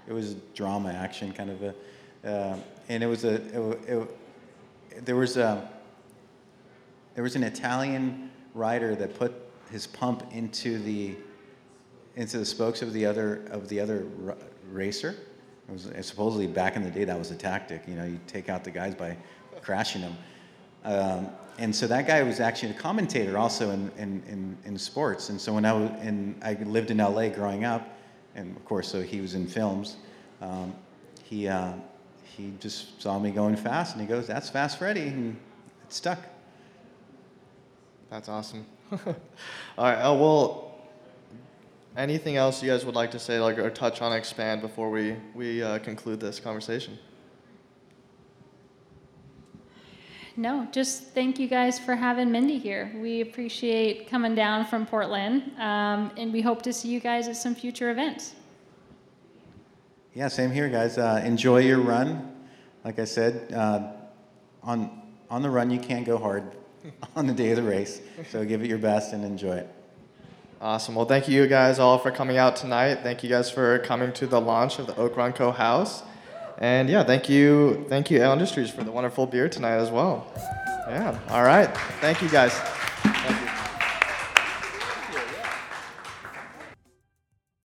it 0.07 0.13
was 0.13 0.35
drama 0.53 0.91
action 0.91 1.31
kind 1.31 1.49
of 1.49 1.61
a 1.63 1.73
uh, 2.25 2.57
and 2.89 3.03
it 3.03 3.07
was 3.07 3.23
a 3.23 3.35
it, 3.35 3.89
it, 4.91 5.05
there 5.05 5.15
was 5.15 5.37
a 5.37 5.69
there 7.15 7.23
was 7.23 7.35
an 7.35 7.43
Italian 7.43 8.29
rider 8.53 8.95
that 8.95 9.17
put 9.17 9.33
his 9.71 9.87
pump 9.87 10.23
into 10.31 10.77
the 10.79 11.15
into 12.15 12.37
the 12.37 12.45
spokes 12.45 12.81
of 12.81 12.93
the 12.93 13.05
other 13.05 13.45
of 13.51 13.69
the 13.69 13.79
other 13.79 14.05
r- 14.27 14.37
racer. 14.71 15.15
It 15.67 15.71
was 15.71 15.89
supposedly 16.01 16.45
back 16.45 16.75
in 16.75 16.83
the 16.83 16.91
day 16.91 17.05
that 17.05 17.17
was 17.17 17.31
a 17.31 17.35
tactic. 17.35 17.87
You 17.87 17.95
know, 17.95 18.05
you 18.05 18.19
take 18.27 18.49
out 18.49 18.63
the 18.63 18.71
guys 18.71 18.93
by 18.93 19.17
crashing 19.61 20.01
them. 20.01 20.17
Um, 20.83 21.29
and 21.57 21.73
so 21.73 21.87
that 21.87 22.05
guy 22.05 22.21
was 22.23 22.39
actually 22.39 22.71
a 22.71 22.75
commentator 22.75 23.37
also 23.37 23.71
in, 23.71 23.91
in, 23.97 24.23
in, 24.27 24.57
in 24.65 24.77
sports. 24.77 25.29
And 25.29 25.39
so 25.39 25.53
when 25.53 25.65
I 25.65 25.73
was 25.73 25.89
in, 26.01 26.35
I 26.41 26.53
lived 26.53 26.91
in 26.91 26.97
LA 26.97 27.29
growing 27.29 27.63
up, 27.63 27.97
and 28.35 28.55
of 28.55 28.65
course, 28.65 28.89
so 28.89 29.01
he 29.01 29.21
was 29.21 29.35
in 29.35 29.47
films. 29.47 29.95
Um, 30.41 30.75
he 31.23 31.47
uh, 31.47 31.73
he 32.23 32.53
just 32.59 33.01
saw 33.01 33.17
me 33.17 33.31
going 33.31 33.55
fast, 33.55 33.93
and 33.95 34.01
he 34.01 34.07
goes, 34.07 34.27
"That's 34.27 34.49
Fast 34.49 34.77
Freddie," 34.77 35.07
and 35.07 35.37
it 35.83 35.93
stuck. 35.93 36.19
That's 38.09 38.27
awesome. 38.27 38.65
All 38.91 39.05
right. 39.77 39.99
Oh 40.01 40.15
well. 40.15 40.61
Anything 41.97 42.35
else 42.35 42.61
you 42.61 42.69
guys 42.69 42.83
would 42.83 42.93
like 42.93 43.11
to 43.11 43.19
say, 43.19 43.39
like 43.39 43.57
or 43.57 43.69
touch 43.69 44.01
on, 44.01 44.11
expand 44.11 44.59
before 44.59 44.89
we 44.89 45.15
we 45.33 45.63
uh, 45.63 45.79
conclude 45.79 46.19
this 46.19 46.41
conversation? 46.41 46.99
No, 50.37 50.67
just 50.71 51.13
thank 51.13 51.39
you 51.39 51.47
guys 51.47 51.79
for 51.79 51.95
having 51.95 52.29
Mendi 52.29 52.59
here. 52.59 52.91
We 53.01 53.21
appreciate 53.21 54.09
coming 54.09 54.35
down 54.35 54.65
from 54.65 54.85
Portland, 54.85 55.51
um, 55.57 56.11
and 56.17 56.33
we 56.33 56.41
hope 56.41 56.61
to 56.63 56.73
see 56.73 56.89
you 56.89 56.99
guys 56.99 57.29
at 57.29 57.37
some 57.37 57.55
future 57.55 57.89
events. 57.89 58.35
Yeah, 60.13 60.27
same 60.27 60.51
here, 60.51 60.67
guys. 60.67 60.97
Uh, 60.97 61.21
enjoy 61.23 61.59
your 61.59 61.79
run. 61.79 62.33
Like 62.83 62.99
I 62.99 63.05
said, 63.05 63.53
uh, 63.53 63.93
on 64.61 65.01
on 65.29 65.41
the 65.41 65.49
run 65.49 65.71
you 65.71 65.79
can't 65.79 66.05
go 66.05 66.17
hard 66.17 66.43
on 67.15 67.27
the 67.27 67.33
day 67.33 67.51
of 67.51 67.57
the 67.57 67.63
race. 67.63 68.01
So 68.29 68.43
give 68.43 68.61
it 68.61 68.67
your 68.67 68.77
best 68.77 69.13
and 69.13 69.23
enjoy 69.23 69.57
it. 69.57 69.69
Awesome. 70.61 70.95
Well, 70.95 71.05
thank 71.05 71.27
you 71.27 71.47
guys 71.47 71.79
all 71.79 71.97
for 71.97 72.11
coming 72.11 72.37
out 72.37 72.55
tonight. 72.55 72.99
Thank 73.03 73.23
you 73.23 73.29
guys 73.29 73.49
for 73.49 73.79
coming 73.79 74.11
to 74.13 74.27
the 74.27 74.39
launch 74.39 74.79
of 74.79 74.87
the 74.87 74.95
Oak 74.97 75.15
Run 75.15 75.33
Co. 75.33 75.51
House. 75.51 76.03
And 76.57 76.89
yeah, 76.89 77.03
thank 77.03 77.29
you, 77.29 77.85
thank 77.89 78.09
you, 78.09 78.21
Ale 78.21 78.31
Industries, 78.31 78.69
for 78.69 78.83
the 78.83 78.91
wonderful 78.91 79.25
beer 79.27 79.49
tonight 79.49 79.75
as 79.75 79.91
well. 79.91 80.25
Yeah. 80.87 81.17
All 81.29 81.43
right. 81.43 81.75
Thank 81.99 82.21
you 82.21 82.29
guys. 82.29 82.53
Thank 82.53 83.41
you. 83.41 83.64